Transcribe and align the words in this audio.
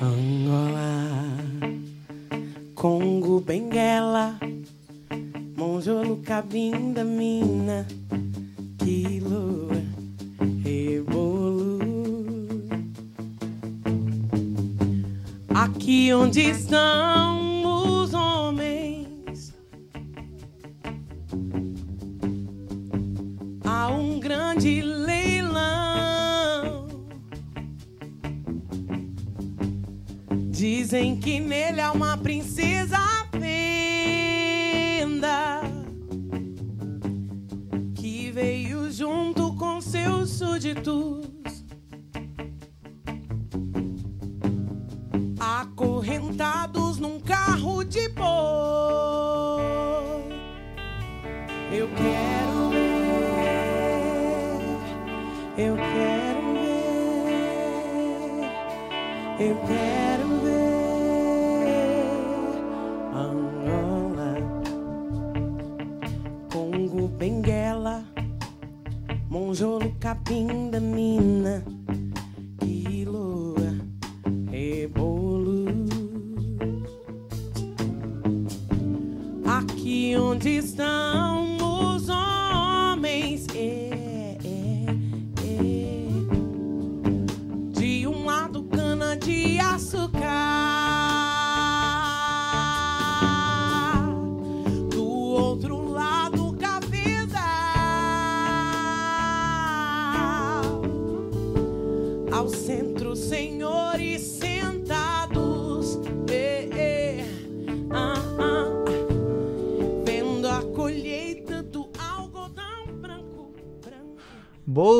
Angola, 0.00 1.36
Congo, 2.76 3.40
Benguela, 3.40 4.38
Monjolo, 5.56 6.18
Cabinda, 6.24 7.02
Mina, 7.02 7.84
Quilo, 8.78 9.68
Rebolo. 10.62 11.80
Aqui 15.52 16.14
onde 16.14 16.42
estão 16.42 17.37
Dizem 30.88 31.16
que 31.16 31.38
nele 31.38 31.82
há 31.82 31.92
uma 31.92 32.16
princesa 32.16 32.96
venda 33.30 34.00
que 37.94 38.30
veio 38.30 38.90
junto 38.90 39.54
com 39.56 39.82
seus 39.82 40.30
súditos. 40.30 41.17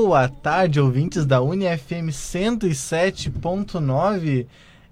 Boa 0.08 0.26
tarde, 0.26 0.80
ouvintes 0.80 1.26
da 1.26 1.42
UniFM 1.42 2.08
107.9. 2.08 4.46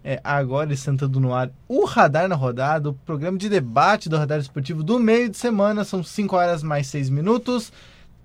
É, 0.05 0.21
agora 0.23 0.77
sentando 0.77 1.19
no 1.19 1.33
ar 1.33 1.51
o 1.67 1.87
Radar 1.87 2.29
na 2.29 2.35
Rodada, 2.35 2.91
o 2.91 2.93
programa 2.93 3.39
de 3.39 3.49
debate 3.49 4.11
do 4.11 4.19
Radar 4.19 4.39
Esportivo 4.39 4.83
do 4.83 4.99
meio 4.99 5.31
de 5.31 5.39
semana. 5.39 5.85
São 5.85 6.05
5 6.05 6.37
horas 6.37 6.63
mais 6.63 6.89
6 6.89 7.09
minutos. 7.09 7.73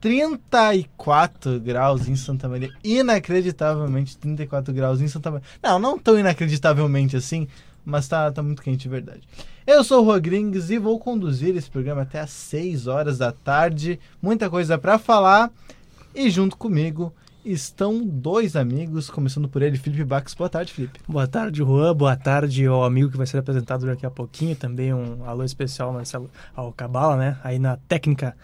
34 0.01 1.61
graus 1.61 2.09
em 2.09 2.17
Santa 2.17 2.49
Maria. 2.49 2.69
Inacreditavelmente 2.83 4.17
34 4.17 4.73
graus 4.73 4.99
em 4.99 5.07
Santa 5.07 5.31
Maria. 5.31 5.47
Não, 5.63 5.79
não 5.79 5.97
tão 5.97 6.19
inacreditavelmente 6.19 7.15
assim, 7.15 7.47
mas 7.85 8.09
tá, 8.09 8.29
tá 8.33 8.43
muito 8.43 8.61
quente, 8.61 8.81
de 8.81 8.89
verdade. 8.89 9.21
Eu 9.65 9.81
sou 9.85 10.01
o 10.01 10.05
Rodrigues 10.05 10.69
e 10.69 10.77
vou 10.77 10.99
conduzir 10.99 11.55
esse 11.55 11.71
programa 11.71 12.01
até 12.01 12.19
às 12.19 12.31
6 12.31 12.87
horas 12.87 13.17
da 13.17 13.31
tarde. 13.31 13.97
Muita 14.21 14.49
coisa 14.49 14.77
para 14.77 14.99
falar. 14.99 15.49
E 16.13 16.29
junto 16.29 16.57
comigo 16.57 17.13
estão 17.43 18.05
dois 18.05 18.55
amigos, 18.55 19.09
começando 19.09 19.47
por 19.47 19.61
ele, 19.61 19.77
Felipe 19.77 20.03
Bax. 20.03 20.33
Boa 20.33 20.49
tarde, 20.49 20.73
Felipe. 20.73 20.99
Boa 21.07 21.27
tarde, 21.27 21.59
Juan. 21.59 21.95
Boa 21.95 22.15
tarde 22.15 22.65
ao 22.65 22.83
amigo 22.83 23.09
que 23.09 23.17
vai 23.17 23.25
ser 23.25 23.37
apresentado 23.37 23.85
daqui 23.85 24.05
a 24.05 24.11
pouquinho. 24.11 24.55
Também 24.55 24.93
um 24.93 25.25
alô 25.25 25.43
especial 25.43 25.93
Marcelo, 25.93 26.29
ao 26.55 26.71
Cabala, 26.71 27.15
né? 27.15 27.37
Aí 27.43 27.57
na 27.57 27.77
técnica 27.77 28.35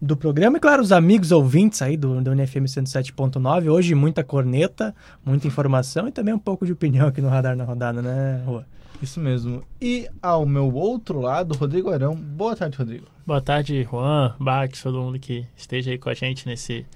do 0.00 0.16
programa. 0.16 0.56
E 0.56 0.60
claro, 0.60 0.82
os 0.82 0.92
amigos 0.92 1.32
ouvintes 1.32 1.82
aí 1.82 1.96
do, 1.96 2.20
do 2.20 2.34
NFM 2.34 2.64
107.9. 2.64 3.70
Hoje 3.70 3.94
muita 3.94 4.22
corneta, 4.22 4.94
muita 5.24 5.46
informação 5.46 6.08
e 6.08 6.12
também 6.12 6.34
um 6.34 6.38
pouco 6.38 6.64
de 6.64 6.72
opinião 6.72 7.08
aqui 7.08 7.20
no 7.20 7.28
Radar 7.28 7.56
na 7.56 7.64
Rodada, 7.64 8.00
né, 8.00 8.42
Juan? 8.44 8.64
Isso 9.02 9.20
mesmo. 9.20 9.62
E 9.80 10.08
ao 10.22 10.46
meu 10.46 10.72
outro 10.72 11.20
lado, 11.20 11.54
Rodrigo 11.54 11.90
Arão. 11.90 12.14
Boa 12.14 12.56
tarde, 12.56 12.78
Rodrigo. 12.78 13.06
Boa 13.26 13.40
tarde, 13.40 13.86
Juan, 13.90 14.34
Bax, 14.38 14.82
todo 14.82 15.00
mundo 15.00 15.18
que 15.18 15.46
esteja 15.56 15.90
aí 15.90 15.98
com 15.98 16.08
a 16.08 16.14
gente 16.14 16.46
nesse, 16.46 16.86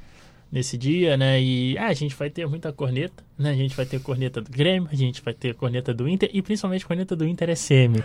nesse 0.50 0.77
dia, 0.77 1.16
né? 1.16 1.41
E 1.41 1.78
ah, 1.78 1.87
a 1.87 1.93
gente 1.93 2.15
vai 2.15 2.28
ter 2.28 2.47
muita 2.47 2.72
corneta, 2.72 3.22
né? 3.38 3.50
A 3.50 3.55
gente 3.55 3.77
vai 3.77 3.87
ter 3.87 4.00
corneta 4.00 4.41
do 4.41 4.50
Grêmio, 4.50 4.88
a 4.91 4.97
gente 4.97 5.22
vai 5.22 5.33
ter 5.33 5.55
corneta 5.55 5.94
do 5.94 6.09
Inter 6.09 6.28
e 6.33 6.43
principalmente 6.43 6.84
corneta 6.84 7.15
do 7.15 7.27
Inter 7.27 7.56
SM. 7.56 7.97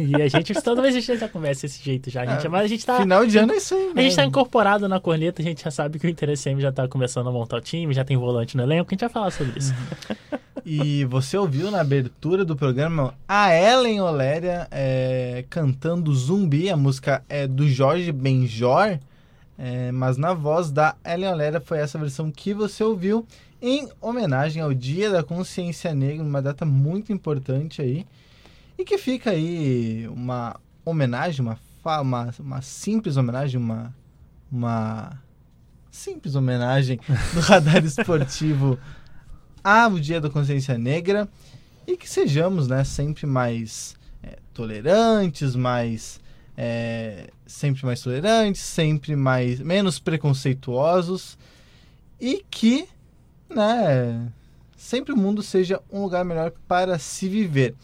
E 0.00 0.22
a 0.22 0.28
gente, 0.28 0.54
toda 0.62 0.80
vez 0.80 0.94
a 0.94 1.00
gente 1.00 1.18
já 1.18 1.28
começa 1.28 1.62
desse 1.62 1.82
jeito 1.82 2.10
já. 2.10 2.22
A 2.22 2.26
gente, 2.26 2.46
Ah, 2.46 2.50
mas 2.50 2.62
a 2.62 2.66
gente 2.66 2.86
tá. 2.86 2.98
Final 2.98 3.26
de 3.26 3.36
ano 3.38 3.52
é 3.52 3.56
isso 3.56 3.74
aí. 3.74 3.92
A 3.94 4.02
gente 4.02 4.16
tá 4.16 4.22
né? 4.22 4.28
incorporado 4.28 4.88
na 4.88 4.98
corneta, 4.98 5.42
a 5.42 5.44
gente 5.44 5.62
já 5.62 5.70
sabe 5.70 5.98
que 5.98 6.06
o 6.06 6.10
Inter 6.10 6.36
SM 6.36 6.58
já 6.60 6.72
tá 6.72 6.88
começando 6.88 7.28
a 7.28 7.32
montar 7.32 7.56
o 7.56 7.60
time, 7.60 7.92
já 7.92 8.04
tem 8.04 8.16
volante 8.16 8.56
no 8.56 8.62
elenco, 8.62 8.90
a 8.90 8.94
gente 8.94 9.00
vai 9.00 9.10
falar 9.10 9.30
sobre 9.30 9.58
isso. 9.58 9.74
E 10.66 11.04
você 11.04 11.36
ouviu 11.36 11.70
na 11.70 11.82
abertura 11.82 12.42
do 12.42 12.56
programa 12.56 13.14
a 13.28 13.54
Ellen 13.54 14.00
Oléria 14.00 14.66
é, 14.70 15.44
cantando 15.50 16.14
Zumbi. 16.14 16.70
A 16.70 16.76
música 16.76 17.22
é 17.28 17.46
do 17.46 17.68
Jorge 17.68 18.10
Benjor, 18.10 18.98
é, 19.56 19.92
mas 19.92 20.16
na 20.16 20.34
voz 20.34 20.70
da 20.70 20.96
Ellen 21.04 21.30
Oléria 21.30 21.60
foi 21.60 21.78
essa 21.78 21.98
versão 21.98 22.30
que 22.30 22.52
você 22.52 22.82
ouviu 22.82 23.26
em 23.62 23.88
homenagem 24.00 24.60
ao 24.60 24.74
Dia 24.74 25.10
da 25.10 25.22
Consciência 25.22 25.94
Negra, 25.94 26.24
uma 26.24 26.42
data 26.42 26.64
muito 26.64 27.12
importante 27.12 27.80
aí. 27.80 28.06
E 28.76 28.84
que 28.84 28.98
fica 28.98 29.30
aí 29.30 30.08
uma 30.08 30.56
homenagem, 30.84 31.40
uma, 31.40 31.58
uma, 32.02 32.34
uma 32.38 32.62
simples 32.62 33.16
homenagem, 33.16 33.60
uma, 33.60 33.94
uma 34.50 35.22
simples 35.90 36.34
homenagem 36.34 36.98
do 37.32 37.40
radar 37.40 37.84
esportivo 37.84 38.78
ao 39.62 39.98
Dia 39.98 40.20
da 40.20 40.28
Consciência 40.28 40.76
Negra 40.76 41.28
e 41.86 41.96
que 41.96 42.08
sejamos 42.10 42.66
né, 42.66 42.82
sempre 42.82 43.26
mais 43.26 43.94
é, 44.22 44.38
tolerantes, 44.52 45.54
mais 45.54 46.20
é, 46.56 47.30
sempre 47.46 47.84
mais 47.84 48.00
tolerantes, 48.00 48.60
sempre 48.60 49.16
mais 49.16 49.60
menos 49.60 49.98
preconceituosos 49.98 51.36
e 52.20 52.44
que 52.50 52.88
né, 53.48 54.28
sempre 54.76 55.12
o 55.12 55.16
mundo 55.16 55.42
seja 55.42 55.80
um 55.90 56.02
lugar 56.02 56.24
melhor 56.24 56.52
para 56.66 56.98
se 56.98 57.28
viver. 57.28 57.74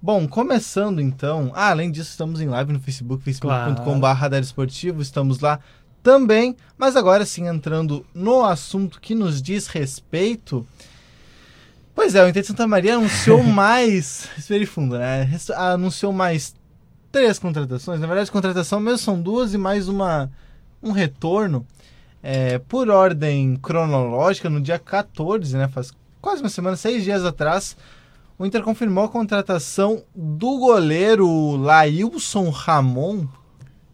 Bom, 0.00 0.26
começando 0.26 1.00
então, 1.00 1.52
ah, 1.54 1.70
além 1.70 1.90
disso 1.90 2.10
estamos 2.10 2.40
em 2.40 2.48
live 2.48 2.72
no 2.72 2.80
Facebook, 2.80 3.22
facebook.com.br 3.22 4.06
Radar 4.06 4.40
Esportivo, 4.40 5.00
estamos 5.00 5.40
lá 5.40 5.60
também, 6.02 6.56
mas 6.76 6.96
agora 6.96 7.24
sim 7.24 7.46
entrando 7.46 8.04
no 8.12 8.44
assunto 8.44 9.00
que 9.00 9.14
nos 9.14 9.40
diz 9.40 9.68
respeito, 9.68 10.66
Pois 11.94 12.14
é, 12.14 12.24
o 12.24 12.28
Inter 12.28 12.42
de 12.42 12.48
Santa 12.48 12.66
Maria 12.66 12.94
anunciou 12.94 13.42
mais. 13.44 14.28
Respire 14.34 14.64
fundo, 14.66 14.98
né? 14.98 15.28
Anunciou 15.54 16.12
mais 16.12 16.54
três 17.12 17.38
contratações. 17.38 18.00
Na 18.00 18.06
verdade, 18.06 18.32
contratação 18.32 18.80
mesmo 18.80 18.98
são 18.98 19.20
duas 19.20 19.52
e 19.52 19.58
mais 19.58 19.86
uma 19.86 20.30
um 20.82 20.90
retorno. 20.90 21.64
É, 22.22 22.58
por 22.58 22.88
ordem 22.88 23.56
cronológica, 23.56 24.48
no 24.48 24.60
dia 24.60 24.78
14, 24.78 25.56
né? 25.56 25.68
Faz 25.68 25.92
quase 26.20 26.40
uma 26.40 26.48
semana, 26.48 26.76
seis 26.76 27.04
dias 27.04 27.24
atrás, 27.24 27.76
o 28.38 28.46
Inter 28.46 28.62
confirmou 28.62 29.04
a 29.04 29.08
contratação 29.08 30.02
do 30.14 30.58
goleiro 30.58 31.56
Lailson 31.56 32.48
Ramon. 32.48 33.26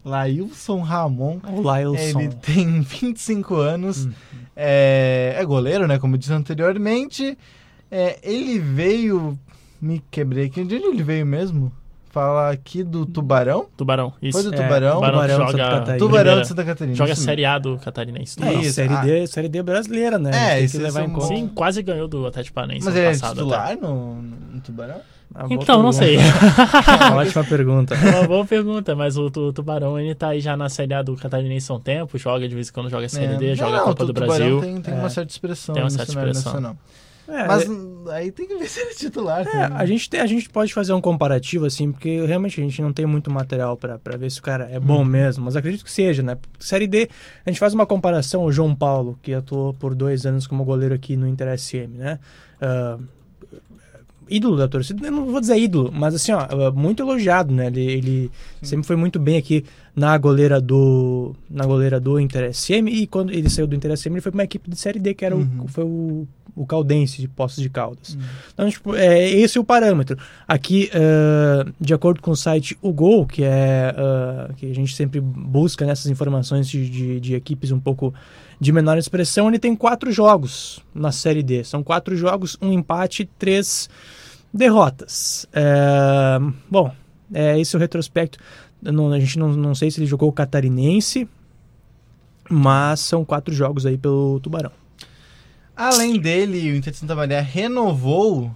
Lailson 0.05 0.81
Ramon. 0.81 1.39
O 1.51 1.61
Lailson. 1.61 2.21
Ele 2.21 2.29
tem 2.29 2.81
25 2.81 3.55
anos, 3.55 4.07
é, 4.55 5.35
é 5.37 5.45
goleiro, 5.45 5.87
né? 5.87 5.99
Como 5.99 6.15
eu 6.15 6.19
disse 6.19 6.31
anteriormente. 6.31 7.37
É, 7.91 8.19
ele 8.21 8.59
veio. 8.59 9.37
Me 9.81 10.03
quebrei 10.11 10.45
aqui. 10.45 10.63
De 10.63 10.75
onde 10.75 10.85
ele 10.85 11.03
veio 11.03 11.25
mesmo? 11.25 11.71
Fala 12.09 12.49
aqui 12.49 12.83
do 12.83 13.05
Tubarão. 13.05 13.67
Tubarão, 13.77 14.11
isso. 14.21 14.41
Foi 14.41 14.49
do 14.49 14.55
É, 14.55 14.63
Tubarão? 14.63 14.95
Tubarão, 14.95 15.13
Tubarão 15.21 15.27
de 15.45 15.51
joga, 15.51 15.51
Santa 15.51 15.69
Catarina. 15.79 15.97
Tubarão 15.99 16.41
de 16.41 16.47
Santa 16.47 16.65
Catarina. 16.65 16.95
joga 16.95 17.11
isso 17.13 17.21
Série 17.21 17.45
A 17.45 17.59
do 17.59 17.77
Catarinense. 17.77 18.43
É, 18.43 18.51
Isso. 18.53 18.61
isso, 18.61 18.73
série, 18.73 18.93
Ah. 18.93 19.01
D, 19.01 19.27
série 19.27 19.47
D 19.49 19.61
brasileira, 19.61 20.17
né? 20.17 20.31
É, 20.33 20.51
A 20.51 20.55
tem 20.55 20.65
isso 20.65 20.77
que 20.77 20.83
levar 20.83 21.01
é 21.01 21.03
em 21.03 21.07
um 21.07 21.13
conta. 21.13 21.27
Sim, 21.27 21.47
quase 21.53 21.83
ganhou 21.83 22.07
do 22.07 22.25
Atlético 22.25 22.55
Paranaense 22.55 22.85
Mas 22.85 22.95
ele 22.95 23.05
é 23.05 23.09
passado. 23.11 23.35
titular 23.35 23.77
no, 23.79 24.15
no 24.23 24.59
Tubarão? 24.61 24.95
Boa 25.31 25.47
Então, 25.51 25.83
não 25.83 25.91
sei. 25.91 26.17
Uma 27.11 27.17
ótima 27.17 27.43
pergunta. 27.43 27.93
É 27.93 28.19
uma 28.19 28.27
boa 28.27 28.43
pergunta, 28.45 28.95
mas 28.95 29.15
o, 29.15 29.29
tu- 29.29 29.53
Tubarão, 29.53 29.99
ele 29.99 30.15
tá 30.15 30.29
aí 30.29 30.41
já 30.41 30.57
na 30.57 30.67
Série 30.69 30.95
A 30.95 31.03
do 31.03 31.15
Catarinense 31.15 31.71
há 31.71 31.75
um 31.75 31.79
tempo, 31.79 32.17
joga 32.17 32.49
de 32.49 32.55
vez 32.55 32.69
em 32.69 32.73
quando, 32.73 32.89
joga 32.89 33.07
Série 33.07 33.37
D, 33.37 33.51
É. 33.51 33.55
joga 33.55 33.73
Não, 33.73 33.77
a 33.77 33.83
Copa 33.83 34.03
o 34.03 34.07
do 34.07 34.13
Tubarão 34.15 34.35
Brasil. 34.35 34.61
Tem, 34.61 34.81
tem 34.81 34.93
É. 34.95 34.97
uma 34.97 35.09
certa 35.11 35.31
expressão 35.31 35.73
Tem 35.75 35.83
uma 35.83 35.89
no 35.89 35.95
certa 35.95 36.11
cenário 36.11 36.31
expressão. 36.31 36.53
nacional. 36.59 36.77
É, 37.29 37.47
Mas 37.47 37.63
é- 37.63 37.69
hum, 37.69 38.05
aí 38.09 38.31
tem 38.31 38.47
que 38.47 38.57
ver 38.57 38.67
se 38.67 38.79
ele 38.79 38.89
é 38.89 38.93
titular. 38.93 39.47
É, 39.47 39.63
a, 39.71 39.85
gente 39.85 40.09
tem- 40.09 40.19
a 40.19 40.25
gente 40.25 40.49
pode 40.49 40.73
fazer 40.73 40.93
um 40.93 40.99
comparativo, 41.01 41.65
assim, 41.65 41.91
porque 41.91 42.25
realmente 42.25 42.59
a 42.59 42.63
gente 42.63 42.81
não 42.81 42.91
tem 42.91 43.05
muito 43.05 43.29
material 43.29 43.77
pra 43.77 43.99
ver 44.17 44.31
se 44.31 44.39
o 44.39 44.43
cara 44.43 44.67
é 44.71 44.79
bom 44.79 45.05
mesmo, 45.05 45.45
mas 45.45 45.55
acredito 45.55 45.83
que 45.85 45.91
seja, 45.91 46.23
né? 46.23 46.37
Série 46.59 46.87
D, 46.87 47.07
a 47.45 47.49
gente 47.49 47.59
faz 47.59 47.73
uma 47.73 47.85
comparação, 47.85 48.43
o 48.43 48.51
João 48.51 48.73
Paulo, 48.75 49.17
que 49.21 49.33
atuou 49.33 49.73
por 49.73 49.93
dois 49.93 50.25
anos 50.25 50.47
como 50.47 50.65
goleiro 50.65 50.95
aqui 50.95 51.15
no 51.15 51.27
Inter 51.27 51.47
SM, 51.57 51.87
né? 51.97 52.19
Ah, 52.59 52.97
ídolo 54.31 54.57
da 54.57 54.67
torcida, 54.67 55.07
eu 55.07 55.11
não 55.11 55.25
vou 55.25 55.41
dizer 55.41 55.57
ídolo, 55.57 55.91
mas 55.91 56.13
assim, 56.13 56.31
ó, 56.31 56.39
ah, 56.41 56.71
muito 56.71 57.01
elogiado, 57.01 57.51
né? 57.53 57.65
Ele, 57.67 57.81
ele 57.81 58.31
sempre 58.61 58.85
foi 58.85 58.95
muito 58.95 59.19
bem 59.19 59.37
aqui 59.37 59.65
na 59.95 60.15
goleira 60.19 60.61
do 60.61 61.35
na 61.49 61.65
goleira 61.65 61.99
do 61.99 62.19
Inter 62.19 62.53
SM 62.53 62.87
e 62.89 63.07
quando 63.07 63.31
ele 63.31 63.49
saiu 63.49 63.65
do 63.65 63.75
Inter 63.75 63.91
SM, 63.97 64.11
ele 64.13 64.21
foi 64.21 64.31
para 64.31 64.37
uma 64.37 64.43
equipe 64.43 64.69
de 64.69 64.75
Série 64.77 64.99
D, 64.99 65.13
que 65.15 65.25
era 65.25 65.35
Uhum. 65.35 65.63
o, 65.63 65.67
foi 65.67 65.83
o, 65.83 66.27
o 66.55 66.65
Caldense 66.65 67.21
de 67.21 67.27
Poços 67.27 67.61
de 67.61 67.69
Caldas. 67.69 68.17
Então, 68.53 68.69
tipo, 68.69 68.95
é 68.95 69.29
esse 69.29 69.57
é 69.57 69.61
o 69.61 69.63
parâmetro. 69.63 70.17
Aqui, 70.47 70.89
ah, 70.93 71.65
de 71.79 71.93
acordo 71.93 72.21
com 72.21 72.31
o 72.31 72.35
site 72.35 72.77
O 72.81 72.91
Gol, 72.91 73.25
que 73.25 73.43
é 73.43 73.93
ah, 73.97 74.49
que 74.55 74.69
a 74.69 74.75
gente 74.75 74.95
sempre 74.95 75.19
busca 75.19 75.85
nessas 75.85 76.07
informações 76.07 76.67
de, 76.67 76.89
de, 76.89 77.19
de 77.19 77.35
equipes 77.35 77.71
um 77.71 77.79
pouco 77.79 78.13
de 78.59 78.71
menor 78.71 78.97
expressão, 78.97 79.47
ele 79.47 79.59
tem 79.59 79.75
quatro 79.75 80.11
jogos 80.11 80.83
na 80.93 81.11
Série 81.11 81.41
D. 81.41 81.63
São 81.63 81.81
quatro 81.81 82.15
jogos, 82.15 82.57
um 82.61 82.73
empate, 82.73 83.29
três 83.39 83.89
derrotas. 84.53 85.45
É, 85.53 86.39
bom, 86.69 86.91
é 87.33 87.59
esse 87.59 87.75
o 87.75 87.79
retrospecto. 87.79 88.37
Não- 88.81 89.11
a 89.11 89.19
gente 89.19 89.37
não, 89.39 89.49
não 89.49 89.75
sei 89.75 89.89
se 89.91 89.99
ele 89.99 90.07
jogou 90.07 90.27
o 90.29 90.33
catarinense, 90.33 91.27
mas 92.49 92.99
são 93.01 93.23
quatro 93.23 93.53
jogos 93.53 93.85
aí 93.85 93.97
pelo 93.97 94.39
Tubarão. 94.39 94.71
Além 95.79 96.19
dele, 96.19 96.71
o 96.71 96.75
Inter 96.75 96.91
de 96.91 96.99
Santa 96.99 97.15
Maria 97.15 97.41
renovou. 97.41 98.53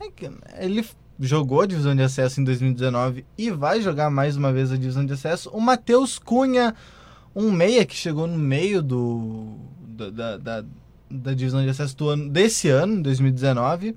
é 0.00 0.64
Ele 0.64 0.86
jogou 1.18 1.60
a 1.62 1.66
divisão 1.66 1.94
de 1.96 2.02
acesso 2.02 2.40
em 2.40 2.44
2019 2.44 3.24
e 3.36 3.50
vai 3.50 3.82
jogar 3.82 4.08
mais 4.08 4.36
uma 4.36 4.52
vez 4.52 4.70
a 4.72 4.76
divisão 4.76 5.04
de 5.04 5.12
acesso. 5.12 5.50
O 5.50 5.60
Matheus 5.60 6.18
Cunha, 6.18 6.74
um 7.34 7.50
meia 7.50 7.84
que 7.84 7.94
chegou 7.96 8.26
no 8.26 8.38
meio 8.38 8.82
do 8.82 9.54
da, 9.86 10.10
da, 10.10 10.36
da- 10.38 10.64
da 11.10 11.34
divisão 11.34 11.60
de 11.60 11.68
acesso 11.68 11.96
do 11.96 12.08
ano, 12.08 12.28
desse 12.30 12.68
ano, 12.68 13.02
2019. 13.02 13.96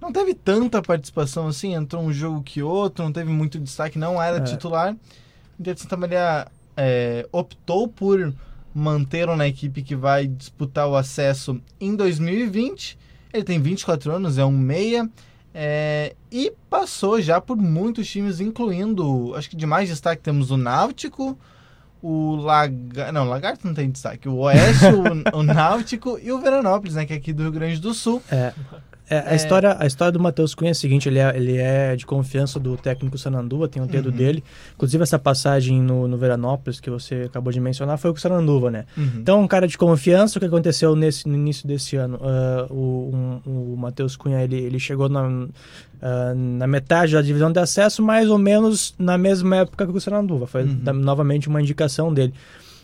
Não 0.00 0.12
teve 0.12 0.34
tanta 0.34 0.82
participação 0.82 1.46
assim, 1.46 1.72
entrou 1.74 2.02
um 2.02 2.12
jogo 2.12 2.42
que 2.42 2.60
outro, 2.62 3.04
não 3.04 3.12
teve 3.12 3.30
muito 3.30 3.58
destaque, 3.60 3.96
não 3.98 4.20
era 4.20 4.38
É. 4.38 4.40
titular. 4.40 4.92
O 4.92 5.60
Inter 5.60 5.74
de 5.74 5.80
Santa 5.80 5.96
Maria 5.96 6.48
é, 6.76 7.28
optou 7.32 7.86
por 7.88 8.34
manter 8.78 9.26
na 9.36 9.46
equipe 9.46 9.82
que 9.82 9.96
vai 9.96 10.26
disputar 10.26 10.88
o 10.88 10.96
acesso 10.96 11.60
em 11.80 11.94
2020. 11.94 12.98
Ele 13.32 13.44
tem 13.44 13.60
24 13.60 14.12
anos, 14.12 14.38
é 14.38 14.44
um 14.44 14.56
meia. 14.56 15.08
é, 15.52 16.14
e 16.30 16.52
passou 16.70 17.20
já 17.20 17.40
por 17.40 17.56
muitos 17.56 18.08
times, 18.08 18.40
incluindo, 18.40 19.34
acho 19.34 19.50
que 19.50 19.56
de 19.56 19.66
mais 19.66 19.88
destaque 19.88 20.22
temos 20.22 20.50
o 20.50 20.56
Náutico, 20.56 21.38
o 22.02 22.36
Lagarto, 22.36 23.12
não, 23.12 23.26
o 23.26 23.28
Lagarto 23.28 23.66
não 23.66 23.74
tem 23.74 23.90
destaque, 23.90 24.28
o 24.28 24.36
Oeste, 24.36 24.84
o, 24.86 25.36
o 25.40 25.42
Náutico 25.42 26.18
e 26.22 26.30
o 26.30 26.38
Veranópolis, 26.38 26.94
né, 26.94 27.04
que 27.04 27.12
é 27.12 27.16
aqui 27.16 27.32
do 27.32 27.42
Rio 27.42 27.52
Grande 27.52 27.80
do 27.80 27.92
Sul. 27.92 28.22
É, 28.30 28.52
é, 29.10 29.18
a, 29.18 29.32
É. 29.32 29.36
História, 29.36 29.76
a 29.78 29.86
história 29.86 30.12
do 30.12 30.20
Matheus 30.20 30.54
Cunha 30.54 30.70
é 30.70 30.72
a 30.72 30.74
seguinte, 30.74 31.08
ele 31.08 31.18
é, 31.18 31.36
ele 31.36 31.56
é 31.56 31.96
de 31.96 32.04
confiança 32.06 32.58
do 32.60 32.76
técnico 32.76 33.16
Sananduva, 33.18 33.68
tem 33.68 33.82
o 33.82 33.86
dedo 33.86 34.10
Uhum. 34.10 34.16
dele. 34.16 34.44
Inclusive 34.74 35.02
essa 35.02 35.18
passagem 35.18 35.80
no, 35.80 36.06
no 36.08 36.16
Veranópolis, 36.18 36.80
que 36.80 36.90
você 36.90 37.22
acabou 37.26 37.52
de 37.52 37.60
mencionar, 37.60 37.96
foi 37.98 38.10
com 38.10 38.18
o 38.18 38.20
Sananduva, 38.20 38.70
né? 38.70 38.84
Então, 38.96 39.40
um 39.42 39.48
cara 39.48 39.66
de 39.66 39.78
confiança, 39.78 40.38
o 40.38 40.40
que 40.40 40.46
aconteceu 40.46 40.94
nesse, 40.96 41.26
no 41.28 41.34
início 41.34 41.66
desse 41.66 41.96
ano? 41.96 42.18
Ah, 42.22 42.66
o 42.70 43.40
um- 43.46 43.72
o 43.74 43.76
Matheus 43.76 44.16
Cunha, 44.16 44.42
ele, 44.42 44.56
ele 44.56 44.78
chegou 44.78 45.08
na, 45.08 45.46
ah, 46.02 46.34
na 46.34 46.66
metade 46.66 47.12
da 47.14 47.22
divisão 47.22 47.50
de 47.50 47.58
acesso, 47.58 48.02
mais 48.02 48.28
ou 48.28 48.38
menos 48.38 48.94
na 48.98 49.16
mesma 49.18 49.56
época 49.56 49.86
que 49.86 49.92
o 49.96 50.00
Sananduva. 50.00 50.46
Foi 50.46 50.64
Uhum. 50.64 50.78
da- 50.82 50.92
novamente 50.92 51.48
uma 51.48 51.60
indicação 51.60 52.12
dele. 52.12 52.32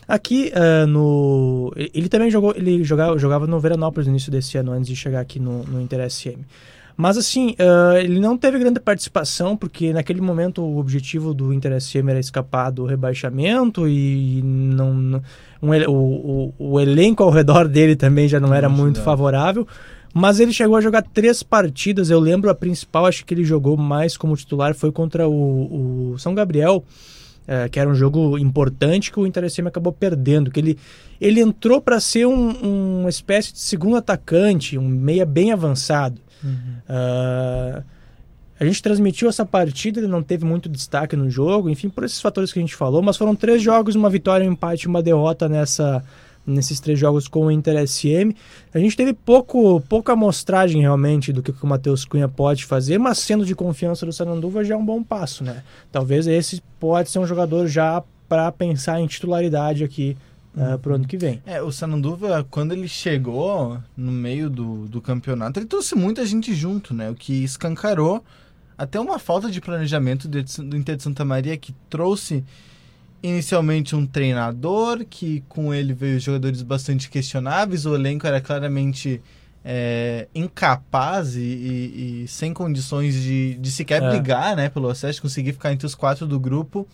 Aqui 0.07 0.51
ah, 0.53 0.85
no. 0.85 1.71
Ele 1.75 2.07
também 2.07 2.29
jogou. 2.29 2.53
Ele 2.55 2.83
jogava, 2.83 3.17
jogava 3.17 3.47
no 3.47 3.59
Veranópolis 3.59 4.07
no 4.07 4.13
início 4.13 4.31
desse 4.31 4.57
ano, 4.57 4.71
antes 4.71 4.87
de 4.87 4.95
chegar 4.95 5.19
aqui 5.19 5.39
no, 5.39 5.63
no 5.63 5.81
Inter 5.81 6.09
SM. 6.09 6.39
Mas 6.97 7.17
assim, 7.17 7.55
ah, 7.59 7.99
ele 7.99 8.19
não 8.19 8.37
teve 8.37 8.57
grande 8.57 8.79
participação, 8.79 9.57
porque 9.57 9.91
naquele 9.91 10.21
momento 10.21 10.61
o 10.61 10.77
objetivo 10.77 11.33
do 11.33 11.51
Inter 11.51 11.79
SM 11.81 12.09
era 12.09 12.19
escapar 12.19 12.71
do 12.71 12.85
rebaixamento 12.85 13.87
e 13.87 14.41
não. 14.43 14.93
não- 14.93 15.21
um 15.61 15.69
o, 15.89 16.53
o, 16.59 16.73
o 16.73 16.79
elenco 16.79 17.23
ao 17.23 17.31
redor 17.31 17.67
dele 17.67 17.95
também 17.95 18.27
já 18.27 18.39
não 18.39 18.53
era 18.53 18.69
Não 18.69 18.75
muito 18.75 19.01
favorável. 19.01 19.67
Mas 20.17 20.39
ele 20.39 20.53
chegou 20.53 20.77
a 20.77 20.81
jogar 20.81 21.01
três 21.01 21.43
partidas. 21.43 22.09
Eu 22.09 22.21
lembro 22.21 22.49
a 22.49 22.55
principal, 22.55 23.05
acho 23.05 23.25
que 23.25 23.33
ele 23.33 23.43
jogou 23.43 23.75
mais 23.75 24.15
como 24.15 24.37
titular, 24.37 24.73
foi 24.73 24.89
contra 24.89 25.27
o, 25.27 26.13
o 26.13 26.17
São 26.17 26.33
Gabriel, 26.33 26.85
eh, 27.47 27.69
que 27.69 27.79
era 27.79 27.89
um 27.89 27.95
jogo 27.95 28.37
importante 28.37 29.11
que 29.11 29.19
o 29.19 29.25
Inter 29.27 29.49
SM 29.49 29.67
acabou 29.67 29.93
perdendo. 29.93 30.51
Que 30.51 30.59
ele, 30.59 30.79
ele 31.19 31.41
entrou 31.41 31.81
para 31.81 31.99
ser 31.99 32.25
um, 32.25 32.99
uma 33.01 33.09
espécie 33.09 33.53
de 33.53 33.59
segundo 33.59 33.95
atacante, 33.97 34.77
um 34.77 34.87
meia 34.87 35.25
bem 35.25 35.51
avançado. 35.51 36.21
Ah, 36.87 37.83
a 38.59 38.65
gente 38.65 38.81
transmitiu 38.81 39.27
essa 39.27 39.45
partida, 39.45 39.99
ele 39.99 40.07
não 40.07 40.23
teve 40.23 40.45
muito 40.45 40.69
destaque 40.69 41.15
no 41.15 41.29
jogo, 41.29 41.69
enfim, 41.69 41.89
por 41.89 42.03
esses 42.05 42.21
fatores 42.21 42.53
que 42.53 42.59
a 42.59 42.61
gente 42.61 42.75
falou, 42.75 43.01
mas 43.01 43.17
foram 43.17 43.35
três 43.35 43.61
jogos, 43.61 43.95
uma 43.95 44.09
vitória, 44.09 44.47
um 44.47 44.53
empate 44.53 44.83
e 44.83 44.87
uma 44.87 45.03
derrota 45.03 45.49
nessa, 45.49 46.01
nesses 46.45 46.79
três 46.79 46.99
jogos 46.99 47.27
com 47.27 47.47
o 47.47 47.51
Inter 47.51 47.87
SM. 47.87 48.35
A 48.73 48.79
gente 48.79 48.95
teve 48.95 49.13
pouco, 49.13 49.81
pouca 49.81 50.13
amostragem 50.13 50.81
realmente 50.81 51.33
do 51.33 51.41
que 51.41 51.51
o 51.51 51.67
Matheus 51.67 52.05
Cunha 52.05 52.27
pode 52.27 52.65
fazer, 52.65 52.97
mas 52.97 53.19
sendo 53.19 53.45
de 53.45 53.55
confiança 53.55 54.05
do 54.05 54.13
Sananduva 54.13 54.63
já 54.63 54.75
é 54.75 54.77
um 54.77 54.85
bom 54.85 55.03
passo, 55.03 55.43
né? 55.43 55.63
Talvez 55.91 56.27
esse 56.27 56.61
pode 56.79 57.09
ser 57.09 57.19
um 57.19 57.25
jogador 57.25 57.67
já 57.67 58.03
para 58.27 58.51
pensar 58.51 58.99
em 58.99 59.07
titularidade 59.07 59.83
aqui 59.83 60.17
uh, 60.55 60.77
pro 60.79 60.95
ano 60.95 61.07
que 61.07 61.17
vem. 61.17 61.41
É, 61.45 61.61
o 61.61 61.71
Sananduva, 61.71 62.45
quando 62.49 62.73
ele 62.73 62.87
chegou 62.87 63.77
no 63.95 64.11
meio 64.11 64.49
do, 64.49 64.87
do 64.87 65.01
campeonato, 65.01 65.59
ele 65.59 65.67
trouxe 65.67 65.95
muita 65.95 66.25
gente 66.25 66.53
junto, 66.53 66.93
né? 66.93 67.09
O 67.09 67.15
que 67.15 67.43
escancarou 67.43 68.23
até 68.77 68.99
uma 68.99 69.17
falta 69.17 69.49
de 69.49 69.61
planejamento 69.61 70.27
do 70.27 70.43
do 70.63 70.77
Inter 70.77 70.97
de 70.97 71.03
Santa 71.03 71.23
Maria, 71.23 71.57
que 71.57 71.73
trouxe 71.89 72.43
inicialmente 73.25 73.95
um 73.95 74.05
treinador, 74.05 75.05
que 75.09 75.43
com 75.49 75.73
ele 75.73 75.93
veio 75.93 76.19
jogadores 76.19 76.61
bastante 76.61 77.09
questionáveis, 77.09 77.85
o 77.85 77.95
elenco 77.95 78.25
era 78.27 78.39
claramente 78.41 79.21
é, 79.67 80.27
incapaz 80.35 81.35
e, 81.35 81.39
e- 81.41 82.23
e 82.23 82.27
sem 82.27 82.53
condições 82.53 83.15
de, 83.15 83.55
de 83.55 83.71
sequer 83.71 84.01
É. 84.03 84.09
brigar 84.11 84.55
né, 84.55 84.69
pelo 84.69 84.87
acesso, 84.89 85.21
conseguir 85.21 85.53
ficar 85.53 85.73
entre 85.73 85.87
os 85.87 85.95
quatro 85.95 86.27
do 86.27 86.39
grupo. 86.39 86.87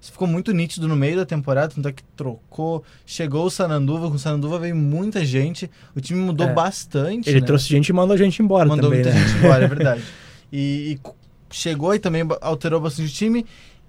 Isso 0.00 0.12
ficou 0.12 0.26
muito 0.26 0.52
nítido 0.52 0.86
no 0.88 0.96
meio 0.96 1.16
da 1.16 1.26
temporada, 1.26 1.74
tanto 1.74 1.88
é 1.88 1.92
que 1.92 2.02
trocou. 2.16 2.82
Chegou 3.04 3.44
o 3.46 3.50
Sananduva, 3.50 4.08
com 4.08 4.14
o 4.16 4.18
Sananduva 4.18 4.58
veio 4.58 4.74
muita 4.76 5.24
gente. 5.26 5.70
O 5.94 6.00
time 6.00 6.20
mudou 6.20 6.46
É. 6.48 6.52
bastante. 6.54 7.28
Ele 7.28 7.40
né? 7.40 7.46
trouxe 7.46 7.66
gente 7.68 7.88
e 7.88 7.92
mandou 7.92 8.14
a 8.14 8.16
gente 8.18 8.40
embora 8.40 8.66
mandou 8.68 8.90
também, 8.90 9.02
muita 9.04 9.18
né? 9.18 9.26
gente 9.28 9.38
embora, 9.38 9.64
é 9.64 9.68
verdade. 9.68 10.02
E, 10.52 10.92
e 11.04 11.10
chegou 11.50 11.94
e 11.94 11.98
também 11.98 12.22
alterou 12.40 12.80
bastante 12.80 13.10
o 13.10 13.12
time. 13.14 13.44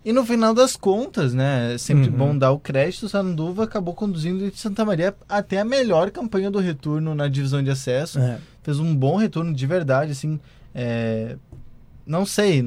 E 0.07 0.13
no 0.13 0.25
final 0.25 0.53
das 0.53 0.77
contas, 0.77 1.33
né? 1.33 1.73
É 1.73 1.77
sempre 1.77 2.09
Uhum. 2.09 2.15
bom 2.15 2.37
dar 2.37 2.51
o 2.51 2.59
crédito. 2.59 3.07
O 3.07 3.09
Sananduva 3.09 3.65
acabou 3.65 3.93
conduzindo 3.93 4.45
o 4.45 4.55
Santa 4.55 4.85
Maria 4.85 5.13
até 5.27 5.59
a 5.59 5.65
melhor 5.65 6.11
campanha 6.11 6.49
do 6.49 6.59
retorno 6.59 7.13
na 7.13 7.27
divisão 7.27 7.61
de 7.61 7.69
acesso. 7.69 8.17
É. 8.17 8.37
Fez 8.63 8.79
um 8.79 8.95
bom 8.95 9.17
retorno 9.17 9.53
de 9.53 9.65
verdade, 9.67 10.13
assim. 10.13 10.39
é, 10.73 11.35
Não 12.05 12.25
sei, 12.25 12.63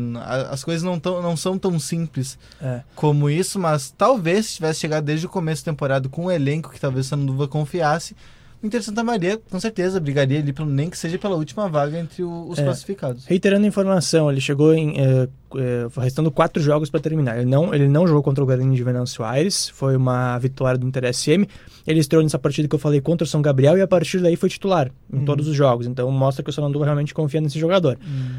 as 0.50 0.62
coisas 0.62 0.82
não, 0.82 1.00
tão, 1.00 1.22
não 1.22 1.34
são 1.34 1.56
tão 1.58 1.78
simples 1.80 2.38
É. 2.60 2.82
como 2.94 3.30
isso, 3.30 3.58
mas 3.58 3.90
talvez 3.96 4.44
se 4.48 4.54
tivesse 4.56 4.80
chegado 4.80 5.04
desde 5.06 5.24
o 5.24 5.30
começo 5.30 5.64
da 5.64 5.72
temporada 5.72 6.10
com 6.10 6.26
um 6.26 6.30
elenco 6.30 6.68
que 6.68 6.78
talvez 6.78 7.06
Sanduva 7.06 7.48
confiasse, 7.48 8.14
o 8.62 8.66
Inter 8.66 8.80
de 8.80 8.84
Santa 8.86 9.02
Maria 9.02 9.40
com 9.50 9.58
certeza 9.58 9.98
brigaria 9.98 10.40
ali, 10.40 10.52
pelo, 10.52 10.68
nem 10.68 10.90
que 10.90 10.98
seja 10.98 11.18
pela 11.18 11.36
última 11.36 11.66
vaga 11.70 11.98
entre 11.98 12.22
o- 12.22 12.48
os 12.50 12.58
É. 12.58 12.64
classificados. 12.64 13.24
Reiterando 13.24 13.64
a 13.64 13.68
informação, 13.68 14.30
ele 14.30 14.42
chegou 14.42 14.74
em, 14.74 15.00
eh, 15.00 15.26
é, 15.56 15.86
restando 16.00 16.30
quatro 16.30 16.62
jogos 16.62 16.90
para 16.90 17.00
terminar. 17.00 17.36
Ele 17.38 17.46
não, 17.50 17.74
ele 17.74 17.88
não 17.88 18.06
jogou 18.06 18.22
contra 18.22 18.42
o 18.42 18.46
Guarani 18.46 18.74
de 18.76 18.82
Venâncio 18.82 19.24
Aires, 19.24 19.68
foi 19.68 19.96
uma 19.96 20.38
vitória 20.38 20.78
do 20.78 20.86
Inter 20.86 21.12
SM. 21.12 21.44
Ele 21.86 21.98
estreou 22.00 22.22
nessa 22.22 22.38
partida 22.38 22.68
que 22.68 22.74
eu 22.74 22.78
falei 22.78 23.00
contra 23.00 23.24
o 23.24 23.26
São 23.28 23.40
Gabriel 23.42 23.76
e 23.76 23.80
a 23.80 23.86
partir 23.86 24.20
daí 24.20 24.36
foi 24.36 24.48
titular 24.48 24.90
em 25.12 25.18
Uhum. 25.18 25.24
todos 25.24 25.48
os 25.48 25.56
jogos. 25.56 25.86
Então 25.86 26.10
mostra 26.10 26.42
que 26.44 26.50
o 26.50 26.52
Sananduva 26.52 26.84
realmente 26.84 27.12
confia 27.14 27.40
nesse 27.40 27.58
jogador. 27.58 27.98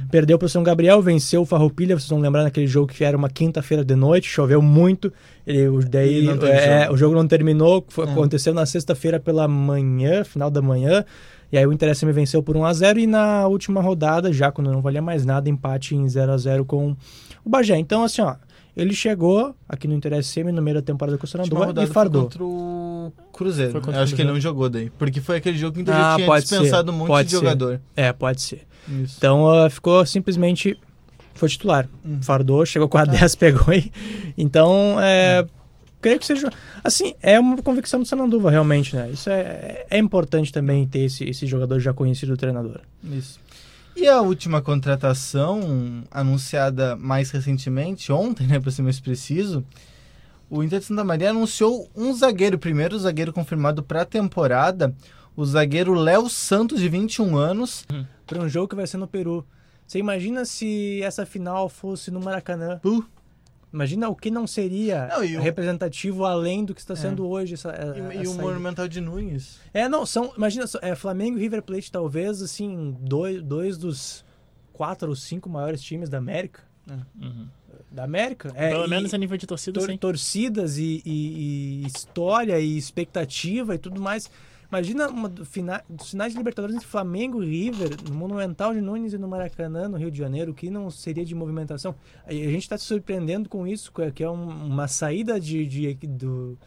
Perdeu 0.10 0.38
para 0.38 0.46
o 0.46 0.50
São 0.50 0.64
Gabriel, 0.64 1.02
venceu 1.02 1.42
o 1.42 1.46
Farroupilha, 1.46 1.98
vocês 1.98 2.10
vão 2.10 2.20
lembrar 2.20 2.44
naquele 2.44 2.68
jogo 2.68 2.88
que 2.94 3.04
era 3.04 3.18
uma 3.18 3.30
quinta-feira 3.30 3.84
de 3.84 3.96
noite, 3.96 4.28
choveu 4.28 4.62
muito. 4.62 5.12
Ele, 5.46 5.68
o- 5.68 5.80
daí 5.80 6.26
E 6.26 6.30
é, 6.30 6.84
jogo. 6.84 6.94
o 6.94 6.98
jogo 6.98 7.16
não 7.16 7.28
terminou, 7.28 7.84
foi- 7.90 8.06
É. 8.08 8.12
aconteceu 8.12 8.54
na 8.54 8.66
sexta-feira 8.66 9.20
pela 9.20 9.48
manhã, 9.48 10.24
final 10.24 10.50
da 10.52 10.62
manhã. 10.62 11.04
E 11.52 11.58
aí 11.58 11.66
o 11.66 11.74
Inter 11.74 11.94
SM 11.96 12.12
venceu 12.12 12.42
por 12.42 12.56
1 12.56 12.66
a 12.66 12.74
0 12.74 13.00
e 13.00 13.08
na 13.08 13.48
última 13.48 13.82
rodada, 13.82 14.32
já 14.32 14.52
quando 14.52 14.72
não 14.72 14.82
valia 14.82 15.02
mais 15.02 15.26
nada, 15.26 15.50
empate 15.50 15.96
em 15.96 16.08
0 16.08 16.32
a 16.32 16.38
0 16.38 16.66
com 16.66 16.96
o 17.44 17.50
Bagé. 17.50 17.78
Então 17.78 18.04
assim, 18.04 18.22
ó, 18.22 18.36
ele 18.76 18.94
chegou 18.94 19.54
aqui 19.68 19.88
no 19.88 19.94
Inter 19.94 20.24
SM 20.24 20.52
no 20.52 20.62
meio 20.62 20.76
da 20.76 20.82
temporada 20.82 21.18
com 21.18 21.26
o 21.26 21.56
rodada 21.56 21.84
e 21.84 21.88
fardou. 21.88 22.22
foi 22.22 22.30
contra 22.30 22.44
o 22.44 23.14
Cruzeiro. 23.34 23.72
Foi 23.74 23.82
contra 23.82 24.00
o 24.00 24.04
acho 24.04 24.16
que 24.16 24.22
ele 24.22 24.32
não 24.32 24.40
jogou 24.40 24.70
daí. 24.70 24.90
Porque 24.92 25.20
foi 25.20 25.38
aquele 25.38 25.58
jogo 25.58 25.74
que 25.74 25.80
o 25.80 25.82
Inter 25.82 25.94
Ah, 25.94 26.12
já 26.12 26.16
tinha 26.16 26.28
pode 26.28 26.48
ser, 26.48 26.56
dispensado 26.56 26.92
um 26.92 26.96
monte 26.96 27.08
pode 27.08 27.26
de 27.28 27.32
ser. 27.32 27.38
jogador. 27.38 27.82
É, 27.96 28.14
pode 28.14 28.42
ser. 28.42 28.62
Isso. 28.88 29.16
Então 29.18 29.50
ah, 29.50 29.70
ficou 29.70 30.06
simplesmente. 30.06 30.78
Foi 31.34 31.50
titular. 31.50 31.88
Uhum. 32.06 32.22
Fardou, 32.22 32.66
chegou 32.66 32.88
com 32.88 32.98
a 32.98 33.06
10, 33.06 33.36
pegou 33.36 33.66
aí. 33.68 33.92
Então, 34.38 34.98
é. 35.02 35.46
Creio 36.02 36.20
que 36.20 36.26
seja. 36.26 36.52
Assim, 36.84 37.14
é 37.22 37.40
uma 37.40 37.58
convicção 37.58 38.00
do 38.00 38.06
Sananduva, 38.06 38.50
realmente, 38.50 38.96
né? 38.96 39.10
Isso 39.12 39.30
é, 39.30 39.86
é 39.90 39.98
importante 39.98 40.52
também 40.52 40.88
ter 40.88 41.02
esse, 41.02 41.24
esse 41.24 41.46
jogador 41.46 41.80
já 41.80 41.94
conhecido 41.94 42.32
do 42.32 42.38
treinador. 42.38 42.82
Isso. 43.04 43.40
E 43.96 44.08
a 44.08 44.22
última 44.22 44.62
contratação, 44.62 46.04
anunciada 46.10 46.96
mais 46.96 47.30
recentemente, 47.30 48.12
ontem, 48.12 48.48
né, 48.48 48.60
para 48.60 48.72
ser 48.72 48.82
mais 48.82 49.00
preciso, 49.00 49.64
o 50.50 50.64
Inter 50.64 50.80
de 50.80 50.86
Santa 50.86 51.04
Maria 51.04 51.30
anunciou 51.30 51.90
um 51.96 52.14
zagueiro, 52.14 52.58
primeiro 52.58 52.98
zagueiro 52.98 53.32
confirmado 53.32 53.84
para 53.84 54.02
a 54.02 54.06
temporada, 54.06 54.96
o 55.36 55.46
zagueiro 55.46 55.94
Léo 55.94 56.30
Santos, 56.30 56.80
de 56.80 56.90
21 56.90 57.38
anos. 57.38 57.86
Para 58.26 58.42
um 58.42 58.50
jogo 58.50 58.68
que 58.68 58.76
vai 58.76 58.88
ser 58.88 58.98
no 58.98 59.08
Peru. 59.08 59.46
Você 59.86 60.00
imagina 60.00 60.46
se 60.46 61.02
essa 61.04 61.26
final 61.26 61.68
fosse 61.70 62.10
no 62.12 62.20
Maracanã? 62.20 62.80
Uh. 62.84 63.04
Imagina 63.74 64.10
o 64.10 64.16
que 64.16 64.30
não 64.30 64.46
seria 64.46 65.08
Não, 65.08 65.20
o- 65.22 65.42
representativo 65.42 66.26
além 66.26 66.66
do 66.66 66.74
que 66.76 66.82
está 66.82 66.96
sendo 66.96 67.26
hoje. 67.28 67.54
Essa, 67.54 67.74
E, 68.14 68.24
e 68.24 68.28
o 68.28 68.34
Monumental 68.34 68.88
de 68.88 69.00
Nunes. 69.00 69.60
É, 69.74 69.88
não, 69.88 70.06
são. 70.06 70.34
Imagina, 70.36 70.68
só, 70.68 70.78
é, 70.82 70.94
Flamengo 70.96 71.38
e 71.38 71.42
River 71.42 71.62
Plate, 71.62 71.92
talvez, 71.92 72.42
assim, 72.42 72.96
dois, 73.00 73.42
dois 73.42 73.78
dos 73.78 74.26
quatro 74.74 75.10
ou 75.10 75.16
cinco 75.16 75.50
maiores 75.50 75.82
times 75.82 76.10
da 76.10 76.18
América. 76.18 76.64
Uhum. 77.20 77.48
Da 77.90 78.04
América? 78.04 78.52
É, 78.56 78.70
Pelo 78.70 78.88
menos 78.88 79.14
a 79.14 79.18
nível 79.18 79.38
de 79.38 79.46
torcida, 79.48 79.80
tor- 79.80 79.90
sim. 79.90 79.98
torcidas 79.98 80.78
e, 80.78 81.02
e- 81.06 81.84
e 81.84 81.88
história 81.88 82.60
e 82.60 82.78
expectativa 82.78 83.76
e 83.76 83.78
tudo 83.78 84.02
mais. 84.02 84.30
Imagina 84.72 85.10
uma 85.10 85.30
fina, 85.44 85.84
finais 86.02 86.32
de 86.32 86.38
Libertadores 86.38 86.74
entre 86.76 86.88
Flamengo 86.88 87.44
e 87.44 87.46
River, 87.50 87.90
no 88.08 88.16
Monumental 88.16 88.74
de 88.74 88.80
Nunes 88.80 89.12
e 89.12 89.18
no 89.18 89.28
Maracanã, 89.28 89.90
no 89.90 89.98
Rio 89.98 90.10
de 90.10 90.18
Janeiro, 90.18 90.54
que 90.54 90.70
não 90.70 90.90
seria 90.90 91.26
de 91.26 91.36
movimentação. 91.36 91.94
A 92.26 92.32
gente 92.34 92.60
está 92.60 92.78
se 92.78 92.86
surpreendendo 92.86 93.50
com 93.50 93.68
isso, 93.68 93.92
que 93.92 94.02
é- 94.02 94.12
que 94.12 94.24
é 94.24 94.30
um- 94.30 94.68
uma 94.68 94.88
saída 94.88 95.38
de, 95.42 95.66
de- 95.66 95.94
do, 96.08 96.58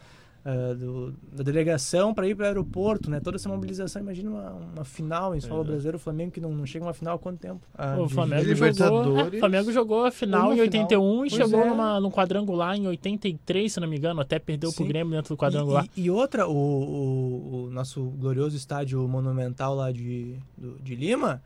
ah, 0.45 0.73
do- 0.75 1.11
da 1.33 1.43
delegação 1.43 2.13
para 2.13 2.27
ir 2.27 2.35
para 2.35 2.43
o 2.43 2.47
aeroporto, 2.47 3.09
né? 3.09 3.19
Toda 3.19 3.35
essa 3.37 3.49
mobilização. 3.49 3.99
Imagina 4.01 4.29
uma, 4.29 4.51
uma 4.75 4.85
final 4.85 5.35
em 5.35 5.41
solo 5.41 5.61
é. 5.61 5.65
brasileiro, 5.65 5.97
o 5.97 5.99
Flamengo 5.99 6.31
que 6.31 6.39
não, 6.39 6.53
não 6.53 6.65
chega 6.67 6.85
a 6.85 6.87
uma 6.89 6.93
final 6.93 7.15
há 7.15 7.19
quanto 7.19 7.39
tempo? 7.39 7.61
Ah, 7.75 7.97
O 7.99 8.07
Flamengo, 8.07 8.43
jogou, 8.43 8.53
Libertadores. 8.67 9.33
é, 9.33 9.37
o 9.37 9.39
Flamengo 9.39 9.71
jogou 9.71 10.05
a 10.05 10.11
final 10.11 10.53
em 10.53 10.57
final. 10.57 10.65
81 10.65 11.13
e 11.25 11.29
Pois 11.29 11.33
chegou 11.33 11.61
é. 11.63 11.67
numa, 11.69 11.99
num 11.99 12.11
quadrangular 12.11 12.75
em 12.77 12.85
83, 12.87 13.73
se 13.73 13.79
não 13.79 13.87
me 13.87 13.97
engano. 13.97 14.21
Até 14.21 14.37
perdeu 14.37 14.71
pro 14.71 14.83
Sim. 14.83 14.87
Grêmio 14.87 15.11
dentro 15.13 15.29
do 15.29 15.37
E, 15.37 15.37
quadrangular. 15.39 15.85
e- 15.97 16.01
e 16.03 16.11
outra, 16.11 16.47
o, 16.47 16.53
o- 16.53 17.63
o 17.65 17.69
nosso 17.71 18.03
glorioso 18.03 18.55
estádio 18.55 19.07
monumental 19.07 19.73
lá 19.75 19.91
de, 19.91 20.37
do- 20.57 20.77
de 20.79 20.95
Lima 20.95 21.41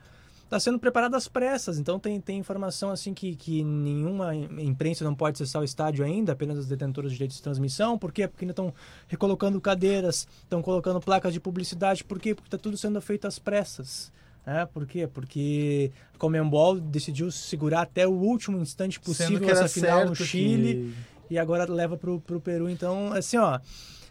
está 0.49 0.59
sendo 0.59 0.79
preparado 0.79 1.15
às 1.15 1.27
pressas. 1.27 1.77
Então 1.77 1.99
tem, 1.99 2.19
tem 2.19 2.39
informação 2.39 2.89
assim 2.89 3.13
que, 3.13 3.35
que 3.35 3.63
nenhuma 3.63 4.35
imprensa 4.35 5.03
não 5.03 5.13
pode 5.13 5.35
acessar 5.35 5.61
o 5.61 5.65
estádio 5.65 6.03
ainda, 6.03 6.31
apenas 6.33 6.57
os 6.57 6.67
detentores 6.67 7.11
de 7.11 7.17
direitos 7.17 7.37
de 7.37 7.43
transmissão. 7.43 7.99
Por 7.99 8.11
quê? 8.11 8.27
Porque 8.27 8.45
ainda 8.45 8.53
estão 8.53 8.73
recolocando 9.07 9.61
cadeiras, 9.61 10.27
estão 10.41 10.61
colocando 10.61 10.99
placas 10.99 11.33
de 11.33 11.39
publicidade. 11.39 12.03
Por 12.03 12.19
quê? 12.19 12.33
Porque 12.33 12.47
está 12.47 12.57
tudo 12.57 12.75
sendo 12.75 12.99
feito 12.99 13.27
às 13.27 13.37
pressas. 13.37 14.11
É, 14.43 14.65
por 14.65 14.87
quê? 14.87 15.05
Porque 15.05 15.91
a 16.15 16.17
Comembol 16.17 16.79
decidiu 16.79 17.29
segurar 17.29 17.81
até 17.81 18.07
o 18.07 18.11
último 18.11 18.57
instante 18.57 18.99
possível 18.99 19.47
essa 19.47 19.67
final 19.67 20.07
no 20.07 20.15
Chile 20.15 20.95
que... 21.27 21.35
e 21.35 21.37
agora 21.37 21.71
leva 21.71 21.95
pro, 21.95 22.19
pro 22.19 22.41
Peru. 22.41 22.67
Então, 22.67 23.13
assim, 23.13 23.37
ó. 23.37 23.59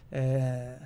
É... 0.09 0.77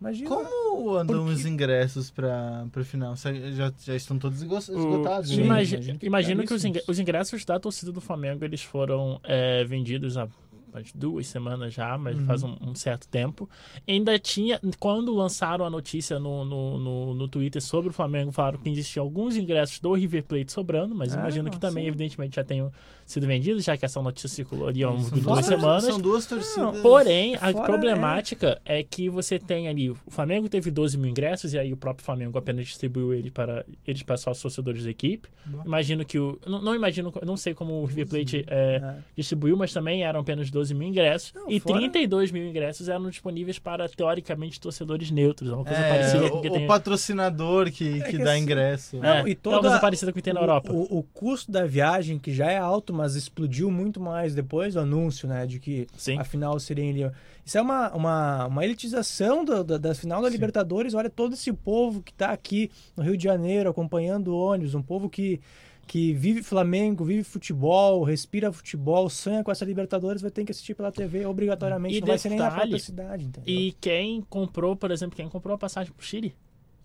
Imagina. 0.00 0.28
Como 0.28 0.94
andam 0.94 1.18
Porque- 1.24 1.32
os 1.32 1.46
ingressos 1.46 2.10
para 2.10 2.66
o 2.76 2.84
final? 2.84 3.14
Já, 3.16 3.72
já 3.82 3.94
estão 3.96 4.18
todos 4.18 4.42
esgo- 4.42 4.54
O- 4.54 4.58
esgotados? 4.58 5.30
Sim, 5.30 5.38
né? 5.38 5.44
imagi- 5.46 5.74
imagino 5.76 5.98
que 5.98 6.06
imagino 6.06 6.44
que 6.44 6.54
os, 6.88 6.98
ingressos 6.98 7.44
da 7.44 7.58
torcida 7.58 7.90
do 7.92 8.00
Flamengo 8.00 8.44
eles 8.44 8.62
foram 8.62 9.18
é, 9.24 9.64
vendidos 9.64 10.16
há 10.18 10.28
umas 10.72 10.92
duas 10.92 11.26
semanas 11.26 11.72
já, 11.72 11.96
mas 11.96 12.18
Uhum. 12.18 12.26
faz 12.26 12.42
um, 12.42 12.54
um 12.60 12.74
certo 12.74 13.08
tempo. 13.08 13.48
Ainda 13.88 14.18
tinha, 14.18 14.60
quando 14.78 15.14
lançaram 15.14 15.64
a 15.64 15.70
notícia 15.70 16.18
no, 16.18 16.44
no, 16.44 16.78
no, 16.78 17.14
no 17.14 17.28
Twitter 17.28 17.62
sobre 17.62 17.88
o 17.88 17.92
Flamengo, 17.92 18.30
falaram 18.30 18.58
que 18.58 18.68
existiam 18.68 19.02
alguns 19.02 19.34
ingressos 19.36 19.80
do 19.80 19.94
River 19.94 20.24
Plate 20.24 20.52
sobrando, 20.52 20.94
mas 20.94 21.16
Ah, 21.16 21.20
imagino 21.20 21.50
que 21.50 21.58
também, 21.58 21.84
sim. 21.84 21.88
evidentemente, 21.88 22.36
já 22.36 22.44
tenham 22.44 22.70
sido 23.06 23.26
vendidos, 23.26 23.64
já 23.64 23.76
que 23.76 23.84
essa 23.84 24.02
notícia 24.02 24.28
circulou 24.28 24.66
ali 24.68 24.82
há 24.84 24.88
duas 24.90 25.10
duas, 25.10 25.46
semanas. 25.46 25.84
São 25.84 26.00
duas 26.00 26.26
torcidas. 26.26 26.80
Porém, 26.80 27.36
a 27.36 27.52
Fora, 27.52 27.64
problemática 27.64 28.60
é. 28.64 28.82
que 28.82 29.08
você 29.08 29.38
tem 29.38 29.68
ali. 29.68 29.90
O 29.90 29.96
Flamengo 30.08 30.48
teve 30.48 30.70
12 30.70 30.98
mil 30.98 31.08
ingressos 31.10 31.54
e 31.54 31.58
aí 31.58 31.72
o 31.72 31.76
próprio 31.76 32.04
Flamengo 32.04 32.36
apenas 32.36 32.66
distribuiu 32.66 33.14
ele 33.14 33.30
para 33.30 33.64
eles 33.86 34.02
para 34.02 34.16
só 34.16 34.32
os 34.32 34.42
torcedores 34.42 34.84
da 34.84 34.90
equipe. 34.90 35.28
Bom. 35.46 35.62
Imagino 35.64 36.04
que 36.04 36.18
o. 36.18 36.38
Não, 36.46 36.60
não 36.60 36.74
imagino, 36.74 37.12
não 37.24 37.36
sei 37.36 37.54
como 37.54 37.74
o 37.80 37.84
River 37.84 38.08
Plate 38.08 38.44
é, 38.48 38.80
É. 38.82 38.94
distribuiu, 39.16 39.56
mas 39.56 39.72
também 39.72 40.02
eram 40.04 40.20
apenas 40.20 40.50
12 40.50 40.74
mil 40.74 40.88
ingressos. 40.88 41.32
Não, 41.32 41.48
e 41.50 41.60
fora- 41.60 41.78
32 41.78 42.32
mil 42.32 42.44
ingressos 42.44 42.88
eram 42.88 43.08
disponíveis 43.08 43.58
para, 43.58 43.88
teoricamente, 43.88 44.60
torcedores 44.60 45.10
neutros. 45.10 45.50
É 45.50 45.54
uma 45.54 45.64
coisa 45.64 45.78
É, 45.80 45.88
parecida 45.88 46.28
com 46.30 46.36
o 46.36 46.38
o, 46.38 46.42
que 46.42 46.48
o 46.48 46.52
tem. 46.52 46.66
patrocinador 46.66 47.70
que, 47.70 48.00
É 48.00 48.04
que 48.04 48.10
que 48.12 48.18
dá 48.18 48.32
assim- 48.32 48.42
ingresso. 48.42 48.96
É, 48.96 49.00
Não, 49.00 49.14
e 49.28 49.30
é 49.30 49.34
uma 49.34 49.34
toda- 49.36 49.60
coisa 49.60 49.78
parecida 49.78 50.12
com 50.12 50.18
o 50.18 50.20
que 50.20 50.24
tem 50.24 50.34
na 50.34 50.40
o, 50.40 50.42
Europa. 50.42 50.72
O, 50.72 50.98
o 50.98 51.02
custo 51.02 51.52
da 51.52 51.64
viagem, 51.66 52.18
que 52.18 52.32
já 52.32 52.50
é 52.50 52.58
alto, 52.58 52.92
mas 52.96 53.14
explodiu 53.14 53.70
muito 53.70 54.00
mais 54.00 54.34
depois 54.34 54.74
do 54.74 54.80
anúncio, 54.80 55.28
né? 55.28 55.46
De 55.46 55.60
que 55.60 55.86
Sim. 55.96 56.18
a 56.18 56.24
final 56.24 56.58
seria 56.58 56.84
em 56.84 56.92
Lima. 56.92 57.12
Isso 57.44 57.58
é 57.58 57.62
uma, 57.62 57.92
uma, 57.94 58.46
uma 58.46 58.64
elitização 58.64 59.44
da, 59.44 59.62
da, 59.62 59.78
da 59.78 59.94
final 59.94 60.22
da 60.22 60.28
Libertadores. 60.28 60.94
Olha 60.94 61.08
todo 61.08 61.34
esse 61.34 61.52
povo 61.52 62.02
que 62.02 62.10
está 62.10 62.30
aqui 62.30 62.70
no 62.96 63.04
Rio 63.04 63.16
de 63.16 63.24
Janeiro 63.24 63.70
acompanhando 63.70 64.28
o 64.28 64.36
ônibus, 64.36 64.74
um 64.74 64.82
povo 64.82 65.08
que, 65.08 65.40
que 65.86 66.12
vive 66.12 66.42
Flamengo, 66.42 67.04
vive 67.04 67.22
futebol, 67.22 68.02
respira 68.02 68.50
futebol, 68.52 69.08
sonha 69.08 69.44
com 69.44 69.52
essa 69.52 69.64
Libertadores, 69.64 70.22
vai 70.22 70.30
ter 70.30 70.44
que 70.44 70.50
assistir 70.50 70.74
pela 70.74 70.90
TV 70.90 71.24
obrigatoriamente. 71.26 71.98
E 71.98 72.00
não 72.00 72.08
vai 72.08 72.18
ser 72.18 72.30
nem 72.30 72.38
na 72.38 72.48
detalhe, 72.48 72.70
própria 72.70 72.84
cidade, 72.84 73.24
entendeu? 73.24 73.54
E 73.54 73.72
quem 73.80 74.22
comprou, 74.22 74.74
por 74.74 74.90
exemplo, 74.90 75.14
quem 75.16 75.28
comprou 75.28 75.54
a 75.54 75.58
passagem 75.58 75.92
pro 75.92 76.04
Chile? 76.04 76.34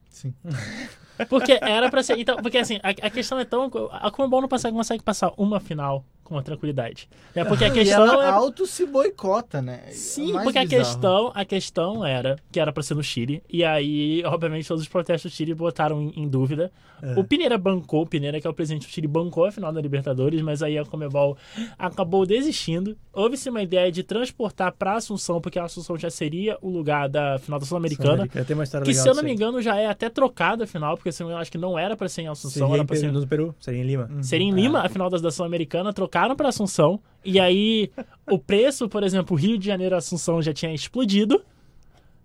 Sim. 0.09 0.33
Porque 1.29 1.57
era 1.61 1.89
pra 1.89 2.03
ser. 2.03 2.17
Então, 2.17 2.37
porque 2.37 2.57
assim, 2.57 2.79
a, 2.81 2.89
a 2.89 3.09
questão 3.09 3.39
é 3.39 3.45
tão. 3.45 3.69
A 3.91 4.11
Comebol 4.11 4.41
não 4.41 4.49
consegue, 4.49 4.75
consegue 4.75 5.03
passar 5.03 5.31
uma 5.37 5.59
final 5.59 6.03
com 6.31 6.37
a 6.37 6.41
tranquilidade. 6.41 7.09
É 7.35 7.43
porque 7.43 7.65
a 7.65 7.67
e 7.69 7.71
questão 7.71 8.07
ela 8.07 8.25
é. 8.25 8.29
auto 8.29 8.65
se 8.65 8.85
boicota, 8.85 9.61
né? 9.61 9.83
É 9.87 9.91
Sim, 9.91 10.31
mais 10.31 10.45
porque 10.45 10.59
a 10.59 10.63
bizarro. 10.63 10.83
questão, 10.83 11.31
a 11.35 11.45
questão 11.45 12.05
era 12.05 12.37
que 12.49 12.59
era 12.59 12.71
pra 12.71 12.81
ser 12.81 12.95
no 12.95 13.03
Chile. 13.03 13.43
E 13.49 13.65
aí, 13.65 14.23
obviamente, 14.25 14.65
todos 14.67 14.81
os 14.81 14.87
protestos 14.87 15.29
do 15.29 15.35
Chile 15.35 15.53
botaram 15.53 16.01
em, 16.01 16.23
em 16.23 16.27
dúvida. 16.29 16.71
É. 17.01 17.19
O 17.19 17.23
Pineira 17.23 17.57
bancou, 17.57 18.03
o 18.03 18.05
Pineira, 18.05 18.39
que 18.39 18.47
é 18.47 18.49
o 18.49 18.53
presidente 18.53 18.87
do 18.87 18.91
Chile, 18.91 19.07
bancou 19.07 19.45
a 19.45 19.51
final 19.51 19.73
da 19.73 19.81
Libertadores, 19.81 20.41
mas 20.41 20.61
aí 20.61 20.77
a 20.77 20.85
Comebol 20.85 21.35
acabou 21.77 22.25
desistindo. 22.25 22.95
Houve-se 23.11 23.49
uma 23.49 23.61
ideia 23.61 23.91
de 23.91 24.03
transportar 24.03 24.71
pra 24.71 24.95
Assunção, 24.95 25.41
porque 25.41 25.59
a 25.59 25.65
Assunção 25.65 25.97
já 25.97 26.09
seria 26.09 26.57
o 26.61 26.69
lugar 26.69 27.09
da 27.09 27.39
final 27.39 27.59
da 27.59 27.65
Sul-Americana. 27.65 28.25
História 28.25 28.85
Que, 28.85 28.93
se 28.93 29.07
eu 29.07 29.15
não 29.15 29.23
me 29.23 29.33
engano, 29.33 29.61
já 29.61 29.75
é 29.77 29.87
até 29.87 30.09
trocada 30.09 30.63
a 30.63 30.67
final, 30.67 30.95
porque 31.01 31.23
eu 31.23 31.37
acho 31.37 31.51
que 31.51 31.57
não 31.57 31.77
era 31.77 31.95
pra 31.97 32.07
ser 32.07 32.21
em 32.23 32.27
Assunção, 32.27 32.67
Seria 32.67 32.73
era 32.75 32.83
em 32.83 32.85
pra 32.85 32.95
ser 32.95 33.11
no 33.11 33.27
Peru, 33.27 33.55
seria 33.59 33.81
em 33.81 33.85
Lima. 33.85 34.09
Seria 34.21 34.47
em 34.47 34.51
Ah. 34.51 34.55
Lima, 34.55 34.81
a 34.81 34.89
final 34.89 35.09
da, 35.09 35.17
da 35.17 35.31
Sul-Americana, 35.31 35.91
trocaram 35.93 36.35
para 36.35 36.49
Assunção. 36.49 36.99
E 37.25 37.39
aí, 37.39 37.91
o 38.29 38.37
preço, 38.39 38.87
por 38.87 39.03
exemplo, 39.03 39.35
Rio 39.35 39.57
de 39.57 39.65
Janeiro 39.65 39.95
Assunção 39.95 40.41
já 40.41 40.53
tinha 40.53 40.73
explodido. 40.73 41.41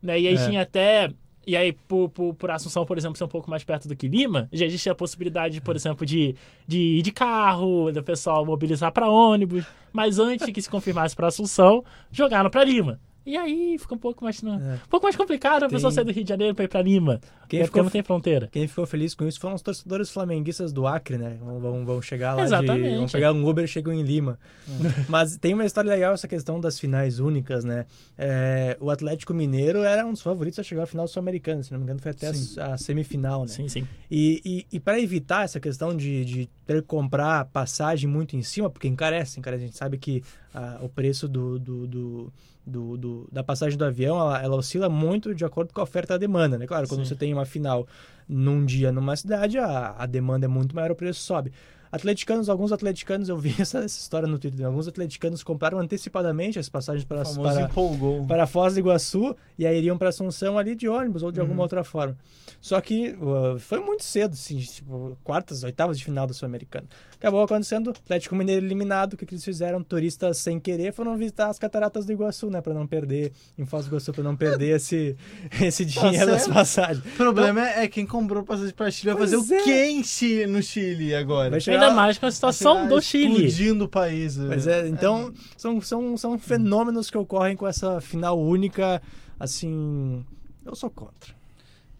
Né? 0.02 0.20
E 0.20 0.28
aí 0.28 0.34
É. 0.34 0.46
tinha 0.48 0.62
até. 0.62 1.10
E 1.46 1.56
aí, 1.56 1.72
por, 1.72 2.08
por, 2.08 2.34
por 2.34 2.50
Assunção, 2.50 2.84
por 2.84 2.98
exemplo, 2.98 3.16
ser 3.16 3.22
um 3.24 3.28
pouco 3.28 3.48
mais 3.48 3.62
perto 3.62 3.86
do 3.86 3.94
que 3.94 4.08
Lima, 4.08 4.48
já 4.52 4.66
existia 4.66 4.90
a 4.90 4.94
possibilidade, 4.96 5.60
por 5.60 5.76
exemplo, 5.76 6.04
de, 6.04 6.34
de 6.66 6.78
ir 6.98 7.02
de 7.02 7.12
carro, 7.12 7.92
do 7.92 8.02
pessoal 8.02 8.44
mobilizar 8.44 8.90
para 8.92 9.08
ônibus. 9.08 9.64
Mas 9.92 10.18
antes 10.18 10.50
que 10.50 10.60
se 10.60 10.68
confirmasse 10.68 11.14
para 11.14 11.28
Assunção, 11.28 11.84
jogaram 12.10 12.50
para 12.50 12.64
Lima. 12.64 12.98
E 13.26 13.36
aí 13.36 13.76
fica 13.76 13.94
um 13.94 13.98
pouco 13.98 14.22
mais, 14.24 14.40
É. 14.42 14.46
um 14.46 14.78
pouco 14.88 15.04
mais 15.04 15.16
complicado 15.16 15.64
a 15.64 15.68
pessoa 15.68 15.90
Tem- 15.90 15.96
sair 15.96 16.04
do 16.04 16.12
Rio 16.12 16.22
de 16.22 16.28
Janeiro 16.28 16.54
pra 16.54 16.64
ir 16.64 16.68
pra 16.68 16.80
Lima. 16.80 17.20
Quem 17.48 17.58
Quem 17.60 17.66
ficou, 17.66 17.82
não 17.82 17.90
tem 17.90 18.02
fronteira. 18.02 18.48
quem 18.50 18.66
ficou 18.66 18.86
feliz 18.86 19.14
com 19.14 19.26
isso 19.26 19.38
foram 19.40 19.54
os 19.54 19.62
torcedores 19.62 20.10
flamenguistas 20.10 20.72
do 20.72 20.86
Acre, 20.86 21.16
né? 21.18 21.36
Vão, 21.40 21.60
vão, 21.60 21.84
vão 21.84 22.02
chegar 22.02 22.34
lá 22.34 22.42
de... 22.42 22.48
Exatamente. 22.48 22.96
Vão 22.96 23.06
pegar 23.08 23.32
um 23.32 23.48
Uber 23.48 23.64
e 23.64 23.68
chegam 23.68 23.92
em 23.92 24.02
Lima. 24.02 24.38
Mas 25.08 25.36
tem 25.36 25.54
uma 25.54 25.64
história 25.64 25.88
legal 25.90 26.12
essa 26.14 26.26
questão 26.28 26.60
das 26.60 26.78
finais 26.78 27.18
únicas, 27.20 27.64
né? 27.64 27.86
É, 28.18 28.76
o 28.80 28.90
Atlético 28.90 29.32
Mineiro 29.34 29.82
era 29.82 30.06
um 30.06 30.12
dos 30.12 30.22
favoritos 30.22 30.58
a 30.58 30.62
chegar 30.62 30.84
à 30.84 30.86
final 30.86 31.06
sul-americana, 31.06 31.62
se 31.62 31.70
não 31.72 31.78
me 31.78 31.84
engano 31.84 32.00
foi 32.00 32.10
até 32.12 32.28
a, 32.28 32.74
a 32.74 32.78
semifinal, 32.78 33.42
né? 33.42 33.48
Sim, 33.48 33.68
sim. 33.68 33.86
E, 34.10 34.40
e, 34.44 34.66
e 34.76 34.80
para 34.80 35.00
evitar 35.00 35.44
essa 35.44 35.60
questão 35.60 35.96
de, 35.96 36.24
de 36.24 36.48
ter 36.66 36.82
que 36.82 36.88
comprar 36.88 37.44
passagem 37.46 38.08
muito 38.08 38.36
em 38.36 38.42
cima, 38.42 38.68
porque 38.70 38.88
encarece, 38.88 39.38
encarece. 39.38 39.62
A 39.62 39.66
gente 39.66 39.76
sabe 39.76 39.98
que 39.98 40.22
o 40.80 40.88
preço 40.88 41.28
do, 41.28 41.58
do, 41.58 41.86
do, 41.86 42.32
do- 42.66 42.96
do- 42.96 43.28
da 43.30 43.42
passagem 43.44 43.78
do 43.78 43.84
avião 43.84 44.18
ela, 44.18 44.42
ela 44.42 44.56
oscila 44.56 44.88
muito 44.88 45.34
de 45.34 45.44
acordo 45.44 45.72
com 45.72 45.80
a 45.80 45.84
oferta 45.84 46.14
e 46.14 46.16
a 46.16 46.18
demanda, 46.18 46.58
né? 46.58 46.66
Claro, 46.66 46.88
quando 46.88 47.00
Sim. 47.02 47.08
você 47.08 47.14
tem 47.14 47.32
uma 47.32 47.44
final 47.44 47.86
num 48.28 48.64
dia 48.64 48.90
numa 48.90 49.14
cidade, 49.16 49.58
a, 49.58 49.94
a 49.98 50.06
demanda 50.06 50.46
é 50.46 50.48
muito 50.48 50.74
maior, 50.74 50.90
o 50.90 50.96
preço 50.96 51.20
sobe. 51.20 51.52
Atleticanos, 51.90 52.48
alguns 52.48 52.72
atleticanos, 52.72 53.28
eu 53.28 53.36
vi 53.38 53.54
essa, 53.60 53.78
essa 53.78 53.98
história 53.98 54.26
no 54.28 54.38
Twitter, 54.38 54.66
alguns 54.66 54.88
atleticanos 54.88 55.42
compraram 55.42 55.78
antecipadamente 55.78 56.58
as 56.58 56.68
passagens 56.68 57.04
para, 57.04 57.22
para, 57.24 57.68
para 58.26 58.46
Foz 58.46 58.74
do 58.74 58.80
Iguaçu 58.80 59.34
e 59.58 59.66
aí 59.66 59.78
iriam 59.78 59.96
para 59.98 60.08
Assunção 60.08 60.58
ali 60.58 60.74
de 60.74 60.88
ônibus 60.88 61.22
ou 61.22 61.30
de 61.32 61.40
alguma 61.40 61.56
Uhum. 61.56 61.62
outra 61.62 61.82
forma. 61.84 62.16
Só 62.60 62.80
que 62.80 63.10
uh, 63.20 63.58
foi 63.58 63.78
muito 63.80 64.02
cedo, 64.04 64.32
assim, 64.32 64.58
tipo, 64.58 65.16
quartas, 65.22 65.62
oitavas 65.62 65.98
de 65.98 66.04
final 66.04 66.26
da 66.26 66.34
Sul-Americana. 66.34 66.86
Acabou 67.18 67.42
acontecendo, 67.42 67.90
Atlético 67.90 68.34
Mineiro 68.34 68.64
eliminado, 68.64 69.14
o 69.14 69.16
que, 69.16 69.24
que 69.24 69.34
eles 69.34 69.44
fizeram? 69.44 69.82
Turistas 69.82 70.38
sem 70.38 70.58
querer 70.60 70.92
foram 70.92 71.16
visitar 71.16 71.48
as 71.48 71.58
cataratas 71.58 72.04
do 72.04 72.12
Iguaçu, 72.12 72.50
né, 72.50 72.60
para 72.60 72.74
não 72.74 72.86
perder, 72.86 73.32
em 73.58 73.64
Foz 73.64 73.86
do 73.86 73.90
Iguaçu, 73.90 74.12
para 74.12 74.22
não 74.24 74.36
perder 74.36 74.76
esse, 74.76 75.16
esse 75.62 75.84
dinheiro 75.84 76.26
das 76.26 76.46
passagens. 76.48 77.04
O 77.04 77.16
problema 77.16 77.66
é, 77.68 77.84
é 77.84 77.88
quem 77.88 78.04
comprou 78.06 78.42
passagem 78.42 78.74
pra 78.74 78.90
Chile 78.90 79.12
vai 79.12 79.22
fazer 79.22 79.36
é. 79.36 79.38
o 79.38 80.04
Chile, 80.04 80.46
no 80.46 80.62
Chile 80.62 81.14
agora? 81.14 81.50
Vai 81.50 81.60
chegar- 81.60 81.75
Ainda 81.84 81.94
mais 81.94 82.18
com 82.18 82.26
a 82.26 82.30
situação 82.30 82.86
do 82.88 83.00
Chile. 83.00 83.46
Explodindo 83.46 83.84
o 83.84 83.88
país. 83.88 84.36
Mas 84.36 84.66
é, 84.66 84.88
então, 84.88 85.32
são, 85.56 85.80
são, 85.80 86.16
são 86.16 86.38
fenômenos 86.38 87.10
que 87.10 87.16
ocorrem 87.16 87.56
com 87.56 87.66
essa 87.66 88.00
final 88.00 88.38
única, 88.38 89.00
assim, 89.38 90.24
eu 90.64 90.74
sou 90.74 90.90
contra. 90.90 91.34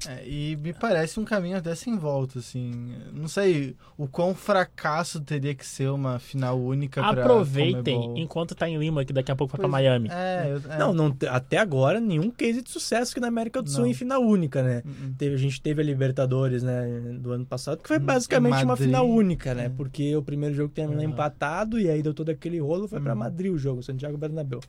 É, 0.07 0.29
e 0.29 0.57
me 0.57 0.75
parece 0.75 1.19
um 1.19 1.25
caminho 1.25 1.57
até 1.57 1.75
sem 1.75 1.97
volta, 1.97 2.39
assim. 2.39 2.71
Não 3.15 3.27
sei 3.27 3.75
o 3.97 4.07
quão 4.07 4.35
fracasso 4.35 5.21
teria 5.23 5.55
que 5.55 5.65
ser 5.67 5.89
uma 5.91 6.19
final 6.19 6.61
única 6.61 7.01
pra 7.01 7.23
Aproveitem 7.23 8.21
enquanto 8.21 8.55
tá 8.55 8.69
em 8.69 8.77
Lima, 8.79 9.05
que 9.07 9.13
daqui 9.13 9.33
a 9.33 9.37
pouco 9.37 9.53
vai 9.53 9.61
pra 9.61 9.69
Pois- 9.71 9.83
Miami. 9.83 10.09
É, 10.13 10.49
eu, 10.53 10.71
é. 10.71 10.79
Não, 10.79 10.93
não, 10.93 11.11
te- 11.11 11.27
até 11.27 11.57
agora, 11.57 11.99
nenhum 11.99 12.31
case 12.31 12.61
de 12.63 12.71
sucesso 12.71 13.13
aqui 13.13 13.21
na 13.21 13.29
América 13.29 13.63
do 13.63 13.71
Sul 13.71 13.81
Não. 13.85 13.87
em 13.91 13.95
final 13.95 14.23
única, 14.23 14.63
né? 14.63 14.83
Uhum. 14.85 15.15
Teve, 15.17 15.35
a 15.35 15.39
gente 15.39 15.61
teve 15.63 15.81
a 15.81 15.85
Libertadores, 15.85 16.63
né, 16.63 17.17
do 17.19 17.33
ano 17.33 17.47
passado, 17.47 17.81
que 17.83 17.89
foi 17.89 17.99
Hum, 17.99 18.05
basicamente 18.05 18.63
uma 18.65 18.77
final 18.77 19.09
única, 19.09 19.55
né? 19.55 19.65
É. 19.65 19.69
Porque 19.71 20.15
o 20.15 20.23
primeiro 20.23 20.55
jogo 20.55 20.73
terminou 20.75 21.03
empatado 21.03 21.81
e 21.81 21.89
aí 21.89 22.03
deu 22.03 22.13
todo 22.13 22.29
aquele 22.29 22.61
rolo, 22.61 22.87
foi 22.87 23.01
pra 23.01 23.15
Uhum. 23.15 23.19
Madrid 23.19 23.51
o 23.51 23.57
jogo, 23.59 23.83
Santiago 23.83 24.19
Bernabéu. 24.19 24.61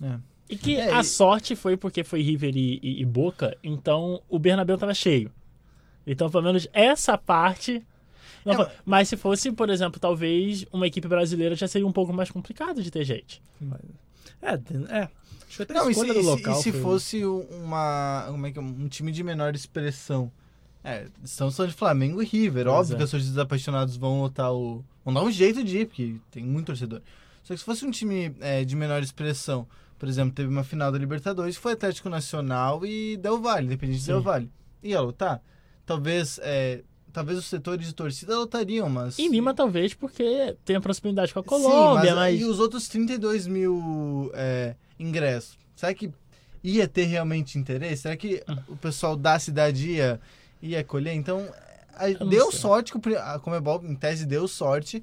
É. 0.00 0.18
E 0.48 0.56
que 0.56 0.76
É, 0.76 0.92
a 0.92 1.00
e- 1.00 1.04
sorte 1.04 1.56
foi 1.56 1.76
porque 1.76 2.04
foi 2.04 2.20
River 2.22 2.56
e, 2.56 2.78
e- 2.82 3.00
e 3.00 3.04
Boca, 3.04 3.56
então 3.62 4.20
o 4.28 4.38
Bernabéu 4.38 4.76
tava 4.76 4.92
cheio. 4.94 5.30
Então, 6.06 6.30
pelo 6.30 6.42
menos 6.44 6.68
essa 6.72 7.16
parte. 7.16 7.82
não 8.44 8.52
É, 8.52 8.56
foi- 8.56 8.66
mas 8.84 9.08
se 9.08 9.16
fosse, 9.16 9.50
por 9.52 9.70
exemplo, 9.70 9.98
talvez 9.98 10.66
uma 10.70 10.86
equipe 10.86 11.08
brasileira 11.08 11.54
já 11.54 11.66
seria 11.66 11.86
um 11.86 11.92
pouco 11.92 12.12
mais 12.12 12.30
complicado 12.30 12.82
de 12.82 12.90
ter 12.90 13.02
gente. 13.04 13.40
É, 14.42 14.52
é. 14.98 15.08
Acho 15.48 15.56
que 15.58 15.62
até 15.62 15.72
a 15.72 15.76
Não, 15.82 15.90
e 15.90 15.94
se, 15.94 16.00
escolha 16.00 16.12
do 16.14 16.20
e 16.20 16.22
se- 16.22 16.28
local 16.28 16.58
e 16.60 16.62
se 16.62 16.72
foi- 16.72 16.80
fosse 16.80 17.24
uma, 17.24 18.26
como 18.28 18.46
é 18.46 18.52
que 18.52 18.58
é, 18.58 18.62
um 18.62 18.88
time 18.88 19.10
de 19.12 19.22
menor 19.22 19.54
expressão? 19.54 20.30
É, 20.82 21.06
estamos 21.22 21.56
falando 21.56 21.70
de 21.72 21.76
Flamengo 21.78 22.22
e 22.22 22.26
River. 22.26 22.66
Pois 22.66 22.76
Óbvio 22.76 22.94
é. 22.94 22.98
que 22.98 23.04
os 23.04 23.10
torcedores 23.10 23.38
apaixonados 23.38 23.96
vão 23.96 24.20
lotar 24.20 24.52
o. 24.52 24.84
vão 25.04 25.14
dar 25.14 25.22
um 25.22 25.30
jeito 25.30 25.64
de 25.64 25.78
ir, 25.78 25.86
porque 25.86 26.16
tem 26.30 26.44
muito 26.44 26.66
torcedor. 26.66 27.00
Só 27.42 27.54
que 27.54 27.58
se 27.60 27.64
fosse 27.64 27.86
um 27.86 27.90
time 27.90 28.34
é, 28.40 28.64
de 28.64 28.76
menor 28.76 29.02
expressão, 29.02 29.66
por 29.98 30.08
exemplo, 30.08 30.34
teve 30.34 30.48
uma 30.48 30.64
final 30.64 30.90
da 30.92 30.98
Libertadores, 30.98 31.56
foi 31.56 31.72
Atlético 31.72 32.08
Nacional 32.08 32.84
e 32.84 33.16
Del 33.16 33.40
Valle, 33.40 33.66
Independente 33.66 34.00
de. 34.00 34.06
Del 34.06 34.22
Valle. 34.22 34.50
Ia 34.82 35.00
lotar? 35.00 35.40
Talvez. 35.86 36.38
é, 36.42 36.82
talvez 37.12 37.38
os 37.38 37.46
setores 37.46 37.86
de 37.86 37.94
torcida 37.94 38.36
lotariam, 38.36 38.88
mas. 38.88 39.18
Em 39.18 39.28
Lima, 39.30 39.54
talvez, 39.54 39.94
porque 39.94 40.56
tem 40.64 40.76
a 40.76 40.80
proximidade 40.80 41.32
com 41.32 41.40
a 41.40 41.42
Sim, 41.42 41.48
Colômbia, 41.48 42.14
mas. 42.14 42.40
E 42.40 42.44
os 42.44 42.58
outros 42.58 42.88
32 42.88 43.46
mil 43.46 44.30
é, 44.34 44.74
ingressos? 44.98 45.56
Será 45.76 45.94
que 45.94 46.10
ia 46.62 46.88
ter 46.88 47.04
realmente 47.04 47.58
interesse? 47.58 48.02
Será 48.02 48.16
que 48.16 48.42
Hum. 48.48 48.56
o 48.68 48.76
pessoal 48.76 49.16
da 49.16 49.38
cidade 49.38 49.90
ia, 49.90 50.20
ia 50.60 50.82
colher? 50.82 51.14
Então, 51.14 51.48
deu 52.28 52.50
sei. 52.50 52.60
sorte, 52.60 52.92
que 52.92 53.14
a 53.16 53.38
Comebol, 53.38 53.82
em 53.84 53.94
tese, 53.94 54.26
deu 54.26 54.48
sorte 54.48 55.02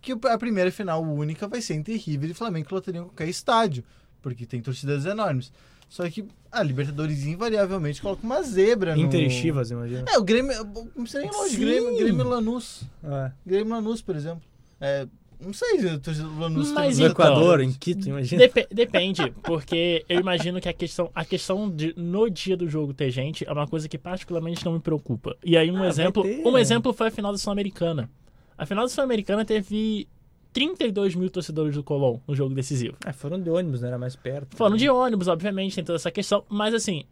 que 0.00 0.12
a 0.12 0.38
primeira 0.38 0.70
final 0.70 1.02
única 1.02 1.48
vai 1.48 1.60
ser 1.60 1.74
entre 1.74 1.96
River 1.96 2.30
e 2.30 2.34
Flamengo, 2.34 2.68
que 2.68 2.74
lotariam 2.74 3.06
qualquer 3.06 3.28
estádio, 3.28 3.82
porque 4.22 4.46
tem 4.46 4.60
torcidas 4.60 5.04
enormes. 5.06 5.52
Só 5.88 6.08
que 6.10 6.26
a 6.52 6.62
Libertadores 6.62 7.24
invariavelmente 7.24 8.02
coloca 8.02 8.22
uma 8.22 8.42
zebra 8.42 8.94
no... 8.94 9.02
Inter 9.02 9.22
e 9.22 9.30
Chivas, 9.30 9.70
imagina. 9.70 10.04
É, 10.08 10.18
o 10.18 10.22
Grêmio... 10.22 10.52
Não 10.64 11.02
precisa 11.04 11.20
nem 11.22 11.30
longe. 11.30 11.54
Sim. 11.56 11.60
Grêmio, 11.60 11.96
Grêmio 11.96 12.28
Lanús. 12.28 12.82
É. 13.02 13.32
Grêmio 13.46 13.72
Lanús, 13.72 14.02
por 14.02 14.14
exemplo. 14.14 14.42
É, 14.78 15.06
não 15.40 15.52
sei 15.54 15.78
se 15.80 15.88
a 15.88 15.98
torcida 15.98 16.28
do 16.28 16.38
Lanús 16.38 16.70
Mas 16.72 16.96
tem 16.96 17.06
No 17.06 17.10
então- 17.10 17.26
Equador, 17.26 17.60
em 17.62 17.72
Quito, 17.72 18.06
imagina. 18.06 18.38
Depe- 18.42 18.68
depende, 18.70 19.32
porque 19.42 20.04
eu 20.10 20.20
imagino 20.20 20.60
que 20.60 20.68
a 20.68 20.74
questão, 20.74 21.10
a 21.14 21.24
questão 21.24 21.70
de 21.70 21.94
no 21.96 22.28
dia 22.28 22.54
do 22.56 22.68
jogo 22.68 22.92
ter 22.92 23.10
gente 23.10 23.48
é 23.48 23.52
uma 23.52 23.66
coisa 23.66 23.88
que 23.88 23.96
particularmente 23.96 24.62
não 24.66 24.72
me 24.74 24.80
preocupa. 24.80 25.36
E 25.42 25.56
aí 25.56 25.70
um 25.70 25.82
Ah, 25.82 25.88
exemplo, 25.88 26.22
ter. 26.22 26.46
um 26.46 26.58
exemplo 26.58 26.92
foi 26.92 27.06
a 27.08 27.10
final 27.10 27.32
da 27.32 27.38
Sul-Americana. 27.38 28.10
A 28.58 28.66
final 28.66 28.84
da 28.84 28.88
Sul-Americana 28.90 29.42
teve 29.44 30.06
32 30.52 31.14
mil 31.14 31.30
torcedores 31.30 31.74
do 31.74 31.82
Colón 31.82 32.18
no 32.26 32.34
jogo 32.34 32.54
decisivo. 32.54 32.96
É, 33.04 33.12
foram 33.12 33.40
de 33.40 33.50
ônibus, 33.50 33.80
né? 33.80 33.88
Era 33.88 33.98
mais 33.98 34.16
perto. 34.16 34.56
Foram 34.56 34.76
de 34.76 34.88
ônibus, 34.88 35.28
obviamente, 35.28 35.74
tem 35.76 35.84
toda 35.84 35.96
essa 35.96 36.10
questão, 36.10 36.44
mas 36.48 36.74
assim, 36.74 37.04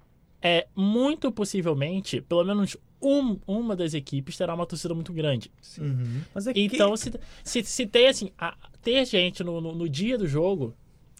é 0.42 0.66
muito 0.74 1.30
possivelmente, 1.32 2.20
pelo 2.20 2.44
menos 2.44 2.76
um, 3.00 3.38
uma 3.46 3.76
das 3.76 3.94
equipes 3.94 4.36
terá 4.36 4.54
uma 4.54 4.66
torcida 4.66 4.94
muito 4.94 5.12
grande. 5.12 5.50
Uhum. 5.78 6.22
Mas 6.34 6.46
é 6.46 6.52
que... 6.54 6.60
Então, 6.60 6.96
se, 6.96 7.12
se, 7.44 7.62
se 7.62 7.86
tem 7.86 8.08
assim, 8.08 8.30
a- 8.38 8.56
ter 8.82 9.04
gente 9.04 9.44
no, 9.44 9.60
no, 9.60 9.74
no 9.74 9.88
dia 9.88 10.16
do 10.16 10.26
jogo, 10.26 10.74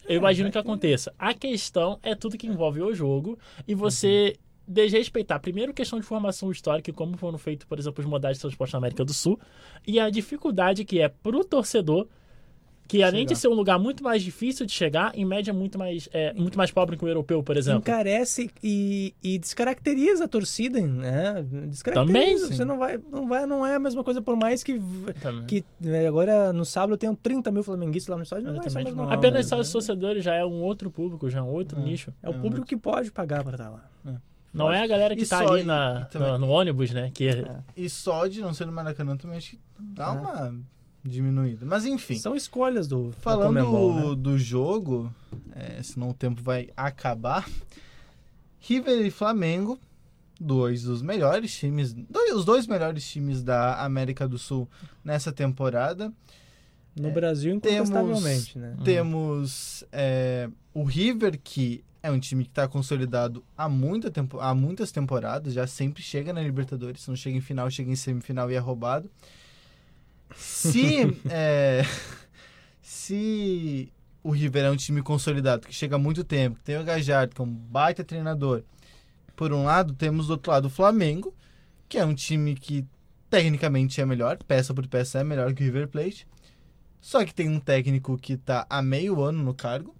eu 0.07 0.15
imagino 0.17 0.49
que 0.51 0.57
aconteça. 0.57 1.13
A 1.19 1.33
questão 1.33 1.99
é 2.01 2.15
tudo 2.15 2.37
que 2.37 2.47
envolve 2.47 2.81
o 2.81 2.93
jogo 2.93 3.37
e 3.67 3.75
você 3.75 4.35
desrespeitar, 4.67 5.39
primeiro, 5.39 5.73
questão 5.73 5.99
de 5.99 6.05
formação 6.05 6.51
histórica, 6.51 6.89
e 6.89 6.93
como 6.93 7.15
foram 7.17 7.37
feitos, 7.37 7.65
por 7.65 7.79
exemplo, 7.79 8.03
os 8.03 8.09
modais 8.09 8.37
de 8.37 8.41
transporte 8.41 8.73
na 8.73 8.79
América 8.79 9.05
do 9.05 9.13
Sul, 9.13 9.39
e 9.85 9.99
a 9.99 10.09
dificuldade 10.09 10.83
que 10.83 10.99
é 10.99 11.07
pro 11.07 11.43
torcedor, 11.43 12.07
que 12.89 13.03
além 13.03 13.25
de 13.25 13.31
Chegar. 13.31 13.39
ser 13.41 13.47
um 13.49 13.53
lugar 13.53 13.77
muito 13.77 14.01
mais 14.01 14.23
difícil 14.23 14.65
de 14.65 14.71
chegar, 14.71 15.11
em 15.13 15.25
média 15.25 15.53
muito 15.53 15.77
mais, 15.77 16.07
é, 16.13 16.31
muito 16.31 16.57
mais 16.57 16.71
pobre 16.71 16.95
que 16.95 17.03
o 17.03 17.07
europeu, 17.09 17.43
por 17.43 17.57
exemplo. 17.57 17.79
encarece 17.79 18.49
e, 18.63 19.13
e 19.21 19.37
descaracteriza 19.37 20.23
a 20.23 20.27
torcida, 20.27 20.79
né? 20.79 21.45
Descaracteriza. 21.67 22.13
Também, 22.13 22.37
Você 22.37 22.63
não 22.63 22.77
vai, 22.77 22.97
não 23.11 23.27
vai, 23.27 23.45
não 23.45 23.65
é 23.65 23.75
a 23.75 23.79
mesma 23.79 24.05
coisa, 24.05 24.21
por 24.21 24.37
mais 24.37 24.63
que, 24.63 24.79
Também. 25.21 25.45
que 25.45 25.65
né, 25.81 26.07
agora 26.07 26.53
no 26.53 26.63
sábado 26.63 26.93
eu 26.93 26.97
tenho 26.97 27.13
30 27.13 27.51
mil 27.51 27.61
flamenguistas 27.61 28.09
lá 28.09 28.15
no 28.15 28.23
estádio, 28.23 28.45
não 28.53 28.61
vai 28.61 28.83
não. 28.85 28.95
coisa, 28.95 29.13
Apenas 29.13 29.47
só 29.47 29.55
né? 29.57 29.61
os 29.63 29.69
torcedores 29.71 30.23
já 30.23 30.35
é 30.35 30.45
um 30.45 30.61
outro 30.61 30.89
público, 30.89 31.29
já 31.29 31.39
é 31.39 31.41
um 31.43 31.49
outro 31.49 31.77
É. 31.81 31.83
nicho. 31.83 32.13
É 32.23 32.29
o 32.29 32.39
público 32.39 32.65
que 32.65 32.77
pode 32.77 33.11
pagar 33.11 33.43
pra 33.43 33.51
estar 33.55 33.69
lá. 33.69 33.83
Não 34.57 34.71
é 34.71 34.83
a 34.83 34.87
galera 34.87 35.15
que 35.15 35.23
E 35.23 35.27
tá 35.27 35.39
ali 35.39 35.63
na, 35.63 36.05
também- 36.05 36.31
no, 36.33 36.37
no 36.39 36.47
ônibus, 36.49 36.91
né? 36.91 37.11
Que 37.13 37.29
é- 37.29 37.57
E 37.75 37.89
só 37.89 38.27
de 38.27 38.41
não 38.41 38.53
ser 38.53 38.65
no 38.65 38.71
Maracanã 38.71 39.15
também 39.15 39.37
acho 39.37 39.51
que 39.51 39.59
dá 39.79 40.07
É. 40.07 40.09
uma 40.09 40.55
diminuída. 41.03 41.65
Mas 41.65 41.85
enfim, 41.85 42.17
São 42.17 42.35
escolhas 42.35 42.87
do 42.87 43.11
falando 43.21 43.47
Conmebol, 43.47 44.09
né? 44.11 44.15
do 44.15 44.37
jogo, 44.37 45.13
é, 45.55 45.81
senão 45.83 46.09
o 46.09 46.13
tempo 46.13 46.41
vai 46.41 46.69
acabar. 46.75 47.47
River 48.59 49.05
e 49.05 49.11
Flamengo, 49.11 49.79
dois 50.39 50.83
dos 50.83 51.01
melhores 51.01 51.55
times, 51.57 51.93
dois, 51.93 52.33
os 52.33 52.43
dois 52.45 52.67
melhores 52.67 53.07
times 53.09 53.43
da 53.43 53.83
América 53.83 54.27
do 54.27 54.37
Sul 54.37 54.67
nessa 55.03 55.31
temporada. 55.31 56.11
No 56.95 57.11
Brasil, 57.11 57.59
temos- 57.61 57.89
incontestavelmente, 57.89 58.57
né? 58.57 58.73
Uhum. 58.77 58.83
Temos 58.83 59.83
é, 59.91 60.49
o 60.73 60.83
River, 60.83 61.39
que 61.43 61.83
é 62.01 62.11
um 62.11 62.19
time 62.19 62.43
que 62.43 62.51
está 62.51 62.67
consolidado 62.67 63.43
há, 63.57 63.67
muita 63.67 64.11
tempo, 64.11 64.39
há 64.39 64.53
muitas 64.53 64.91
temporadas, 64.91 65.53
já 65.53 65.65
sempre 65.67 66.01
chega 66.01 66.31
na 66.31 66.41
Libertadores, 66.41 67.01
se 67.01 67.09
não 67.09 67.15
chega 67.15 67.37
em 67.37 67.41
final, 67.41 67.69
chega 67.69 67.91
em 67.91 67.95
semifinal 67.95 68.51
e 68.51 68.55
é 68.55 68.59
roubado. 68.59 69.09
Se, 70.35 71.17
é, 71.29 71.83
se 72.81 73.91
o 74.23 74.31
River 74.31 74.65
é 74.65 74.71
um 74.71 74.75
time 74.75 75.01
consolidado, 75.01 75.67
que 75.67 75.73
chega 75.73 75.95
há 75.95 75.99
muito 75.99 76.23
tempo, 76.23 76.59
tem 76.63 76.77
o 76.77 76.83
Gajardo, 76.83 77.33
que 77.33 77.41
é 77.41 77.43
um 77.43 77.51
baita 77.51 78.03
treinador, 78.03 78.63
por 79.35 79.53
um 79.53 79.63
lado, 79.63 79.93
temos 79.93 80.27
do 80.27 80.31
outro 80.31 80.51
lado 80.51 80.65
o 80.65 80.69
Flamengo, 80.69 81.33
que 81.87 81.97
é 81.97 82.05
um 82.05 82.13
time 82.13 82.55
que 82.55 82.85
tecnicamente 83.29 84.01
é 84.01 84.05
melhor, 84.05 84.37
peça 84.43 84.73
por 84.73 84.87
peça 84.87 85.19
é 85.19 85.23
melhor 85.23 85.53
que 85.53 85.63
o 85.63 85.65
River 85.65 85.87
Plate. 85.87 86.27
Só 86.99 87.23
que 87.23 87.33
tem 87.33 87.47
um 87.47 87.59
técnico 87.59 88.17
que 88.17 88.35
tá 88.35 88.65
há 88.69 88.81
meio 88.81 89.21
ano 89.21 89.43
no 89.43 89.53
cargo, 89.53 89.95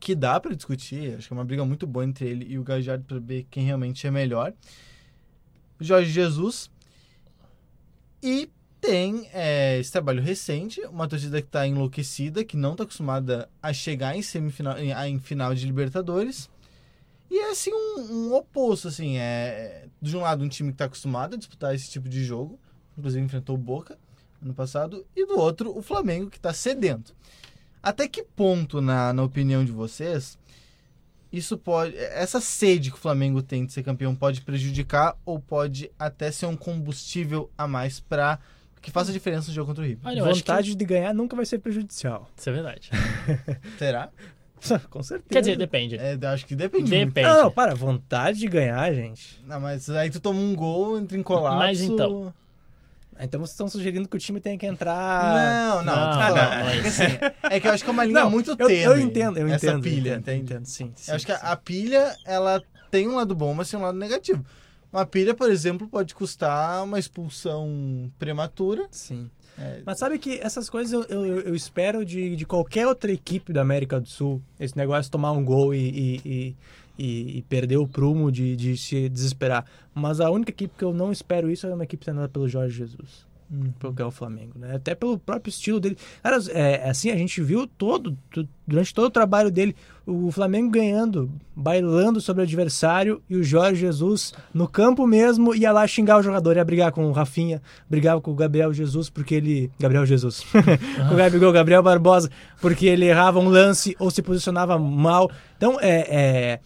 que 0.00 0.14
dá 0.14 0.40
pra 0.40 0.54
discutir, 0.54 1.16
acho 1.16 1.28
que 1.28 1.32
é 1.34 1.36
uma 1.36 1.44
briga 1.44 1.64
muito 1.64 1.86
boa 1.86 2.04
entre 2.04 2.26
ele 2.26 2.46
e 2.48 2.58
o 2.58 2.64
Gajardo 2.64 3.04
pra 3.04 3.18
ver 3.18 3.46
quem 3.50 3.64
realmente 3.64 4.06
é 4.06 4.10
melhor. 4.10 4.54
Jorge 5.78 6.10
Jesus. 6.10 6.70
E 8.22 8.50
tem 8.80 9.28
é, 9.32 9.78
esse 9.78 9.92
trabalho 9.92 10.22
recente, 10.22 10.80
uma 10.86 11.06
torcida 11.06 11.40
que 11.42 11.48
tá 11.48 11.66
enlouquecida, 11.66 12.42
que 12.42 12.56
não 12.56 12.74
tá 12.74 12.84
acostumada 12.84 13.48
a 13.62 13.72
chegar 13.74 14.16
em 14.16 14.22
semifinal, 14.22 14.78
em, 14.78 14.90
em 14.90 15.18
final 15.18 15.54
de 15.54 15.66
Libertadores. 15.66 16.48
E 17.30 17.38
é 17.38 17.50
assim 17.50 17.70
um, 17.72 18.00
um 18.10 18.34
oposto, 18.34 18.88
assim, 18.88 19.18
é 19.18 19.86
de 20.00 20.16
um 20.16 20.20
lado 20.20 20.42
um 20.42 20.48
time 20.48 20.72
que 20.72 20.78
tá 20.78 20.86
acostumado 20.86 21.34
a 21.34 21.38
disputar 21.38 21.74
esse 21.74 21.90
tipo 21.90 22.08
de 22.08 22.24
jogo, 22.24 22.58
inclusive 22.96 23.24
enfrentou 23.24 23.54
o 23.54 23.58
Boca 23.58 23.98
ano 24.42 24.54
passado, 24.54 25.06
e 25.14 25.26
do 25.26 25.38
outro 25.38 25.76
o 25.76 25.82
Flamengo 25.82 26.30
que 26.30 26.40
tá 26.40 26.52
sedento. 26.52 27.14
Até 27.82 28.06
que 28.06 28.22
ponto, 28.22 28.80
na, 28.80 29.12
na 29.12 29.22
opinião 29.22 29.64
de 29.64 29.72
vocês, 29.72 30.38
isso 31.32 31.56
pode. 31.56 31.96
Essa 31.96 32.40
sede 32.40 32.90
que 32.90 32.96
o 32.96 33.00
Flamengo 33.00 33.42
tem 33.42 33.64
de 33.64 33.72
ser 33.72 33.82
campeão 33.82 34.14
pode 34.14 34.42
prejudicar 34.42 35.16
ou 35.24 35.38
pode 35.38 35.90
até 35.98 36.30
ser 36.30 36.46
um 36.46 36.56
combustível 36.56 37.50
a 37.56 37.66
mais 37.66 38.00
para 38.00 38.38
que 38.80 38.90
faça 38.90 39.12
diferença 39.12 39.48
no 39.48 39.54
jogo 39.54 39.68
contra 39.68 39.84
o 39.84 39.86
River? 39.86 40.06
Olha, 40.06 40.24
acho 40.24 40.42
que 40.42 40.50
Vontade 40.50 40.74
de 40.74 40.84
ganhar 40.84 41.12
nunca 41.14 41.36
vai 41.36 41.44
ser 41.44 41.58
prejudicial. 41.58 42.28
isso 42.36 42.48
é 42.48 42.52
verdade. 42.52 42.90
Será? 43.78 44.10
Com 44.90 45.02
certeza. 45.02 45.28
Quer 45.30 45.40
dizer, 45.40 45.56
depende. 45.56 45.96
É, 45.96 46.18
acho 46.26 46.46
que 46.46 46.54
depende. 46.54 46.90
muito. 46.90 47.06
Depende. 47.08 47.26
Não, 47.26 47.44
não, 47.44 47.50
para, 47.50 47.74
vontade 47.74 48.38
de 48.38 48.48
ganhar, 48.48 48.92
gente. 48.92 49.42
Não, 49.46 49.60
mas 49.60 49.88
aí 49.90 50.10
tu 50.10 50.20
toma 50.20 50.40
um 50.40 50.54
gol, 50.54 50.98
entra 50.98 51.16
em 51.16 51.22
colapso. 51.22 51.58
Mas 51.58 51.80
então. 51.80 52.32
Então 53.22 53.40
vocês 53.40 53.50
estão 53.52 53.68
sugerindo 53.68 54.08
que 54.08 54.16
o 54.16 54.20
time 54.20 54.40
tenha 54.40 54.56
que 54.58 54.66
entrar. 54.66 55.34
Não, 55.34 55.84
não, 55.84 55.94
Não, 55.94 56.18
não, 56.30 56.36
é, 56.38 56.76
que 56.76 56.82
mas- 56.82 57.00
assim, 57.00 57.18
é 57.42 57.60
que 57.60 57.66
eu 57.68 57.72
acho 57.72 57.84
que 57.84 57.90
é 57.90 57.92
uma 57.92 58.04
linha 58.04 58.20
Não, 58.20 58.30
muito 58.30 58.50
eu, 58.52 58.66
tênue. 58.66 58.82
eu 58.82 58.98
entendo, 58.98 59.38
eu 59.38 59.46
essa 59.48 59.66
entendo. 59.66 59.82
pilha, 59.82 60.14
entendo, 60.16 60.42
entendo, 60.42 60.64
sim, 60.66 60.92
sim, 60.96 61.10
eu 61.10 61.16
acho 61.16 61.26
que 61.26 61.32
sim. 61.34 61.38
a, 61.42 61.52
a 61.52 61.56
pilha, 61.56 62.16
ela 62.24 62.62
tem 62.90 63.08
um 63.08 63.16
lado 63.16 63.34
bom, 63.34 63.52
mas 63.54 63.70
tem 63.70 63.78
um 63.78 63.82
lado 63.82 63.98
negativo. 63.98 64.44
Uma 64.92 65.06
pilha, 65.06 65.34
por 65.34 65.50
exemplo, 65.50 65.86
pode 65.88 66.14
custar 66.14 66.82
uma 66.82 66.98
expulsão 66.98 68.10
prematura. 68.18 68.86
Sim. 68.90 69.30
É, 69.58 69.82
Mas 69.84 69.98
sabe 69.98 70.18
que 70.18 70.40
essas 70.42 70.70
coisas 70.70 70.92
eu, 70.92 71.02
eu, 71.04 71.40
eu 71.40 71.54
espero 71.54 72.04
de, 72.04 72.34
de 72.34 72.46
qualquer 72.46 72.86
outra 72.86 73.12
equipe 73.12 73.52
da 73.52 73.60
América 73.60 74.00
do 74.00 74.08
Sul. 74.08 74.42
Esse 74.58 74.76
negócio 74.76 75.02
de 75.04 75.10
tomar 75.10 75.32
um 75.32 75.44
gol 75.44 75.74
e, 75.74 75.78
e, 75.78 76.20
e, 76.24 76.56
e- 77.00 77.38
e 77.38 77.42
perder 77.42 77.78
o 77.78 77.88
prumo 77.88 78.30
de, 78.30 78.54
de 78.54 78.76
se 78.76 79.08
desesperar. 79.08 79.64
Mas 79.94 80.20
a 80.20 80.30
única 80.30 80.50
equipe 80.50 80.74
que 80.76 80.84
eu 80.84 80.92
não 80.92 81.10
espero 81.10 81.50
isso 81.50 81.66
é 81.66 81.74
uma 81.74 81.84
equipe 81.84 82.04
treinada 82.04 82.28
pelo 82.28 82.46
Jorge 82.46 82.76
Jesus. 82.76 83.30
Hum. 83.52 83.72
Porque 83.80 84.00
é 84.00 84.04
o 84.04 84.12
Flamengo, 84.12 84.52
né? 84.56 84.76
Até 84.76 84.94
pelo 84.94 85.18
próprio 85.18 85.50
estilo 85.50 85.80
dele. 85.80 85.96
Cara, 86.22 86.38
é, 86.50 86.88
assim, 86.88 87.10
a 87.10 87.16
gente 87.16 87.42
viu 87.42 87.66
todo, 87.66 88.16
durante 88.64 88.94
todo 88.94 89.06
o 89.06 89.10
trabalho 89.10 89.50
dele, 89.50 89.74
o 90.06 90.30
Flamengo 90.30 90.70
ganhando, 90.70 91.28
bailando 91.56 92.20
sobre 92.20 92.42
o 92.42 92.44
adversário 92.44 93.20
e 93.28 93.34
o 93.34 93.42
Jorge 93.42 93.80
Jesus 93.80 94.32
no 94.54 94.68
campo 94.68 95.04
mesmo 95.04 95.52
ia 95.52 95.72
lá 95.72 95.84
xingar 95.84 96.18
o 96.18 96.22
jogador, 96.22 96.56
ia 96.56 96.64
brigar 96.64 96.92
com 96.92 97.06
o 97.06 97.12
Rafinha, 97.12 97.60
brigava 97.88 98.20
com 98.20 98.30
o 98.30 98.36
Gabriel 98.36 98.72
Jesus 98.72 99.10
porque 99.10 99.34
ele. 99.34 99.70
Gabriel 99.80 100.06
Jesus. 100.06 100.44
com 101.08 101.14
o 101.14 101.16
Gabigol, 101.16 101.52
Gabriel 101.52 101.82
Barbosa, 101.82 102.30
porque 102.60 102.86
ele 102.86 103.06
errava 103.06 103.40
um 103.40 103.48
lance 103.48 103.96
ou 103.98 104.12
se 104.12 104.22
posicionava 104.22 104.78
mal. 104.78 105.28
Então, 105.56 105.76
é. 105.80 106.06
é 106.08 106.60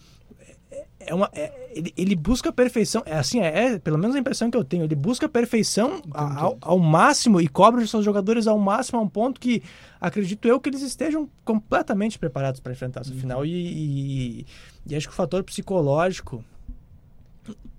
é 1.05 1.13
uma, 1.13 1.29
é- 1.33 1.71
ele, 1.75 1.93
ele 1.97 2.15
busca 2.15 2.49
a 2.49 2.51
perfeição, 2.53 3.03
é 3.05 3.15
assim, 3.17 3.39
é, 3.39 3.73
é 3.73 3.79
pelo 3.79 3.97
menos 3.97 4.15
a 4.15 4.19
impressão 4.19 4.49
que 4.49 4.57
eu 4.57 4.63
tenho, 4.63 4.83
ele 4.83 4.95
busca 4.95 5.25
a 5.25 5.29
perfeição 5.29 6.01
a- 6.11 6.41
ao, 6.41 6.57
ao 6.61 6.79
máximo 6.79 7.39
e 7.41 7.47
cobra 7.47 7.81
os 7.81 7.89
seus 7.89 8.03
jogadores 8.05 8.47
ao 8.47 8.57
máximo, 8.57 8.99
a 8.99 9.01
um 9.01 9.09
ponto 9.09 9.39
que 9.39 9.61
acredito 9.99 10.47
eu 10.47 10.59
que 10.59 10.69
eles 10.69 10.81
estejam 10.81 11.29
completamente 11.43 12.17
preparados 12.19 12.59
para 12.59 12.71
enfrentar 12.71 13.01
essa 13.01 13.13
final. 13.13 13.45
E, 13.45 13.51
e, 13.51 14.45
e 14.87 14.95
acho 14.95 15.07
que 15.07 15.13
o 15.13 15.15
fator 15.15 15.43
psicológico, 15.43 16.43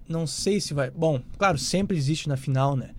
não 0.09 0.27
sei 0.27 0.61
se 0.61 0.73
vai. 0.73 0.91
Bom, 0.91 1.21
claro, 1.39 1.59
sempre 1.59 1.97
existe 1.97 2.29
na 2.29 2.37
final, 2.37 2.77
né? 2.77 2.91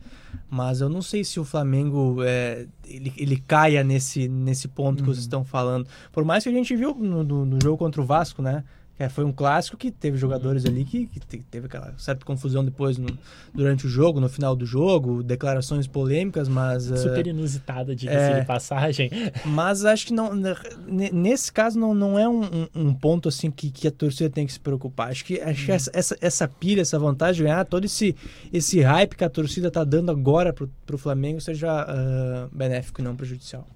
Mas 0.49 0.81
eu 0.81 0.89
não 0.89 1.01
sei 1.01 1.23
se 1.23 1.39
o 1.39 1.45
Flamengo 1.45 2.17
é, 2.23 2.67
ele, 2.85 3.13
ele 3.17 3.37
caia 3.47 3.83
nesse, 3.83 4.27
nesse 4.27 4.67
ponto 4.67 4.97
que 5.03 5.09
vocês 5.09 5.19
estão 5.23 5.43
falando. 5.43 5.87
Por 6.11 6.23
mais 6.23 6.43
que 6.43 6.49
a 6.49 6.53
gente 6.53 6.75
viu 6.75 6.93
no, 6.93 7.23
no- 7.23 7.45
no 7.45 7.59
jogo 7.61 7.77
contra 7.77 8.01
o 8.01 8.05
Vasco, 8.05 8.41
né? 8.41 8.63
É, 8.99 9.07
foi 9.09 9.23
um 9.23 9.31
clássico 9.31 9.77
que 9.77 9.91
teve 9.91 10.17
jogadores 10.17 10.65
ali 10.65 10.83
que, 10.83 11.05
que 11.05 11.19
te- 11.19 11.37
teve 11.51 11.67
aquela 11.67 11.93
certa 11.99 12.25
confusão 12.25 12.65
depois 12.65 12.97
no- 12.97 13.15
durante 13.53 13.85
o 13.85 13.89
jogo, 13.89 14.19
no 14.19 14.27
final 14.27 14.55
do 14.55 14.65
jogo, 14.65 15.21
declarações 15.21 15.85
polêmicas, 15.85 16.47
mas. 16.49 16.91
eh, 16.91 16.97
Super 16.97 17.27
inusitada, 17.27 17.95
diga-se 17.95 18.31
é. 18.31 18.39
de 18.39 18.45
passagem. 18.47 19.11
mas 19.45 19.85
acho 19.85 20.07
que 20.07 20.13
não, 20.13 20.33
ne- 20.33 21.11
nesse 21.11 21.51
caso 21.53 21.77
não, 21.79 21.93
não 21.93 22.17
é 22.17 22.27
um, 22.27 22.41
um- 22.75 22.93
ponto 22.93 23.29
assim 23.29 23.51
que, 23.51 23.69
que 23.69 23.87
a 23.87 23.91
torcida 23.91 24.29
tem 24.31 24.47
que 24.47 24.53
se 24.53 24.59
preocupar. 24.59 25.09
Acho 25.11 25.23
que, 25.23 25.39
acho 25.39 25.65
que 25.65 25.71
essa, 25.71 25.91
essa, 25.93 26.17
essa 26.19 26.47
pilha, 26.47 26.81
essa 26.81 26.97
vontade 26.97 27.37
de 27.37 27.43
ganhar, 27.43 27.63
todo 27.65 27.85
esse, 27.85 28.15
esse 28.51 28.81
hype 28.81 29.15
que 29.15 29.23
a 29.23 29.29
torcida 29.29 29.69
tá 29.69 29.83
dando 29.83 30.09
agora 30.11 30.51
pro, 30.51 30.67
pro 30.87 30.97
Flamengo 30.97 31.39
seja 31.39 31.69
ah, 31.71 32.47
benéfico 32.51 32.99
e 32.99 33.03
não 33.03 33.15
prejudicial. 33.15 33.67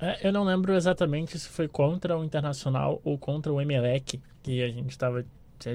É, 0.00 0.26
eu 0.26 0.32
não 0.32 0.44
lembro 0.44 0.74
exatamente 0.74 1.38
se 1.38 1.48
foi 1.48 1.68
contra 1.68 2.16
o 2.18 2.24
Internacional 2.24 2.98
ou 3.04 3.18
contra 3.18 3.52
o 3.52 3.60
Emelec 3.60 4.18
que 4.42 4.62
a 4.62 4.68
gente 4.68 4.90
estava 4.90 5.24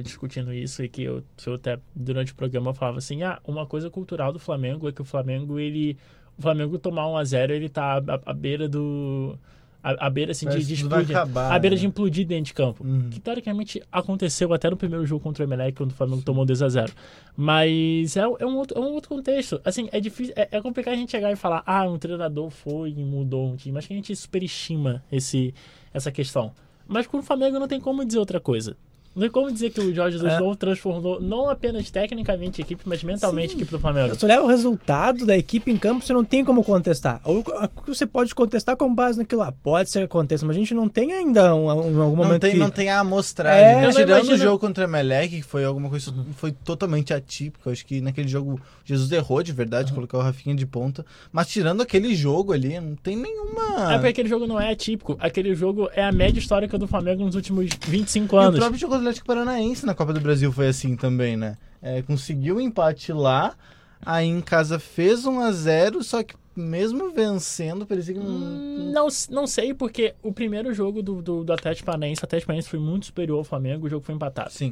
discutindo 0.04 0.51
isso 0.51 0.84
e 0.84 0.89
que 0.89 1.04
eu, 1.04 1.23
eu 1.45 1.54
até 1.54 1.80
durante 1.95 2.32
o 2.32 2.36
programa 2.36 2.73
falava 2.73 2.97
assim, 2.97 3.21
ah, 3.23 3.39
uma 3.45 3.65
coisa 3.65 3.89
cultural 3.89 4.34
do 4.34 4.39
Flamengo 4.39 4.89
é 4.89 4.91
que 4.91 5.01
o 5.01 5.06
Flamengo 5.06 5.60
ele 5.60 5.97
o 6.38 6.41
Flamengo 6.41 6.78
tomar 6.78 7.08
1 7.08 7.17
a 7.17 7.23
0 7.23 7.54
ele 7.54 7.69
tá 7.69 7.97
à, 7.97 8.32
à 8.32 8.34
beira 8.34 8.67
do 8.67 9.38
à, 9.86 10.08
à 10.08 10.10
beira 10.10 10.32
assim 10.32 10.47
de, 10.47 10.54
Parece 10.54 10.67
de 10.67 10.84
vai 10.84 11.01
explodir, 11.01 11.15
acabar, 11.15 11.51
à 11.51 11.60
beira 11.60 11.75
né? 11.75 11.80
de 11.80 11.88
implodir 11.88 12.25
dentro 12.25 12.45
de 12.45 12.54
campo. 12.56 12.84
Uhum. 12.84 13.10
Que 13.12 13.19
teoricamente 13.19 13.84
aconteceu 13.91 14.51
até 14.51 14.69
no 14.69 14.75
primeiro 14.75 15.06
jogo 15.06 15.21
contra 15.21 15.43
o 15.43 15.47
Emelec, 15.47 15.78
quando 15.78 15.91
o 15.91 15.93
Flamengo 15.93 16.23
tomou 16.23 16.43
2 16.43 16.63
a 16.63 16.69
0 16.69 16.91
Mas 17.38 18.17
é, 18.17 18.21
é, 18.21 18.45
um 18.45 18.58
outro, 18.58 18.78
é 18.78 18.82
um 18.82 18.93
outro 18.93 19.10
contexto. 19.10 19.62
Assim, 19.63 19.88
é 19.91 19.99
difícil. 19.99 20.34
É, 20.36 20.47
é 20.51 20.62
complicado 20.62 20.95
a 20.95 20.97
gente 20.97 21.12
chegar 21.12 21.32
e 21.32 21.36
falar, 21.36 21.62
ah, 21.67 21.88
um 21.88 21.99
treinador 21.99 22.49
foi 22.49 22.89
e 22.89 23.04
mudou 23.04 23.51
um 23.51 23.56
time. 23.56 23.78
Acho 23.78 23.88
que 23.88 23.93
a 23.93 23.97
gente 23.97 24.15
superestima 24.15 25.04
esse, 25.12 25.54
essa 25.93 26.12
questão. 26.12 26.51
Mas 26.88 27.08
com 27.08 27.17
o 27.17 27.24
Flamengo 27.24 27.60
não 27.60 27.67
tem 27.67 27.80
como 27.80 28.06
dizer 28.06 28.19
outra 28.19 28.39
coisa. 28.39 28.78
Não 29.15 29.21
tem 29.21 29.32
como 29.32 29.49
dizer 29.51 29.69
que 29.69 29.80
o 29.80 29.95
Jorge 29.95 30.17
Jesus 30.17 30.34
É. 30.34 30.39
não 30.39 30.54
transformou, 30.56 31.21
não 31.21 31.49
apenas 31.49 31.89
tecnicamente 31.89 32.62
a 32.62 32.63
equipe, 32.65 32.84
mas 32.86 33.01
mentalmente 33.04 33.54
a 33.54 33.56
equipe 33.56 33.71
do 33.71 33.80
Flamengo. 33.80 34.13
Se 34.15 34.25
olhar 34.25 34.41
o 34.41 34.47
resultado 34.47 35.25
da 35.25 35.38
equipe 35.38 35.71
em 35.71 35.78
campo, 35.78 36.06
você 36.06 36.12
não 36.13 36.23
tem 36.25 36.43
como 36.43 36.63
contestar. 36.63 37.21
Ou 37.23 37.43
você 37.88 38.06
pode 38.06 38.36
contestar 38.36 38.75
com 38.75 38.93
base 38.93 39.17
naquilo 39.17 39.41
lá. 39.41 39.51
Pode 39.51 39.89
ser 39.89 39.99
que 39.99 40.06
aconteça, 40.06 40.45
mas 40.45 40.56
a 40.56 40.60
gente 40.60 40.73
não 40.73 40.89
tem 40.89 41.13
ainda 41.13 41.56
um, 41.56 41.67
um- 41.69 41.91
em 41.91 42.01
algum 42.01 42.15
Não 42.17 42.25
momento 42.25 42.41
tem, 42.41 42.51
que... 42.51 42.58
não 42.58 42.69
tem 42.69 42.89
a 42.89 42.99
amostragem. 42.99 43.63
É, 43.63 43.82
né? 43.88 43.91
Tirando 43.91 44.10
imagino- 44.10 44.34
o 44.36 44.38
jogo 44.38 44.60
contra 44.60 44.84
o 44.86 44.88
Emelec, 44.89 45.36
que 45.38 45.41
foi 45.41 45.63
alguma 45.63 45.89
coisa 45.89 46.13
foi 46.36 46.51
totalmente 46.51 47.13
atípico. 47.13 47.69
Acho 47.69 47.86
que 47.86 48.01
naquele 48.01 48.28
jogo 48.28 48.60
Jesus 48.84 49.12
errou 49.12 49.41
de 49.41 49.51
verdade, 49.54 49.93
colocar 49.93 50.17
o 50.17 50.21
Rafinha 50.21 50.54
de 50.56 50.65
ponta. 50.65 51.06
Mas 51.32 51.47
tirando 51.47 51.82
aquele 51.82 52.13
jogo 52.15 52.51
ali, 52.51 52.80
não 52.80 52.95
tem 52.95 53.15
nenhuma. 53.15 53.93
É 53.93 53.95
porque 53.95 54.10
aquele 54.10 54.30
jogo 54.30 54.45
não 54.45 54.60
é 54.60 54.71
atípico. 54.71 55.15
Aquele 55.19 55.56
jogo 55.56 55.89
é 55.95 56.04
a 56.04 56.12
média 56.12 56.39
histórica 56.39 56.78
do 56.78 56.88
Flamengo 56.88 57.23
nos 57.23 57.36
últimos 57.36 57.69
25 57.88 58.36
E 58.36 58.38
o 58.38 58.41
anos. 58.41 58.60
próprio 58.60 58.80
jogo 58.80 59.05
Atlético 59.06 59.28
Paranaense 59.28 59.86
na 59.86 59.94
Copa 59.96 60.13
do 60.13 60.20
Brasil 60.20 60.52
foi 60.52 60.68
assim 60.68 60.96
também, 60.96 61.38
né? 61.38 61.58
É, 61.82 62.02
conseguiu 62.02 62.58
o 62.58 62.62
empate 62.62 63.13
lá, 63.13 63.56
aí 64.04 64.28
em 64.28 64.41
casa 64.41 64.80
fez 64.80 65.26
1 65.26 65.39
a 65.39 65.52
0 65.52 66.04
só 66.04 66.24
que 66.24 66.36
mesmo 66.56 67.12
vencendo, 67.12 67.86
parecia 67.86 68.13
que 68.13 68.20
não. 68.20 68.28
Hum, 68.30 68.91
Não, 68.94 69.08
não 69.30 69.46
sei, 69.46 69.74
porque 69.74 70.15
o 70.24 70.32
primeiro 70.32 70.74
jogo 70.74 71.04
do, 71.04 71.22
do, 71.22 71.44
do 71.44 71.54
Atlético 71.54 71.86
Paranaense, 71.86 72.22
o 72.22 72.26
Atlético 72.26 72.48
Paranaense 72.48 72.70
foi 72.70 72.80
muito 72.80 73.08
superior 73.08 73.38
ao 73.39 73.44
Flamengo, 73.44 73.86
o 73.86 73.89
jogo 73.89 74.06
foi 74.06 74.15
empatado. 74.15 74.52
Sim. 74.52 74.70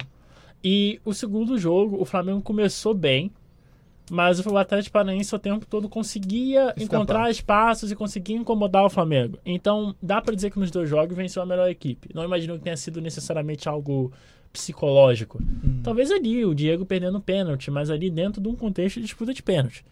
E 0.64 1.02
o 1.04 1.14
segundo 1.14 1.58
jogo, 1.58 2.02
o 2.02 2.06
Flamengo 2.06 2.42
começou 2.42 2.94
bem, 2.94 3.30
mas 4.12 4.46
o 4.46 4.58
Atlético 4.58 4.94
Paranaense 4.94 5.34
o 5.34 5.40
tempo 5.40 5.66
todo 5.66 5.88
conseguia 5.88 6.68
Escapar. 6.68 6.84
encontrar 6.84 7.32
espaços 7.32 7.92
e 7.92 7.96
conseguia 7.96 8.36
incomodar 8.36 8.86
o 8.86 8.90
Flamengo. 8.90 9.38
Então, 9.46 9.96
dá 10.02 10.22
pra 10.22 10.36
dizer 10.36 10.52
que 10.52 10.60
nos 10.60 10.72
dois 10.72 10.90
jogos 10.90 11.16
venceu 11.16 11.42
a 11.42 11.46
melhor 11.46 11.70
equipe. 11.70 12.10
Não 12.14 12.24
imagino 12.24 12.58
que 12.58 12.64
tenha 12.64 12.78
sido 12.78 13.02
necessariamente 13.02 13.68
algo 13.70 14.12
psicológico. 14.52 15.40
Talvez 15.84 16.12
ali, 16.12 16.46
o 16.46 16.54
Diego 16.54 16.86
perdendo 16.86 17.20
pênalti, 17.20 17.72
mas 17.72 17.90
ali 17.90 18.10
dentro 18.10 18.42
de 18.42 18.48
um 18.48 18.56
contexto 18.56 18.98
de 18.98 19.06
disputa 19.06 19.34
de 19.34 19.42
pênalti. 19.42 19.84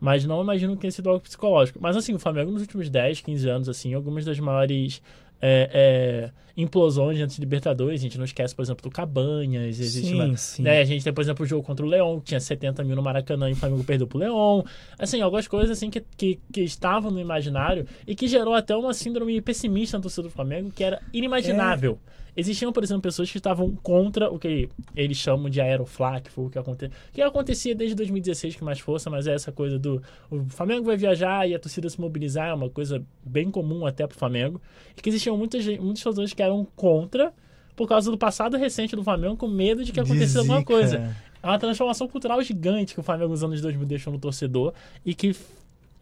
Mas 0.00 0.24
não 0.24 0.42
imagino 0.42 0.74
que 0.74 0.82
tenha 0.82 0.90
sido 0.92 1.08
algo 1.08 1.22
psicológico. 1.22 1.78
Mas 1.80 1.96
assim, 1.96 2.14
o 2.14 2.18
Flamengo 2.18 2.50
nos 2.50 2.62
últimos 2.62 2.90
10, 2.90 3.22
15 3.22 3.48
anos, 3.48 3.68
assim, 3.68 3.94
algumas 3.94 4.24
das 4.24 4.38
maiores 4.38 5.02
é, 5.40 5.70
é, 5.72 6.30
implosões 6.58 7.20
antes 7.20 7.36
de 7.36 7.40
Libertadores, 7.40 8.00
a 8.00 8.02
gente 8.02 8.18
não 8.18 8.24
esquece, 8.24 8.52
por 8.52 8.62
exemplo, 8.62 8.82
do 8.82 8.90
Cabanhas, 8.90 9.78
existe 9.78 10.12
uma, 10.12 10.26
Sim, 10.30 10.36
sim. 10.36 10.62
né, 10.62 10.80
a 10.80 10.84
gente 10.84 11.04
tem, 11.04 11.12
por 11.12 11.20
exemplo, 11.20 11.44
o 11.44 11.48
jogo 11.48 11.62
contra 11.62 11.86
o 11.86 11.88
Leão, 11.88 12.18
que 12.18 12.26
tinha 12.26 12.40
70 12.40 12.82
mil 12.82 12.96
no 12.96 13.02
Maracanã 13.02 13.48
e 13.48 13.52
o 13.52 13.56
Flamengo 13.56 13.84
perdeu 13.84 14.08
pro 14.08 14.18
Leão. 14.18 14.64
Assim, 14.98 15.20
algumas 15.20 15.46
coisas 15.46 15.70
assim 15.70 15.88
que, 15.88 16.04
que, 16.16 16.40
que 16.52 16.62
estavam 16.62 17.12
no 17.12 17.20
imaginário 17.20 17.86
e 18.04 18.14
que 18.14 18.26
gerou 18.26 18.54
até 18.54 18.76
uma 18.76 18.92
síndrome 18.92 19.40
pessimista 19.40 19.96
na 19.96 20.02
torcida 20.02 20.24
do 20.24 20.30
Flamengo, 20.30 20.72
que 20.74 20.82
era 20.82 21.00
inimaginável. 21.12 22.00
Existiam, 22.38 22.72
por 22.72 22.84
exemplo, 22.84 23.02
pessoas 23.02 23.28
que 23.28 23.36
estavam 23.36 23.74
contra 23.82 24.30
o 24.30 24.38
que 24.38 24.68
eles 24.94 25.16
chamam 25.16 25.50
de 25.50 25.60
aeroflá, 25.60 26.20
que 26.20 26.30
foi 26.30 26.44
o 26.44 26.48
que 26.48 26.56
aconteceu. 26.56 26.96
Que 27.12 27.20
acontecia 27.20 27.74
desde 27.74 27.96
2016 27.96 28.54
com 28.54 28.64
mais 28.64 28.78
força, 28.78 29.10
mas 29.10 29.26
é 29.26 29.34
essa 29.34 29.50
coisa 29.50 29.76
do 29.76 30.00
o 30.30 30.44
Flamengo 30.44 30.84
vai 30.84 30.96
viajar 30.96 31.48
e 31.48 31.54
a 31.56 31.58
torcida 31.58 31.90
se 31.90 32.00
mobilizar, 32.00 32.50
é 32.50 32.54
uma 32.54 32.70
coisa 32.70 33.04
bem 33.24 33.50
comum 33.50 33.84
até 33.84 34.06
pro 34.06 34.16
Flamengo. 34.16 34.62
E 34.96 35.02
que 35.02 35.08
existiam 35.08 35.36
muitas, 35.36 35.66
muitos 35.66 36.00
torcedores 36.00 36.32
que 36.32 36.40
eram 36.48 36.66
contra 36.76 37.32
por 37.76 37.88
causa 37.88 38.10
do 38.10 38.18
passado 38.18 38.56
recente 38.56 38.96
do 38.96 39.04
Flamengo, 39.04 39.36
com 39.36 39.46
medo 39.46 39.84
de 39.84 39.92
que 39.92 40.00
acontecesse 40.00 40.32
De 40.32 40.38
alguma 40.40 40.64
coisa. 40.64 41.14
É 41.40 41.46
uma 41.46 41.58
transformação 41.58 42.08
cultural 42.08 42.42
gigante 42.42 42.92
que 42.92 43.00
o 43.00 43.02
Flamengo 43.04 43.30
nos 43.30 43.44
anos 43.44 43.60
2000 43.60 43.86
deixou 43.86 44.12
no 44.12 44.18
torcedor 44.18 44.74
e 45.06 45.14
que 45.14 45.36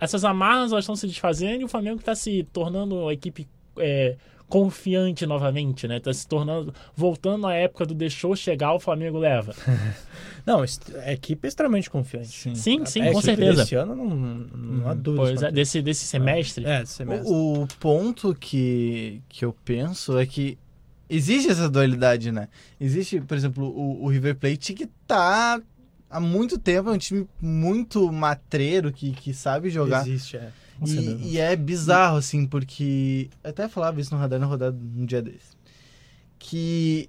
essas 0.01 0.25
amarras 0.25 0.73
elas 0.73 0.85
estão 0.85 0.97
se 0.97 1.07
desfazendo 1.07 1.61
e 1.61 1.65
o 1.65 1.69
Flamengo 1.69 2.01
está 2.01 2.15
se 2.15 2.45
tornando 2.53 2.97
uma 2.97 3.13
equipe 3.13 3.47
é, 3.79 4.17
confiante 4.49 5.27
novamente, 5.27 5.89
né? 5.89 5.97
Está 5.97 6.13
se 6.13 6.27
tornando, 6.27 6.73
voltando 6.95 7.47
à 7.47 7.55
época 7.55 7.85
do 7.85 7.95
deixou 7.95 8.35
chegar, 8.37 8.73
o 8.75 8.81
Flamengo 8.81 9.19
leva. 9.19 9.55
Não, 10.47 10.63
est- 10.63 10.95
a 11.05 11.13
equipe 11.13 11.45
é 11.45 11.49
extremamente 11.49 11.91
confiante. 11.91 12.29
Sim. 12.29 12.55
Sim, 12.55 12.87
sim, 12.87 13.03
É, 13.03 13.13
com 13.13 13.21
certeza. 13.21 13.63
Desse 13.63 13.75
ano 13.75 13.97
não, 13.97 14.09
não 14.09 14.89
há 14.89 14.95
dúvida. 14.95 15.25
Pois 15.25 15.43
é, 15.43 15.51
desse, 15.51 15.83
desse 15.83 16.05
semestre. 16.07 16.65
É, 16.65 16.81
desse 16.81 16.93
semestre. 16.93 17.27
O, 17.29 17.63
o 17.65 17.67
ponto 17.81 18.33
que, 18.35 19.21
que 19.29 19.45
eu 19.45 19.53
penso 19.65 20.17
é 20.17 20.25
que 20.25 20.57
existe 21.11 21.51
essa 21.51 21.69
dualidade, 21.69 22.31
né? 22.31 22.49
Existe, 22.81 23.21
por 23.21 23.37
exemplo, 23.37 23.65
o, 23.65 24.05
o 24.05 24.09
River 24.09 24.37
Plate 24.37 24.73
que 24.75 24.87
tá 25.07 25.61
há 26.09 26.21
muito 26.21 26.57
tempo, 26.59 26.91
é 26.91 26.93
um 26.93 26.99
time 26.99 27.27
muito 27.41 28.13
matreiro, 28.13 28.93
que, 28.93 29.11
que 29.11 29.35
sabe 29.35 29.69
jogar. 29.69 30.07
Existe, 30.07 30.37
é. 30.37 30.53
E, 30.85 31.33
e 31.35 31.39
é 31.39 31.55
bizarro, 31.57 32.17
assim, 32.19 32.47
porque. 32.47 33.31
Até 33.43 33.69
falava 33.69 34.01
isso 34.01 34.15
no 34.15 34.21
radar 34.21 34.39
na 34.39 34.47
rodada 34.47 34.77
um 34.97 35.07
dia 35.07 35.23
desse. 35.23 35.57
Que 36.39 37.09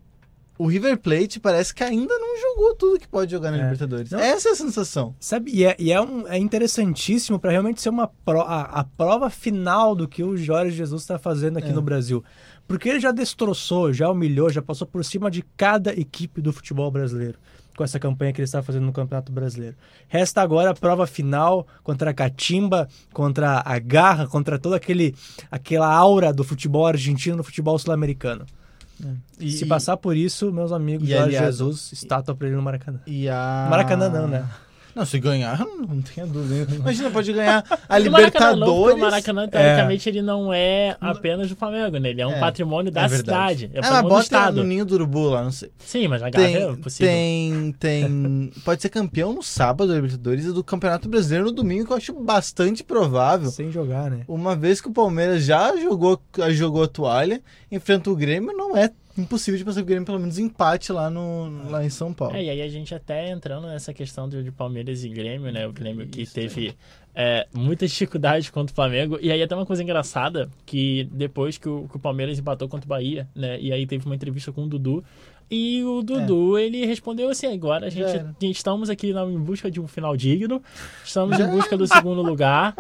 o 0.58 0.66
River 0.68 0.98
Plate 0.98 1.40
parece 1.40 1.74
que 1.74 1.84
ainda 1.84 2.18
não 2.18 2.40
jogou 2.40 2.76
tudo 2.76 3.00
que 3.00 3.08
pode 3.08 3.30
jogar 3.32 3.52
na 3.52 3.58
É. 3.58 3.62
Libertadores. 3.64 4.10
Não. 4.12 4.20
Essa 4.20 4.50
é 4.50 4.52
a 4.54 4.56
sensação. 4.56 5.16
Sabe, 5.20 5.52
e 5.54 5.64
é, 5.66 5.76
e 5.78 5.92
é, 5.92 6.02
um- 6.02 6.28
é 6.28 6.38
interessantíssimo 6.38 7.38
para 7.38 7.52
realmente 7.52 7.82
ser 7.82 7.90
uma 7.90 8.08
pro- 8.08 8.42
a, 8.42 8.62
a 8.64 8.84
prova 8.84 9.30
final 9.30 9.94
do 9.96 10.08
que 10.08 10.24
o 10.24 10.36
Jorge 10.36 10.76
Jesus 10.76 11.02
está 11.04 11.20
fazendo 11.20 11.58
aqui 11.58 11.70
É. 11.70 11.74
no 11.74 11.82
Brasil. 11.82 12.24
Porque 12.68 12.90
ele 12.90 13.00
já 13.00 13.12
destroçou, 13.12 13.94
já 13.94 14.10
humilhou, 14.10 14.50
já 14.50 14.62
passou 14.62 14.88
por 14.88 15.04
cima 15.06 15.30
de 15.30 15.42
cada 15.56 15.94
equipe 15.94 16.42
do 16.42 16.52
futebol 16.52 16.90
brasileiro 16.90 17.38
com 17.78 17.84
essa 17.84 18.00
campanha 18.00 18.34
que 18.34 18.42
ele 18.42 18.46
está 18.46 18.62
fazendo 18.64 18.86
no 18.86 18.92
Campeonato 18.92 19.32
Brasileiro. 19.32 19.76
Resta 20.10 20.42
agora 20.42 20.72
a 20.72 20.74
prova 20.74 21.06
final 21.06 21.66
contra 21.84 22.10
a 22.10 22.14
Catimba, 22.14 22.90
contra 23.14 23.62
a 23.64 23.78
Garra, 23.78 24.28
contra 24.28 24.58
toda 24.58 24.76
aquele, 24.76 25.16
aquela 25.52 25.88
aura 25.88 26.34
do 26.34 26.44
futebol 26.44 26.88
argentino 26.88 27.38
no 27.38 27.44
futebol 27.44 27.78
sul-americano. 27.78 28.46
E, 29.40 29.52
Se 29.52 29.68
passar 29.68 29.96
por 29.96 30.18
isso, 30.18 30.52
meus 30.52 30.72
amigos, 30.72 31.08
e, 31.08 31.12
Jorge 31.12 31.38
aliás, 31.38 31.58
Jesus, 31.58 31.92
estátua 31.94 32.34
para 32.34 32.48
ele 32.48 32.56
no 32.56 32.64
Maracanã. 32.64 33.00
E 33.06 33.30
a... 33.30 33.68
Maracanã 33.70 34.10
não, 34.10 34.28
né? 34.28 34.50
Não, 34.98 35.06
se 35.06 35.20
ganhar, 35.20 35.60
não, 35.60 36.02
tenha 36.02 36.26
dúvida. 36.26 36.74
Imagina, 36.76 37.12
pode 37.12 37.32
ganhar 37.32 37.64
a 37.88 38.00
O 38.00 38.10
Maracanã 38.10 38.10
não, 38.10 38.18
Libertadores. 38.18 38.96
o 38.96 38.98
Maracanã, 39.00 39.48
teoricamente, 39.48 40.10
ele 40.10 40.22
não 40.24 40.52
é 40.52 40.98
apenas 41.00 41.50
do 41.50 41.56
Flamengo, 41.56 41.98
né? 42.00 42.10
Ele 42.10 42.22
é 42.22 42.26
um 42.28 42.32
É, 42.32 42.40
patrimônio 42.40 42.92
da 42.92 43.04
é 43.04 43.10
cidade. 43.10 43.70
É 43.74 43.80
Ah, 43.80 43.82
patrimônio 43.82 44.04
do 44.04 44.10
bota 44.10 44.24
Estado. 44.24 44.56
no 44.58 44.64
ninho 44.64 44.86
do 44.86 44.96
urubu 44.96 45.30
lá, 45.30 45.44
não 45.44 45.52
sei. 45.52 45.70
Sim, 45.78 46.08
mas 46.08 46.24
a 46.24 46.30
garra 46.32 46.48
é 46.48 46.76
possível. 46.78 47.08
tem, 47.12 47.72
tem... 47.80 48.52
Pode 48.66 48.82
ser 48.82 48.90
campeão 48.90 49.34
no 49.34 49.44
sábado 49.44 49.90
da 49.90 49.96
Libertadores 49.96 50.46
e 50.46 50.52
do 50.52 50.64
Campeonato 50.64 51.08
Brasileiro 51.08 51.46
no 51.46 51.52
domingo, 51.52 51.86
que 51.86 51.94
eu 51.94 51.98
acho 51.98 52.14
bastante 52.14 52.84
provável. 52.84 53.52
Sem 53.52 53.72
jogar, 53.72 54.10
né? 54.10 54.22
Uma 54.28 54.56
vez 54.56 54.82
que 54.82 54.88
o 54.88 54.92
Palmeiras 54.94 55.44
já 55.44 55.76
jogou, 55.78 56.20
jogou 56.52 56.84
a 56.84 56.88
toalha, 56.88 57.42
enfrenta 57.72 58.10
o 58.10 58.16
Grêmio, 58.16 58.52
não 58.56 58.76
é 58.76 58.90
impossível 59.18 59.58
de 59.58 59.66
passar 59.66 59.82
o 59.82 59.86
Grêmio 59.86 60.06
pelo 60.06 60.20
menos 60.20 60.38
empate 60.38 60.92
lá, 60.92 61.10
no, 61.10 61.70
lá 61.70 61.84
em 61.84 61.90
São 61.90 62.14
Paulo. 62.14 62.36
É, 62.36 62.44
e 62.44 62.50
aí 62.50 62.62
a 62.62 62.70
gente 62.70 62.94
até 62.94 63.30
entrando 63.30 63.68
nessa 63.68 63.94
questão 63.94 64.28
de, 64.28 64.44
de 64.44 64.52
Palmeiras 64.52 65.04
e 65.04 65.10
Grêmio, 65.10 65.52
né? 65.52 65.68
O 65.68 65.74
Grêmio 65.74 66.08
que 66.08 66.22
Isso, 66.22 66.34
teve 66.34 66.76
é, 67.16 67.48
muita 67.54 67.88
dificuldade 67.88 68.52
contra 68.52 68.72
o 68.72 68.76
Flamengo. 68.76 69.18
E 69.20 69.32
aí 69.32 69.42
até 69.42 69.56
uma 69.56 69.66
coisa 69.66 69.82
engraçada, 69.82 70.50
que 70.66 71.10
depois 71.12 71.58
que 71.58 71.68
o, 71.68 71.88
que 71.90 71.98
o 71.98 72.00
Palmeiras 72.00 72.38
empatou 72.38 72.70
contra 72.70 72.86
o 72.86 72.90
Bahia, 72.90 73.28
né? 73.36 73.60
E 73.60 73.74
aí 73.74 73.88
teve 73.88 74.06
uma 74.06 74.16
entrevista 74.16 74.52
com 74.52 74.64
o 74.64 74.68
Dudu. 74.68 75.04
E 75.50 75.82
o 75.84 76.02
Dudu, 76.02 76.58
ele 76.60 76.86
respondeu 76.86 77.30
assim, 77.30 77.48
agora 77.48 77.88
a 77.88 77.90
gente, 77.90 78.04
É. 78.04 78.20
A 78.20 78.36
gente 78.46 78.58
estamos 78.58 78.90
aqui 78.90 79.14
na- 79.14 79.24
em 79.26 79.40
busca 79.40 79.72
de 79.72 79.80
um 79.80 79.88
final 79.88 80.16
digno, 80.18 80.62
estamos 81.06 81.40
em 81.40 81.48
busca 81.48 81.78
do 81.78 81.88
segundo 81.88 82.22
lugar, 82.22 82.76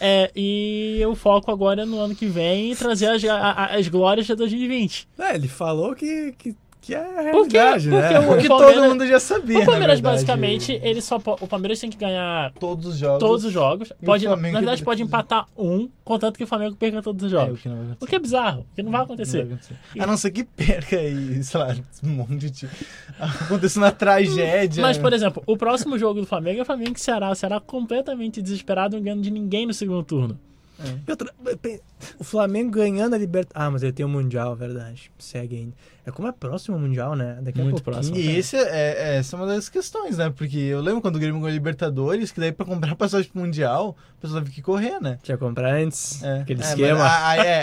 é, 0.00 0.28
e 0.34 1.00
o 1.06 1.14
foco 1.14 1.50
agora 1.50 1.82
é 1.82 1.84
no 1.84 2.00
ano 2.00 2.16
que 2.16 2.26
vem 2.26 2.74
trazer 2.74 3.06
as, 3.06 3.24
a- 3.24 3.66
as 3.76 3.86
glórias 3.86 4.26
de 4.26 4.34
2020. 4.34 5.06
É, 5.16 5.36
ele 5.36 5.46
falou 5.46 5.94
que, 5.94 6.32
que, 6.36 6.56
que 6.88 6.94
é 6.94 6.98
a 6.98 7.20
realidade, 7.20 7.88
Porque 7.90 8.08
né? 8.14 8.18
o- 8.20 8.26
Porque 8.28 8.48
Palmeiras- 8.48 8.74
todo 8.76 8.88
mundo 8.88 9.06
já 9.06 9.20
sabia. 9.20 9.58
O 9.60 9.66
Palmeiras, 9.66 10.00
basicamente, 10.00 10.72
ele 10.82 11.02
só 11.02 11.16
o 11.16 11.46
Palmeiras 11.46 11.78
tem 11.78 11.90
que 11.90 11.98
ganhar 11.98 12.50
Todos 12.58 12.86
os 12.86 12.96
jogos. 12.96 13.18
todos 13.20 13.44
os 13.44 13.52
jogos. 13.52 13.90
E 13.90 13.92
o 14.02 14.06
Pode, 14.06 14.24
na 14.26 14.34
verdade, 14.36 14.78
que- 14.80 14.84
pode 14.86 15.02
empatar 15.02 15.46
um, 15.54 15.88
contanto 16.02 16.38
que 16.38 16.44
o 16.44 16.46
Flamengo 16.46 16.76
perca 16.76 17.02
todos 17.02 17.22
os 17.26 17.32
É, 17.32 17.36
o 17.36 17.40
jogos. 17.40 17.60
que 17.60 17.68
não. 17.68 17.96
O 18.00 18.06
que 18.06 18.16
é 18.16 18.18
bizarro, 18.18 18.60
o 18.72 18.74
que 18.74 18.82
não 18.82 18.90
vai 18.90 19.00
Não 19.00 19.04
acontecer. 19.04 19.44
vai 19.44 19.52
acontecer. 19.52 19.76
A 19.98 20.06
não 20.06 20.16
ser 20.16 20.30
que 20.30 20.44
perca 20.44 20.96
e, 20.96 21.44
sei 21.44 21.60
lá, 21.60 21.76
um 22.02 22.08
monte 22.08 22.50
de. 22.50 22.68
Aconteceu 23.18 23.82
uma 23.82 23.92
tragédia. 23.92 24.80
Mas, 24.82 24.96
por 24.96 25.12
exemplo, 25.12 25.42
o 25.46 25.56
próximo 25.58 25.98
jogo 25.98 26.20
do 26.20 26.26
Flamengo 26.26 26.60
é 26.60 26.62
o 26.62 26.64
Flamengo 26.64 26.94
e 26.96 27.00
Ceará. 27.00 27.30
O 27.30 27.34
Ceará 27.34 27.60
completamente 27.60 28.40
desesperado, 28.40 28.96
não 28.96 29.02
ganhando 29.02 29.22
de 29.22 29.30
ninguém 29.30 29.66
no 29.66 29.74
segundo 29.74 30.02
turno. 30.02 30.38
E 31.06 31.10
outra, 31.10 31.34
pe- 31.60 31.80
o 32.20 32.22
Flamengo 32.24 32.70
ganhando 32.70 33.12
a 33.14 33.18
Libertadores. 33.18 33.66
Ah, 33.66 33.68
mas 33.68 33.82
ele 33.82 33.90
tem 33.92 34.06
o 34.06 34.08
Mundial, 34.08 34.54
verdade. 34.54 35.10
Segue 35.18 35.56
ainda. 35.56 35.72
É 36.08 36.10
como 36.10 36.26
é 36.26 36.32
próximo 36.32 36.74
o 36.76 36.80
Mundial, 36.80 37.14
né? 37.14 37.38
Daqui 37.42 37.60
a 37.60 37.64
Muito 37.64 37.82
pouquinho. 37.82 37.94
próximo. 37.94 38.16
E 38.16 38.38
esse 38.38 38.56
é, 38.56 38.62
é- 38.62 39.16
essa 39.18 39.36
é 39.36 39.38
uma 39.38 39.46
das 39.46 39.68
questões, 39.68 40.16
né? 40.16 40.32
Porque 40.34 40.56
eu 40.56 40.80
lembro 40.80 41.02
quando 41.02 41.16
o 41.16 41.18
Grêmio 41.18 41.34
ganhou 41.38 41.48
a 41.50 41.52
Libertadores, 41.52 42.32
que 42.32 42.40
daí 42.40 42.50
pra 42.50 42.64
comprar 42.64 42.94
passagem 42.96 43.30
pro 43.30 43.42
Mundial, 43.42 43.94
a 44.16 44.20
pessoa 44.22 44.40
teve 44.40 44.54
que 44.54 44.62
correr, 44.62 44.98
né? 45.00 45.18
Tinha 45.22 45.36
que 45.36 45.44
comprar 45.44 45.74
antes. 45.74 46.22
É. 46.22 46.40
Aquele 46.40 46.62
É, 46.62 46.64
esquema. 46.64 46.98
mas 47.00 47.22
Aí, 47.22 47.40
é, 47.40 47.62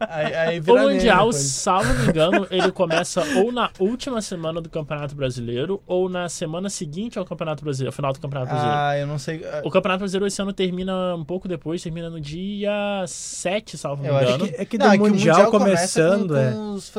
aí, 0.00 0.34
aí 0.34 0.60
O 0.60 0.64
Mundial, 0.78 1.26
depois. 1.30 1.36
salvo 1.36 1.94
me 1.94 2.08
engano, 2.08 2.46
ele 2.52 2.70
começa 2.70 3.22
ou 3.38 3.50
na 3.50 3.70
última 3.78 4.20
semana 4.20 4.60
do 4.60 4.68
Campeonato 4.68 5.14
Brasileiro 5.14 5.82
ou 5.86 6.08
na 6.10 6.28
semana 6.28 6.68
seguinte 6.68 7.18
ao 7.18 7.24
Campeonato 7.24 7.64
Brasileiro, 7.64 7.88
ao 7.90 7.96
final 7.96 8.12
do 8.12 8.20
Campeonato 8.20 8.50
Brasileiro. 8.50 8.78
Ah, 8.80 8.98
eu 8.98 9.06
não 9.06 9.18
sei. 9.18 9.42
O 9.64 9.70
Campeonato 9.70 10.00
Brasileiro 10.00 10.26
esse 10.26 10.42
ano 10.42 10.52
termina 10.52 11.14
um 11.16 11.24
pouco 11.24 11.48
depois, 11.48 11.82
termina 11.82 12.10
no 12.10 12.20
dia 12.20 13.02
7, 13.06 13.78
salvo 13.78 14.02
me 14.02 14.08
engano. 14.08 14.44
É 14.44 14.48
que, 14.48 14.60
é 14.60 14.64
que 14.66 14.78
Não, 14.78 14.86
do 14.88 14.92
é 14.94 14.98
que 14.98 15.02
o 15.04 15.06
Mundial, 15.08 15.50
começa 15.50 16.02
começando, 16.02 16.28
com, 16.28 16.36
é. 16.36 16.52
com 16.52 16.72
os 16.74 16.90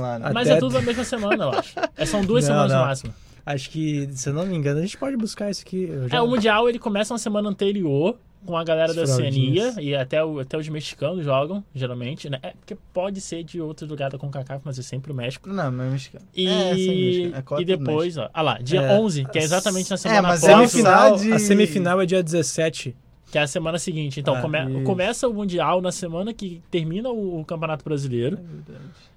lá, 0.00 0.15
né? 0.18 0.26
A- 0.28 0.32
Mas 0.32 0.48
Até- 0.48 0.56
é 0.56 0.60
tudo 0.60 0.72
na 0.74 0.82
mesma 0.82 1.04
semana, 1.04 1.44
eu 1.44 1.50
acho. 1.50 1.74
É, 1.96 2.06
são 2.06 2.22
duas 2.24 2.44
Não, 2.44 2.50
semanas 2.54 2.72
não. 2.72 2.80
no 2.80 2.86
máximo. 2.86 3.14
Acho 3.44 3.70
que, 3.70 4.08
se 4.12 4.28
eu 4.28 4.32
não 4.34 4.44
me 4.44 4.56
engano, 4.56 4.78
a 4.80 4.82
gente 4.82 4.96
pode 4.98 5.16
buscar 5.16 5.50
isso 5.50 5.62
aqui. 5.64 5.84
eu 5.84 6.08
já- 6.08 6.16
É, 6.16 6.20
o 6.20 6.26
Mundial 6.26 6.68
ele 6.68 6.78
começa 6.80 7.14
na 7.14 7.18
semana 7.18 7.48
anterior 7.48 8.18
com 8.44 8.56
a 8.56 8.62
galera 8.64 8.90
Os 8.90 8.96
da 8.96 9.02
Oceania 9.02 9.74
e 9.80 9.94
até, 9.94 10.24
o- 10.24 10.38
até 10.40 10.56
os 10.58 10.68
mexicanos 10.68 11.24
jogam, 11.24 11.64
geralmente, 11.74 12.28
né? 12.30 12.38
É, 12.42 12.50
porque 12.50 12.76
pode 12.92 13.20
ser 13.20 13.42
de 13.44 13.60
outro 13.60 13.86
lugar 13.86 14.10
da 14.10 14.18
CONCACAF, 14.18 14.62
mas 14.64 14.78
é 14.78 14.82
sempre 14.82 15.10
o 15.12 15.14
México. 15.14 15.48
Não, 15.48 15.70
mas 15.72 15.86
é 15.86 15.90
mexicano. 15.90 16.24
E, 16.34 16.46
É, 16.48 16.74
sim, 16.74 17.04
mexicano. 17.30 17.58
É 17.58 17.62
e 17.62 17.64
depois, 17.64 18.16
ó, 18.18 18.28
ah 18.32 18.42
lá, 18.42 18.58
dia 18.58 18.82
É, 18.82 18.98
11, 18.98 19.24
que 19.26 19.38
é 19.38 19.42
exatamente 19.42 19.90
na 19.90 19.96
semana 19.96 20.22
mas 20.22 20.44
após, 20.44 20.70
Semifinal, 20.70 21.16
de- 21.16 21.32
A 21.32 21.38
semifinal 21.38 22.00
é 22.00 22.06
dia 22.06 22.22
17. 22.22 22.94
que 23.30 23.38
é 23.38 23.42
a 23.42 23.46
semana 23.48 23.78
seguinte. 23.78 24.20
Então, 24.20 24.34
Ah, 24.36 24.40
come- 24.42 24.82
começa 24.84 25.28
o 25.28 25.34
Mundial 25.34 25.80
na 25.80 25.90
semana 25.92 26.32
que 26.32 26.62
termina 26.70 27.10
o, 27.10 27.40
o 27.40 27.44
Campeonato 27.44 27.84
Brasileiro. 27.84 28.38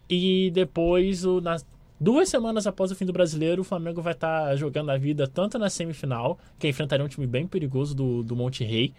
E 0.10 0.50
depois, 0.52 1.24
o, 1.26 1.40
nas 1.40 1.66
duas 2.00 2.30
semanas 2.30 2.66
após 2.66 2.92
o 2.92 2.96
fim 2.96 3.06
do 3.06 3.14
brasileiro, 3.14 3.62
o 3.62 3.66
Flamengo 3.66 4.02
vai 4.02 4.14
estar 4.14 4.56
jogando 4.56 4.90
a 4.90 4.98
vida 4.98 5.28
tanto 5.28 5.60
na 5.60 5.70
semifinal, 5.70 6.40
que 6.58 6.68
enfrentaria 6.68 7.06
um 7.06 7.10
time 7.10 7.28
bem 7.28 7.46
perigoso 7.46 7.96
do, 7.96 8.24
do 8.24 8.36
Monte 8.36 8.64
Rei, 8.64 8.94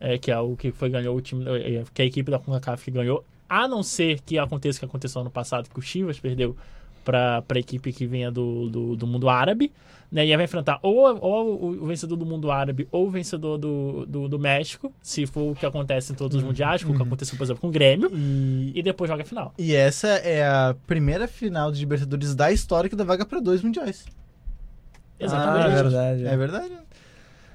é, 0.00 0.16
que 0.16 0.30
é 0.30 0.38
o 0.38 0.56
que 0.56 0.70
foi 0.72 0.88
ganhou 0.88 1.16
o 1.16 1.20
time, 1.20 1.44
é, 1.48 1.84
que 1.92 2.02
é 2.02 2.04
a 2.04 2.08
equipe 2.08 2.30
da 2.30 2.38
CONCACAF 2.38 2.84
que 2.84 2.90
ganhou. 2.90 3.24
A 3.48 3.68
não 3.68 3.82
ser 3.82 4.20
que 4.22 4.38
aconteça 4.38 4.78
o 4.78 4.80
que 4.80 4.84
aconteceu 4.86 5.20
ano 5.20 5.30
passado, 5.30 5.68
que 5.68 5.78
o 5.78 5.82
Chivas 5.82 6.18
perdeu 6.18 6.56
para 7.06 7.42
a 7.48 7.58
equipe 7.58 7.92
que 7.92 8.04
vinha 8.06 8.30
do, 8.30 8.68
do, 8.68 8.96
do 8.96 9.06
mundo 9.06 9.28
árabe. 9.30 9.72
Né, 10.12 10.24
e 10.24 10.30
aí 10.30 10.36
vai 10.36 10.44
enfrentar 10.44 10.78
ou, 10.84 11.18
ou 11.20 11.64
o 11.82 11.86
vencedor 11.86 12.14
do 12.14 12.24
mundo 12.24 12.48
árabe 12.48 12.86
ou 12.92 13.08
o 13.08 13.10
vencedor 13.10 13.58
do, 13.58 14.06
do, 14.06 14.28
do 14.28 14.38
México, 14.38 14.92
se 15.02 15.26
for 15.26 15.50
o 15.50 15.54
que 15.56 15.66
acontece 15.66 16.12
em 16.12 16.14
todos 16.14 16.36
os 16.36 16.44
mundiais, 16.44 16.80
como 16.84 16.94
o 16.94 16.96
que 16.96 17.02
aconteceu, 17.02 17.36
por 17.36 17.42
exemplo, 17.42 17.60
com 17.60 17.66
o 17.66 17.70
Grêmio, 17.72 18.08
E, 18.14 18.70
e 18.72 18.82
depois 18.84 19.10
joga 19.10 19.24
a 19.24 19.26
final. 19.26 19.52
e 19.58 19.74
essa 19.74 20.06
é 20.06 20.46
a 20.46 20.76
primeira 20.86 21.26
final 21.26 21.72
de 21.72 21.80
Libertadores 21.80 22.36
da 22.36 22.52
história 22.52 22.88
que 22.88 22.94
dá 22.94 23.02
vaga 23.02 23.26
pra 23.26 23.40
dois 23.40 23.62
mundiais. 23.62 24.04
Exatamente. 25.18 25.66
Ah, 25.66 25.70
é 25.70 25.74
verdade. 25.82 26.26
É 26.26 26.36
verdade. 26.36 26.72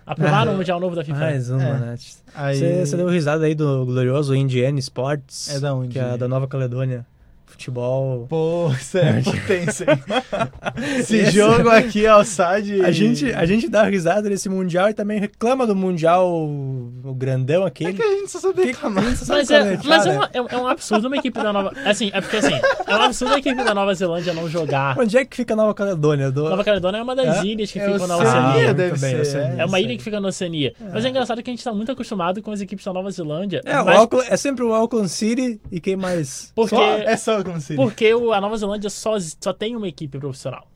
Aprovaram 0.06 0.52
Ah. 0.52 0.56
o 0.56 0.58
Mundial 0.58 0.80
Novo 0.80 0.96
da 0.96 1.06
FIFA. 1.06 1.20
Mais 1.20 1.50
uma, 1.50 1.64
É. 1.64 1.80
né? 1.80 1.96
Aí... 2.36 2.58
Você, 2.58 2.86
você 2.86 2.98
deu 2.98 3.08
risada 3.08 3.46
aí 3.46 3.56
do 3.56 3.86
glorioso 3.86 4.36
Indiana 4.36 4.78
Sports. 4.80 5.56
É 5.56 5.60
da 5.60 5.74
onde? 5.74 5.90
Que 5.94 6.00
é 6.00 6.18
da 6.18 6.28
Nova 6.28 6.48
Caledônia. 6.48 7.06
Futebol. 7.52 8.26
Pô, 8.30 8.72
é 8.96 9.22
potência. 9.22 9.86
hein? 9.92 11.00
Esse 11.00 11.26
jogo 11.32 11.70
aqui, 11.70 12.08
Alçade. 12.08 12.82
A 12.82 12.92
gente, 12.92 13.32
a 13.34 13.46
gente 13.46 13.68
dá 13.70 13.84
risada 13.84 14.30
nesse 14.30 14.48
Mundial 14.50 14.90
e 14.90 14.94
também 14.94 15.20
reclama 15.20 15.68
do 15.68 15.76
Mundial 15.76 16.28
o 16.30 17.14
grandão 17.16 17.64
É 17.64 17.68
aquele. 17.68 17.94
que 17.94 18.02
a 18.02 18.08
gente 18.20 18.32
só 18.32 18.40
sabe 18.40 18.64
reclamar. 18.64 19.04
Você 19.16 19.26
sabe 19.26 19.40
Mas, 19.40 19.52
é, 19.52 19.74
é, 19.74 19.80
mas 19.86 20.06
é, 20.06 20.10
né? 20.10 20.16
uma- 20.18 20.30
é, 20.34 20.38
é 20.56 20.58
um 20.58 20.68
absurdo 20.68 21.08
uma 21.08 21.18
equipe 21.18 21.42
da 21.42 21.52
Nova. 21.54 21.74
Assim, 21.86 22.10
é 22.14 22.22
porque 22.22 22.38
assim, 22.38 22.54
é 22.88 22.96
um 22.96 23.02
absurdo 23.02 23.34
a 23.36 23.40
equipe 23.40 23.64
da 23.64 23.74
Nova 23.76 23.94
Zelândia 23.94 24.34
não 24.34 24.50
jogar. 24.50 24.98
Onde 24.98 25.18
é 25.18 25.26
que 25.26 25.36
fica 25.36 25.54
a 25.54 25.58
Nova 25.58 25.74
Caledônia? 25.74 26.32
Do... 26.32 26.50
Nova 26.50 26.64
Caledônia 26.64 27.00
é 27.00 27.04
uma 27.04 27.16
das 27.16 27.38
É? 27.44 27.46
ilhas 27.46 27.72
que 27.72 27.80
É 27.80 27.92
ficam 27.92 28.08
na 28.08 28.18
Oceania, 28.18 28.74
deve 28.74 28.98
bem, 28.98 29.12
ser. 29.12 29.22
Oceania. 29.22 29.62
É 29.62 29.66
uma 29.66 29.80
ilha 29.80 29.96
que 29.98 30.04
fica 30.04 30.20
na 30.20 30.30
Oceania. 30.30 30.74
Mas 30.94 31.04
é 31.06 31.10
engraçado 31.10 31.44
que 31.44 31.50
a 31.50 31.54
gente 31.54 31.64
tá 31.64 31.74
muito 31.74 31.92
acostumado 31.92 32.42
com 32.42 32.52
as 32.52 32.62
equipes 32.62 32.86
da 32.86 32.94
Nova 32.94 33.12
Zelândia. 33.12 33.62
É, 33.66 33.80
o 33.80 33.86
mas 33.86 33.98
Auckland- 33.98 34.28
é 34.30 34.38
sempre 34.38 34.64
o 34.64 34.74
Auckland 34.74 35.10
City 35.10 35.60
e 35.72 35.80
quem 35.80 35.96
mais? 35.96 36.52
porque, 36.56 36.76
Só- 36.76 36.98
é 36.98 37.18
só 37.18 37.41
como 37.44 37.60
se 37.62 37.76
porque 37.76 38.14
o- 38.14 38.32
a 38.34 38.40
Nova 38.42 38.58
Zelândia 38.58 38.90
só, 38.90 39.16
só 39.20 39.52
tem 39.54 39.76
uma 39.76 39.88
equipe 39.88 40.18
profissional. 40.20 40.68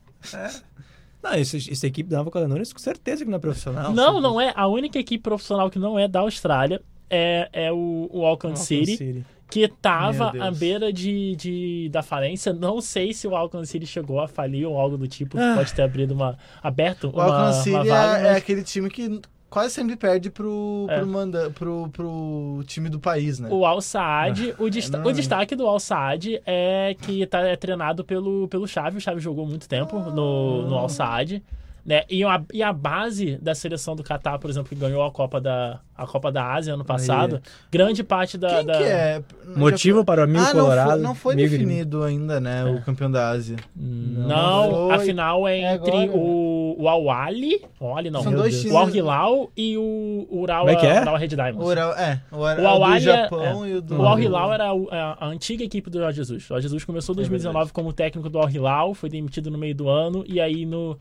Não, 1.23 1.33
esse, 1.33 1.71
essa 1.71 1.87
equipe 1.87 2.09
da 2.09 2.17
Nova 2.17 2.29
Caledônia 2.31 2.63
com 2.71 2.79
certeza 2.79 3.23
que 3.25 3.29
não 3.31 3.37
é 3.37 3.41
profissional. 3.41 3.91
Não, 3.91 4.21
não 4.21 4.39
é. 4.39 4.53
A 4.55 4.67
única 4.67 4.99
equipe 4.99 5.23
profissional 5.23 5.69
que 5.71 5.79
não 5.79 5.97
é 5.97 6.07
da 6.07 6.19
Austrália 6.19 6.81
é, 7.09 7.49
é 7.51 7.71
o, 7.71 8.07
o 8.11 8.25
Auckland 8.25 8.59
City, 8.59 9.25
que 9.49 9.67
tava 9.67 10.31
à 10.39 10.51
beira 10.51 10.93
de, 10.93 11.35
de, 11.35 11.89
da 11.89 12.03
falência. 12.03 12.53
Não 12.53 12.79
sei 12.79 13.11
se 13.13 13.27
o 13.27 13.35
Auckland 13.35 13.67
City 13.67 13.87
chegou 13.87 14.19
a 14.19 14.27
falir 14.27 14.67
ou 14.67 14.77
algo 14.77 14.97
do 14.97 15.07
tipo. 15.07 15.37
Ah. 15.39 15.53
Pode 15.55 15.73
ter 15.73 15.81
abrido 15.81 16.13
uma. 16.13 16.37
aberto 16.61 17.05
O 17.07 17.11
uma, 17.11 17.23
Auckland 17.23 17.55
uma 17.57 17.63
City 17.63 17.71
vaga. 17.89 17.89
é, 17.89 17.91
mas- 18.23 18.23
é 18.25 18.35
aquele 18.37 18.63
time 18.63 18.89
que 18.89 19.19
quase 19.55 19.73
sempre 19.73 19.95
perde 19.95 20.29
pro, 20.29 20.85
É. 20.89 20.97
pro, 20.97 21.07
manda, 21.07 21.49
pro, 21.51 21.87
pro 21.93 22.61
time 22.67 22.89
do 22.89 22.99
país, 22.99 23.39
né? 23.39 23.47
O 23.49 23.65
Al 23.65 23.79
Saad, 23.79 24.53
o, 24.59 24.69
desta- 24.69 24.97
não. 24.97 25.05
o 25.09 25.13
destaque 25.13 25.55
do 25.55 25.65
Al 25.65 25.79
Saad 25.79 26.41
é 26.45 26.93
que 27.01 27.25
tá, 27.25 27.39
é 27.39 27.55
treinado 27.55 28.03
pelo, 28.03 28.49
pelo 28.49 28.67
Xavi. 28.67 28.97
O 28.97 29.01
Xavi 29.01 29.21
jogou 29.21 29.47
muito 29.47 29.69
tempo 29.69 29.97
no, 29.97 30.67
no 30.67 30.75
Al 30.77 30.89
Saad. 30.89 31.41
Né? 31.85 32.03
E, 32.09 32.23
a, 32.23 32.41
e 32.51 32.63
a 32.63 32.73
base 32.73 33.37
da 33.39 33.53
seleção 33.53 33.95
do 33.95 34.03
Catar, 34.03 34.39
por 34.39 34.49
exemplo, 34.49 34.69
que 34.69 34.73
ganhou 34.75 35.03
a 35.03 35.11
Copa 35.11 35.39
da, 35.39 35.79
a 35.95 36.07
Copa 36.07 36.31
da 36.31 36.51
Ásia 36.51 36.73
ano 36.73 36.83
passado, 36.83 37.39
grande 37.71 38.03
parte 38.03 38.39
da. 38.39 38.55
Quem 38.55 38.65
da- 38.65 38.77
que 38.79 38.83
é? 38.85 39.23
Motivo 39.55 40.03
para 40.03 40.21
o 40.21 40.23
amigo 40.23 40.43
ah, 40.43 40.53
não 40.55 40.61
colorado. 40.63 40.89
foi, 40.93 40.99
não 41.01 41.13
foi 41.15 41.33
amigo 41.35 41.49
de- 41.49 41.57
definido 41.59 42.03
ainda, 42.03 42.39
né? 42.39 42.65
O 42.65 42.81
campeão 42.81 43.11
da 43.11 43.29
Ásia. 43.29 43.57
Não, 43.75 44.71
Não 44.71 44.87
foi. 44.87 44.95
a 44.95 44.99
final 44.99 45.47
é 45.47 45.59
É 45.59 45.73
entre 45.75 45.91
agora. 45.91 46.11
o, 46.17 46.75
o 46.79 46.89
Al 46.89 47.09
Ali, 47.11 47.61
o 47.79 47.85
Al 47.85 47.97
Ali 47.97 48.09
não, 48.09 48.23
São 48.23 48.31
Meu 48.31 48.41
dois 48.41 48.57
times. 48.59 48.73
o 48.73 48.77
Al 48.79 48.89
Hilal 48.89 49.51
e 49.55 49.77
o 49.77 50.25
Como 50.47 50.69
é 50.69 50.75
que 50.75 50.87
é? 50.87 51.01
Urawa 51.01 51.17
Red 51.19 51.27
Diamonds. 51.27 51.57
O 51.67 51.69
Ural, 51.69 51.93
é, 51.93 52.21
o, 52.31 52.37
Ural- 52.37 52.59
O 52.63 52.67
Al 52.67 52.77
do 52.79 52.83
Ali 52.85 52.95
é- 52.95 52.99
Japão 52.99 53.63
é. 53.65 53.69
e 53.69 53.73
o 53.75 53.81
do. 53.83 54.01
O 54.01 54.05
Al 54.07 54.19
Hilal 54.19 54.53
era 54.53 54.65
a, 54.71 55.25
a 55.25 55.27
antiga 55.27 55.63
equipe 55.63 55.89
do 55.91 55.99
Jorge 55.99 56.17
Jesus. 56.17 56.45
O 56.45 56.47
Jorge 56.47 56.63
Jesus 56.63 56.83
começou 56.83 57.13
em 57.13 57.17
2019 57.17 57.71
como 57.71 57.93
técnico 57.93 58.27
do 58.27 58.39
Al 58.39 58.49
Hilal, 58.49 58.95
foi 58.95 59.07
demitido 59.07 59.51
no 59.51 59.57
meio 59.59 59.75
do 59.75 59.87
ano 59.87 60.23
e 60.27 60.41
aí 60.41 60.65
no 60.65 60.97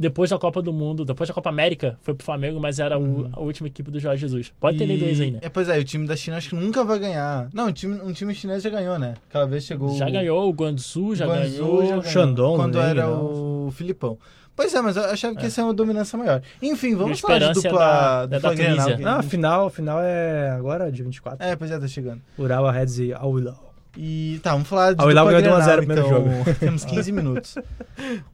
depois 0.00 0.30
da 0.30 0.38
Copa 0.38 0.62
do 0.62 0.72
Mundo, 0.72 1.04
depois 1.04 1.28
da 1.28 1.34
Copa 1.34 1.50
América, 1.50 1.98
foi 2.02 2.14
pro 2.14 2.24
Flamengo, 2.24 2.58
mas 2.58 2.78
era 2.80 2.98
o- 2.98 3.28
a 3.32 3.40
última 3.40 3.68
equipe 3.68 3.90
do 3.90 4.00
Jorge 4.00 4.22
Jesus. 4.22 4.52
Pode 4.58 4.78
ter 4.78 4.88
E- 4.88 5.12
isso 5.12 5.22
aí, 5.22 5.30
né? 5.30 5.38
É, 5.42 5.48
pois 5.50 5.68
é, 5.68 5.78
o 5.78 5.84
time 5.84 6.06
da 6.06 6.16
China 6.16 6.38
acho 6.38 6.48
que 6.48 6.56
nunca 6.56 6.82
vai 6.82 6.98
ganhar. 6.98 7.48
Não, 7.52 7.68
um 7.68 7.72
time, 7.72 8.00
um 8.02 8.12
time 8.12 8.34
chinês 8.34 8.62
já 8.62 8.70
ganhou, 8.70 8.98
né? 8.98 9.14
Aquela 9.28 9.46
vez 9.46 9.64
chegou. 9.64 9.94
Já 9.96 10.08
ganhou, 10.08 10.48
o 10.48 10.52
Guangzhou 10.52 11.14
já 11.14 11.26
Guangzhou 11.26 11.66
ganhou. 11.66 11.82
já 11.82 11.88
ganhou, 11.90 12.02
Shandong 12.04 12.56
Quando 12.56 12.72
também, 12.72 12.88
era 12.90 13.08
o 13.10 13.70
Filipão. 13.72 14.18
Pois 14.56 14.74
é, 14.74 14.80
mas 14.82 14.96
eu 14.96 15.04
achava 15.04 15.34
que 15.36 15.46
essa 15.46 15.60
é 15.60 15.64
uma 15.64 15.72
dominância 15.72 16.18
maior. 16.18 16.42
Enfim, 16.60 16.94
vamos 16.94 17.18
o 17.18 17.22
falar 17.22 17.38
de 17.38 17.44
é 17.44 17.52
dupla, 17.52 17.70
da- 17.78 18.22
é 18.24 18.26
da 18.26 18.36
dupla 18.38 18.54
Grenal, 18.54 18.76
Tunísia. 18.76 18.96
que- 18.96 19.02
Não, 19.02 19.18
a 19.18 19.22
final, 19.22 19.66
a 19.66 19.70
final 19.70 20.00
é 20.02 20.50
agora, 20.50 20.90
dia 20.92 21.04
24. 21.04 21.46
É, 21.46 21.56
pois 21.56 21.70
é, 21.70 21.78
tá 21.78 21.86
chegando. 21.88 22.20
Urawa 22.38 22.70
Reds 22.72 22.98
e 22.98 23.04
Hilal. 23.12 23.69
E 23.96 24.38
tá, 24.42 24.52
vamos 24.52 24.68
falar 24.68 24.92
de 24.94 25.02
Ah, 25.02 25.04
o 25.04 25.08
dupla 25.08 25.24
ganhou 25.24 25.42
de 25.42 25.48
1 25.48 25.54
a 25.54 25.60
0 25.60 25.86
Grenal, 25.86 26.04
no 26.04 26.10
primeiro 26.20 26.40
então, 26.42 26.54
Temos 26.60 26.84
15 26.84 27.12
minutos. 27.12 27.54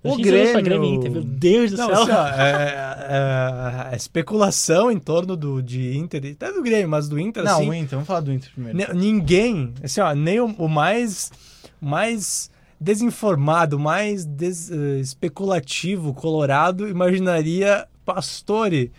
O 0.05 0.15
pra 0.17 0.61
Grêmio... 0.61 0.85
Inter, 0.95 1.11
meu 1.11 1.23
Deus 1.25 1.71
do 1.73 1.77
Não, 1.79 1.89
céu. 1.89 2.03
assim, 2.03 2.13
ó, 2.13 2.29
é, 2.29 3.89
é- 3.91 3.93
é 3.93 3.97
especulação 3.97 4.91
em 4.93 4.99
torno 4.99 5.37
do, 5.37 5.61
de 5.63 5.97
Inter, 5.97 6.33
até 6.33 6.53
do 6.53 6.63
Grêmio, 6.63 6.89
mas 6.89 7.09
do 7.09 7.19
Inter, 7.19 7.43
Não, 7.43 7.57
assim, 7.59 7.69
o 7.71 7.75
Inter, 7.75 7.91
vamos 7.91 8.07
falar 8.07 8.21
do 8.21 8.33
Inter 8.33 8.51
primeiro. 8.53 8.95
ninguém, 8.95 9.73
assim, 9.83 10.01
ó, 10.01 10.15
nem 10.15 10.39
o, 10.41 10.47
o 10.59 10.69
mais, 10.69 11.33
mais 11.81 12.49
desinformado, 12.81 13.79
mais 13.79 14.25
des- 14.25 14.71
eh, 14.71 15.01
especulativo, 15.01 16.15
colorado, 16.15 16.87
imaginaria 16.89 17.87
Pastore 18.05 18.93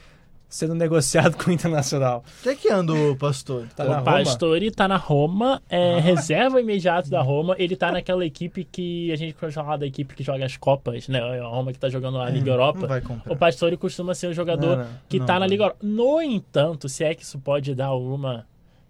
sendo 0.50 0.74
negociado 0.74 1.36
com 1.36 1.50
o 1.50 1.54
Internacional. 1.54 2.24
Onde 2.40 2.50
é 2.50 2.56
que 2.56 2.70
anda 2.70 2.94
o 2.94 3.16
pastor? 3.16 3.68
Tá 3.76 3.84
na 3.84 3.90
o 3.90 3.94
Roma? 3.96 4.04
Pastore 4.06 4.72
tá 4.72 4.88
na 4.88 4.96
Roma, 4.98 5.62
é 5.70 6.00
reserva 6.00 6.62
imediato 6.62 7.10
da 7.10 7.22
Roma. 7.22 7.56
Ele 7.60 7.76
tá 7.76 7.92
naquela 7.92 8.26
equipe 8.26 8.64
que 8.64 9.12
a 9.12 9.16
gente 9.16 9.34
pode 9.34 9.54
falar 9.54 9.78
da 9.78 9.86
equipe 9.86 10.16
que 10.16 10.24
joga 10.24 10.46
as 10.46 10.56
Copas, 10.56 11.08
né? 11.08 11.20
A 11.20 11.48
Roma 11.48 11.74
que 11.74 11.80
tá 11.80 11.90
jogando 11.90 12.20
a 12.20 12.30
Liga 12.30 12.46
Não 12.46 12.54
Europa. 12.54 12.88
vai 12.88 13.02
comprar. 13.02 13.32
O 13.32 13.36
Pastore 13.36 13.76
costuma 13.78 14.16
ser 14.16 14.28
o 14.28 14.34
jogador 14.34 14.78
Não, 14.78 14.84
não. 14.86 14.92
que 15.10 15.20
Não, 15.20 15.26
tá 15.26 15.34
na 15.34 15.42
não. 15.42 15.48
Liga 15.48 15.64
Europa. 15.66 15.80
No 15.84 16.22
entanto, 16.22 16.88
se 16.88 17.04
é 17.04 17.14
que 17.14 17.24
isso 17.24 17.38
pode 17.40 17.76
dar 17.76 17.88
alguma 17.88 18.46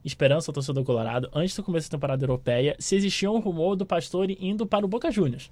esperança 0.05 0.49
ao 0.51 0.53
torcedor 0.53 0.83
colorado, 0.85 1.29
antes 1.33 1.55
do 1.55 1.63
começo 1.63 1.89
da 1.89 1.97
temporada 1.97 2.23
europeia, 2.23 2.75
se 2.79 2.95
existia 2.95 3.29
um 3.29 3.39
rumor 3.39 3.75
do 3.75 3.85
Pastore 3.85 4.37
indo 4.39 4.65
para 4.65 4.85
o 4.85 4.87
Boca 4.87 5.11
Juniors. 5.11 5.51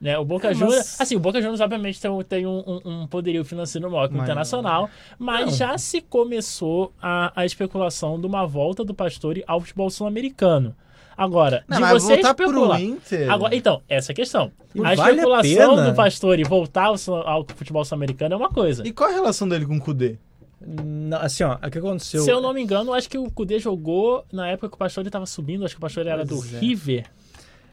Né, 0.00 0.16
o 0.16 0.24
Boca 0.24 0.46
É, 0.46 0.50
mas- 0.50 0.58
Juniors, 0.58 1.00
assim, 1.00 1.16
o 1.16 1.18
Boca 1.18 1.40
Juniors 1.40 1.60
obviamente 1.60 2.00
tem, 2.00 2.08
um- 2.10 2.22
tem 2.22 2.46
um, 2.46 2.62
um- 2.66 2.80
um 3.02 3.06
poderio 3.08 3.44
financeiro 3.44 3.90
maior 3.90 4.08
que 4.08 4.14
o. 4.16 4.22
Internacional, 4.22 4.88
mas 5.18 5.46
Não. 5.46 5.52
já 5.52 5.76
se 5.78 6.00
começou 6.00 6.92
a, 7.02 7.32
a 7.34 7.44
especulação 7.44 8.20
de 8.20 8.24
uma 8.26 8.46
volta 8.46 8.84
do 8.84 8.94
Pastore 8.94 9.42
ao 9.46 9.60
futebol 9.60 9.90
sul-americano. 9.90 10.72
Agora, 11.16 11.64
Não, 11.66 11.78
de 11.78 11.82
mas 11.82 12.00
você 12.00 12.12
voltar 12.14 12.28
especular... 12.30 12.80
Inter... 12.80 13.28
Agora, 13.28 13.56
então, 13.56 13.82
essa 13.88 14.12
é 14.12 14.14
a 14.14 14.14
questão. 14.14 14.52
E 14.72 14.78
A 14.78 14.94
vale 14.94 15.00
a 15.00 15.10
especulação 15.14 15.74
pena. 15.76 15.90
do 15.90 15.96
Pastore 15.96 16.44
voltar 16.44 16.84
ao, 16.84 16.94
ao 17.26 17.46
futebol 17.56 17.84
sul-americano 17.84 18.34
é 18.34 18.36
uma 18.36 18.50
coisa. 18.50 18.86
E 18.86 18.92
qual 18.92 19.10
a 19.10 19.12
relação 19.12 19.48
dele 19.48 19.66
com 19.66 19.76
o 19.76 19.80
Kudê? 19.80 20.16
Não, 20.64 21.18
assim, 21.18 21.42
ó, 21.42 21.54
o 21.56 21.70
que 21.70 21.78
aconteceu? 21.78 22.22
Se 22.22 22.30
eu 22.30 22.40
não 22.40 22.52
me 22.54 22.62
engano, 22.62 22.92
acho 22.92 23.08
que 23.10 23.18
o 23.18 23.28
Kudê 23.32 23.58
jogou 23.58 24.24
na 24.32 24.46
época 24.48 24.68
que 24.68 24.74
o 24.76 24.78
Pastore 24.78 25.08
estava 25.08 25.26
subindo, 25.26 25.64
acho 25.64 25.74
que 25.74 25.78
o 25.78 25.82
Pastore 25.82 26.08
era 26.08 26.24
do 26.24 26.36
é. 26.36 26.58
River. 26.60 27.06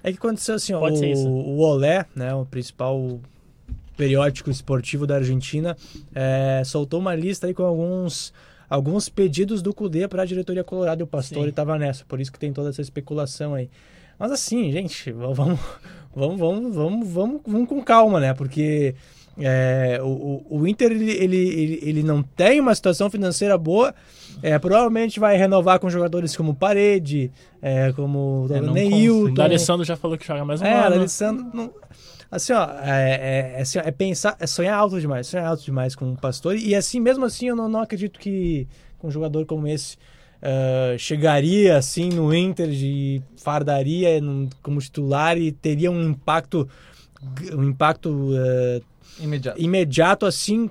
É 0.06 0.12
que 0.12 0.20
aconteceu 0.20 0.54
assim, 0.54 0.72
ó, 0.72 0.80
Pode 0.80 1.04
o, 1.04 1.28
o 1.28 1.60
Olé, 1.62 2.06
né, 2.16 2.32
o 2.32 2.46
principal 2.46 3.20
periódico 3.98 4.52
esportivo 4.52 5.08
da 5.08 5.16
Argentina, 5.16 5.76
é, 6.14 6.62
soltou 6.64 7.00
uma 7.00 7.16
lista 7.16 7.48
aí 7.48 7.56
com 7.56 7.64
alguns 7.64 8.32
alguns 8.70 9.10
pedidos 9.10 9.64
do 9.64 9.74
Cudê 9.74 10.08
para 10.08 10.22
a 10.22 10.26
diretoria 10.26 10.64
colorada 10.64 11.02
e 11.02 11.04
o 11.04 11.08
Pastore 11.08 11.50
estava 11.50 11.78
nessa, 11.80 12.06
por 12.06 12.20
isso 12.20 12.32
que 12.32 12.38
tem 12.38 12.54
toda 12.54 12.70
essa 12.70 12.82
especulação 12.82 13.56
aí. 13.56 13.68
Mas 14.20 14.32
assim, 14.32 14.72
gente, 14.72 15.12
vamos 15.12 15.60
vamos 16.16 16.40
vamos 16.40 16.76
vamos 16.76 17.08
vamos, 17.10 17.42
vamos 17.44 17.68
com 17.68 17.84
calma, 17.84 18.20
né? 18.20 18.34
Porque 18.36 18.94
é, 19.38 20.00
o, 20.02 20.44
o- 20.50 20.68
Inter 20.68 20.92
ele, 20.92 21.12
ele, 21.12 21.80
ele, 21.84 22.04
não 22.04 22.24
tem 22.24 22.60
uma 22.60 22.74
situação 22.74 23.10
financeira 23.10 23.58
boa. 23.58 23.94
É, 24.42 24.58
provavelmente 24.60 25.20
vai 25.20 25.38
renovar 25.38 25.80
com 25.80 25.90
jogadores 25.90 26.36
como 26.36 26.54
Parede, 26.54 27.32
é, 27.62 27.92
como 27.94 28.48
É, 28.52 28.60
Neilton. 28.62 29.32
O 29.32 29.34
D'Alessandro 29.34 29.86
já 29.86 29.96
falou 29.96 30.18
que 30.18 30.26
joga 30.28 30.44
mais 30.44 30.62
um 30.62 30.66
É, 30.66 30.74
ano. 30.74 30.96
Alessandro. 30.96 31.46
Não... 31.54 31.72
Assim, 32.30 32.52
ó, 32.54 32.68
é, 32.82 33.54
é, 33.56 33.56
é 33.58 33.62
assim, 33.62 33.80
é 33.80 33.92
pensar, 33.92 34.36
é 34.40 34.48
sonhar 34.48 34.78
alto 34.78 35.00
demais, 35.00 35.28
sonhar 35.28 35.48
alto 35.48 35.64
demais 35.64 35.96
com 35.96 36.12
o 36.12 36.18
Pastore. 36.18 36.60
E 36.66 36.76
assim, 36.76 37.00
mesmo 37.00 37.24
assim, 37.24 37.48
eu 37.48 37.56
não, 37.56 37.70
não 37.70 37.80
acredito 37.82 38.20
que 38.20 38.68
um 39.02 39.12
jogador 39.12 39.46
como 39.46 39.68
esse 39.68 39.96
eh, 40.42 40.96
chegaria 40.98 41.78
assim 41.78 42.10
no 42.10 42.34
Inter 42.34 42.68
de 42.70 43.22
fardaria 43.38 44.20
como 44.62 44.80
titular 44.82 45.38
e 45.38 45.52
teria 45.52 45.90
um 45.92 46.02
impacto, 46.10 46.68
um 47.54 47.64
impacto 47.64 48.32
eh, 48.36 48.82
Imediato. 49.20 49.62
imediato 49.62 50.26
assim. 50.26 50.70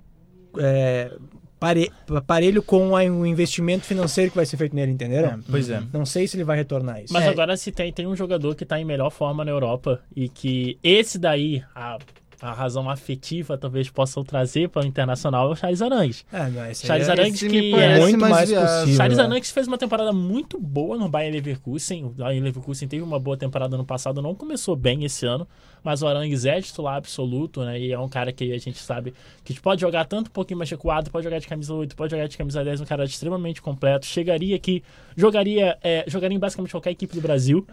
eh, 0.59 1.11
pare- 1.59 1.91
parelho 2.27 2.63
com 2.63 2.91
o 2.93 3.27
investimento 3.27 3.85
financeiro 3.87 4.31
que 4.31 4.37
vai 4.37 4.47
ser 4.47 4.57
feito 4.57 4.77
nele, 4.77 4.93
entenderam? 4.93 5.31
É, 5.31 5.39
pois 5.51 5.69
é. 5.71 5.83
Não 5.93 6.05
sei 6.07 6.29
se 6.29 6.37
ele 6.37 6.45
vai 6.45 6.57
retornar 6.57 7.03
isso. 7.03 7.13
Mas 7.13 7.25
É. 7.25 7.29
agora 7.29 7.57
se 7.57 7.73
tem, 7.73 7.93
tem 7.93 8.07
um 8.07 8.15
jogador 8.15 8.55
que 8.55 8.65
tá 8.65 8.79
em 8.79 8.85
melhor 8.85 9.11
forma 9.11 9.45
na 9.45 9.51
Europa 9.51 10.01
e 10.15 10.29
que 10.29 10.79
esse 10.83 11.19
daí, 11.19 11.63
a, 11.75 11.99
a 12.45 12.53
razão 12.53 12.91
afetiva 12.91 13.57
talvez 13.57 13.89
possa 13.89 14.21
o 14.21 14.25
trazer 14.25 14.69
para 14.69 14.83
o 14.83 14.87
Internacional 14.87 15.49
é 15.49 15.53
o 15.53 15.57
Charles 15.57 15.81
Arangues. 15.81 16.27
É, 16.31 16.51
não, 16.51 16.75
Charles 16.75 17.09
é- 17.09 17.11
Arangues 17.11 17.41
que 17.41 17.75
é 17.75 17.99
muito 17.99 18.19
mais 18.19 18.51
mais 18.51 18.51
possível. 18.51 18.97
Charles 18.97 19.17
né? 19.17 19.25
Arangues 19.25 19.51
fez 19.51 19.67
uma 19.67 19.79
temporada 19.79 20.13
muito 20.13 20.61
boa 20.61 20.99
no 20.99 21.09
Bayern 21.09 21.39
Leverkusen. 21.39 22.05
O 22.05 22.11
Bayern 22.11 22.45
Leverkusen 22.45 22.87
teve 22.87 23.03
uma 23.03 23.19
boa 23.19 23.35
temporada 23.35 23.79
no 23.79 23.85
passado, 23.85 24.21
não 24.21 24.35
começou 24.35 24.77
bem 24.77 25.05
esse 25.05 25.25
ano, 25.25 25.49
mas 25.83 26.03
o 26.03 26.07
Arangues 26.07 26.45
é 26.45 26.61
titular 26.61 26.97
absoluto, 26.97 27.65
né? 27.65 27.81
E 27.81 27.93
é 27.93 27.99
um 27.99 28.11
cara 28.11 28.31
que 28.31 28.53
a 28.53 28.59
gente 28.59 28.79
sabe 28.79 29.15
que 29.43 29.59
pode 29.59 29.81
jogar 29.81 30.05
tanto 30.05 30.29
um 30.29 30.33
pouquinho 30.33 30.59
mais 30.59 30.69
recuado, 30.71 31.11
pode 31.11 31.25
jogar 31.25 31.39
de 31.39 31.47
camisa 31.49 31.73
8, 31.73 31.97
pode 31.97 32.11
jogar 32.11 32.29
de 32.29 32.37
camisa 32.37 32.63
10, 32.63 32.83
um 32.83 32.85
cara 32.85 33.05
extremamente 33.05 33.63
completo. 33.63 34.05
Chegaria 34.05 34.55
aqui, 34.55 34.83
jogaria, 35.17 35.79
é, 35.83 36.05
jogaria 36.07 36.37
em 36.37 36.39
basicamente 36.39 36.73
qualquer 36.73 36.91
equipe 36.91 37.15
do 37.15 37.23
Brasil. 37.23 37.67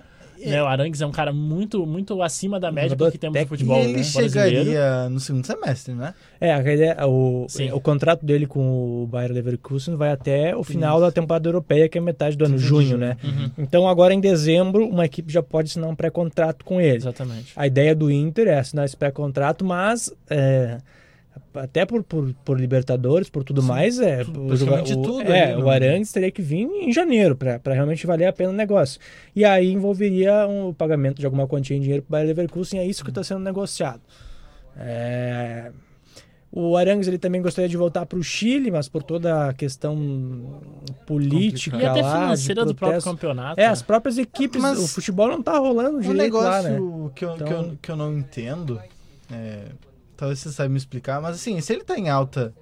Né? 0.50 0.64
O 0.64 0.66
Arangues 0.66 1.02
é 1.02 1.06
um 1.06 1.12
cara 1.12 1.32
muito, 1.32 1.86
muito 1.86 2.22
acima 2.22 2.60
da 2.60 2.72
média 2.72 2.96
do 2.96 3.12
que 3.12 3.18
temos 3.18 3.36
no. 3.38 3.42
E 3.44 3.46
futebol 3.48 3.78
ele 3.80 3.98
né, 3.98 4.04
chegaria 4.04 5.10
no 5.10 5.20
segundo 5.20 5.46
semestre, 5.46 5.94
né? 5.94 6.14
É, 6.40 6.54
a 6.54 6.60
ideia, 6.62 6.98
o, 7.08 7.46
Sim. 7.48 7.72
o 7.72 7.80
contrato 7.80 8.26
dele 8.26 8.46
com 8.48 9.04
o 9.04 9.08
Bayer 9.08 9.32
Leverkusen 9.32 9.96
vai 9.96 10.12
até 10.12 10.56
o 10.56 10.64
final 10.64 11.00
da 11.00 11.12
temporada 11.12 11.48
europeia, 11.48 11.88
que 11.88 11.98
é 11.98 12.02
metade 12.02 12.36
do 12.36 12.46
ano, 12.46 12.56
30 12.56 12.64
de 12.64 12.68
junho, 12.70 12.88
junho. 12.88 12.98
né? 13.00 13.18
Uhum, 13.24 13.52
Então 13.58 13.88
agora 13.88 14.14
em 14.14 14.20
dezembro, 14.20 14.88
uma 14.88 15.06
equipe 15.06 15.32
já 15.32 15.44
pode 15.44 15.70
assinar 15.70 15.90
um 15.90 15.96
pré-contrato 15.96 16.64
com 16.66 16.80
ele. 16.82 16.98
exatamente. 16.98 17.54
A 17.56 17.68
ideia 17.68 17.96
do 17.96 18.10
Inter 18.12 18.48
é 18.48 18.60
assinar 18.60 18.86
esse 18.86 18.98
pré-contrato, 18.98 19.64
mas 19.66 20.14
é, 20.30 20.78
até 21.54 21.86
por, 21.86 22.04
por, 22.04 22.34
por 22.46 22.60
Libertadores, 22.60 23.30
por 23.30 23.44
tudo 23.44 23.62
mais, 23.64 24.00
é, 24.00 24.22
o, 24.24 24.48
praticamente 24.48 24.94
o- 24.94 25.02
tudo 25.02 25.22
é, 25.32 25.54
ali, 25.54 25.62
o 25.62 25.66
né? 25.66 25.72
Arangues 25.74 26.12
teria 26.12 26.32
que 26.32 26.42
vir 26.42 26.66
em 26.66 26.92
janeiro 26.92 27.36
para 27.36 27.74
realmente 27.74 28.06
valer 28.08 28.26
a 28.28 28.34
pena 28.34 28.50
o 28.50 28.54
negócio. 28.54 29.00
E 29.36 29.44
aí 29.46 29.72
envolveria 29.72 30.48
um, 30.48 30.68
o 30.70 30.74
pagamento 30.74 31.20
de 31.20 31.26
alguma 31.26 31.48
quantia 31.48 31.76
em 31.76 31.82
dinheiro 31.82 32.04
para 32.04 32.10
o 32.10 32.12
Bayer 32.12 32.28
Leverkusen, 32.28 32.80
é 32.80 32.86
isso 32.86 33.04
que 33.04 33.10
está 33.12 33.24
sendo 33.24 33.40
negociado. 33.42 34.02
É, 34.78 35.72
o 36.52 36.76
Arangues 36.76 37.08
ele 37.08 37.18
também 37.18 37.42
gostaria 37.42 37.70
de 37.70 37.78
voltar 37.78 38.06
para 38.06 38.20
o 38.20 38.24
Chile, 38.24 38.72
mas 38.72 38.90
por 38.90 39.02
toda 39.04 39.50
a 39.50 39.54
questão 39.54 40.60
política 41.06 41.78
E 41.78 41.86
até 41.86 42.02
lá, 42.02 42.14
financeira 42.24 42.66
do 42.66 42.76
próprio 42.76 43.02
campeonato. 43.02 43.60
É, 43.60 43.64
né? 43.66 43.70
as 43.70 43.82
próprias 43.82 44.18
equipes, 44.18 44.62
Mas 44.62 44.78
o 44.80 44.88
futebol 44.88 45.28
não 45.30 45.42
tá 45.42 45.58
rolando 45.58 45.98
Um 45.98 46.02
direito 46.02 46.36
lá, 46.38 46.62
negócio 46.62 46.70
né? 46.72 46.76
que, 46.78 46.82
eu, 46.82 47.12
que, 47.16 47.26
eu, 47.26 47.36
Então- 47.36 47.48
que, 47.48 47.54
eu, 47.54 47.78
que 47.84 47.92
eu 47.92 47.96
não 47.96 48.18
entendo, 48.18 48.82
é, 49.32 49.64
talvez 50.22 50.38
você 50.38 50.52
saiba 50.52 50.70
me 50.70 50.78
explicar, 50.78 51.20
mas 51.20 51.38
assim, 51.38 51.60
se 51.60 51.74
ele 51.74 51.84
tá 51.84 51.98
em 51.98 52.08
alta 52.08 52.54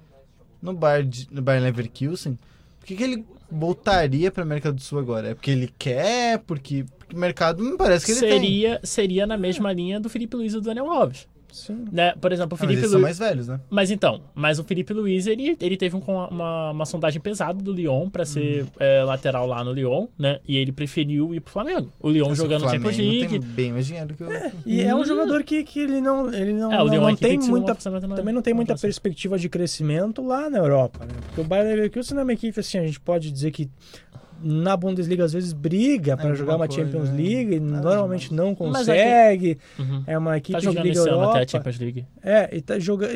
no 0.62 0.72
bar 0.72 1.04
de, 1.04 1.28
no 1.30 1.42
Bayern 1.42 1.66
Leverkusen, 1.66 2.38
por 2.78 2.86
que, 2.86 2.96
que 2.96 3.02
ele 3.02 3.22
voltaria 3.52 4.30
pra 4.30 4.44
América 4.44 4.72
do 4.72 4.80
Sul 4.80 4.98
agora? 4.98 5.28
É 5.28 5.34
porque 5.34 5.50
ele 5.50 5.70
quer? 5.78 6.38
Porque, 6.38 6.86
porque 6.98 7.14
o 7.14 7.18
mercado 7.18 7.62
me 7.62 7.76
parece 7.76 8.06
que 8.06 8.12
ele 8.12 8.20
tem. 8.20 8.30
seria, 8.30 8.80
seria 8.82 9.26
na 9.26 9.36
mesma 9.36 9.70
linha 9.74 10.00
do 10.00 10.08
Felipe 10.08 10.36
Luiz 10.36 10.54
e 10.54 10.56
do 10.56 10.62
Daniel 10.62 10.90
Alves. 10.90 11.28
Sim. 11.52 11.84
Né? 11.90 12.12
Por 12.20 12.32
exemplo, 12.32 12.52
o 12.52 12.56
Ah, 12.56 12.58
Felipe 12.58 12.80
eles 12.80 12.90
são 12.90 13.00
Luiz. 13.00 13.18
mais 13.18 13.30
velhos, 13.30 13.48
né? 13.48 13.60
Mas 13.68 13.90
então, 13.90 14.20
mas 14.34 14.58
o 14.58 14.64
Felipe 14.64 14.92
Luiz, 14.92 15.26
ele, 15.26 15.56
ele 15.60 15.76
teve 15.76 15.96
um- 15.96 16.00
uma, 16.30 16.70
uma 16.70 16.86
sondagem 16.86 17.20
pesada 17.20 17.62
do 17.62 17.72
Lyon 17.72 18.08
pra 18.10 18.24
ser 18.24 18.62
Uhum. 18.62 18.68
é, 18.78 19.02
lateral 19.04 19.46
lá 19.46 19.62
no 19.64 19.72
Lyon, 19.72 20.06
né? 20.18 20.38
E 20.46 20.56
ele 20.56 20.72
preferiu 20.72 21.34
ir 21.34 21.40
pro 21.40 21.52
Flamengo. 21.52 21.92
O 22.00 22.08
Lyon 22.10 22.34
jogando 22.34 22.62
Champions 22.62 22.94
Flamengo 22.96 23.12
League. 23.18 23.28
tem 23.28 23.40
bem 23.40 23.72
mais 23.72 23.86
dinheiro 23.86 24.14
que 24.14 24.24
o... 24.24 24.28
E 24.66 24.80
é 24.80 24.94
um 24.94 25.00
Hum. 25.00 25.04
jogador 25.04 25.42
que, 25.42 25.62
que 25.64 25.80
ele 25.80 26.00
não, 26.00 26.32
ele 26.32 26.52
não, 26.52 26.72
É, 26.72 26.76
o 26.82 26.84
não, 26.86 26.92
Lyon 26.92 27.00
não 27.08 27.16
tem 27.16 27.38
muita, 27.38 27.76
na- 27.90 28.00
também 28.16 28.34
não 28.34 28.42
tem 28.42 28.54
muita 28.54 28.72
próxima. 28.74 28.88
perspectiva 28.88 29.38
de 29.38 29.48
crescimento 29.48 30.24
lá 30.26 30.48
na 30.50 30.58
Europa, 30.58 31.04
né? 31.04 31.12
Porque 31.26 31.40
o 31.40 31.44
Bayern 31.44 31.70
Leverkusen 31.74 32.18
é 32.18 32.22
uma 32.22 32.32
equipe 32.32 32.58
assim, 32.60 32.78
a 32.78 32.86
gente 32.86 33.00
pode 33.00 33.30
dizer 33.30 33.50
que 33.50 33.68
na 34.42 34.76
Bundesliga 34.76 35.24
às 35.24 35.32
vezes 35.32 35.52
briga 35.52 36.16
para 36.16 36.26
alguma 36.30 36.36
jogar 36.36 36.56
uma 36.56 36.66
coisa, 36.66 36.82
Champions 36.84 37.10
né? 37.10 37.16
League, 37.16 37.54
e 37.56 37.60
Nada 37.60 37.82
normalmente 37.82 38.32
não 38.34 38.50
é 38.50 38.54
consegue. 38.54 39.58
Uhum. 39.78 40.04
É 40.06 40.16
uma 40.18 40.36
equipe 40.38 40.52
Tá 40.52 40.58
de 40.58 40.64
jogando 40.64 40.82
Liga 40.84 40.98
esse 40.98 41.08
ano 41.08 41.18
Europa. 41.18 41.32
até 41.38 41.44
a 41.44 41.48
Champions 41.48 41.78
League. 41.78 42.06
É, 42.22 42.56
e 42.56 42.60
tá 42.60 42.78
joga, 42.78 43.08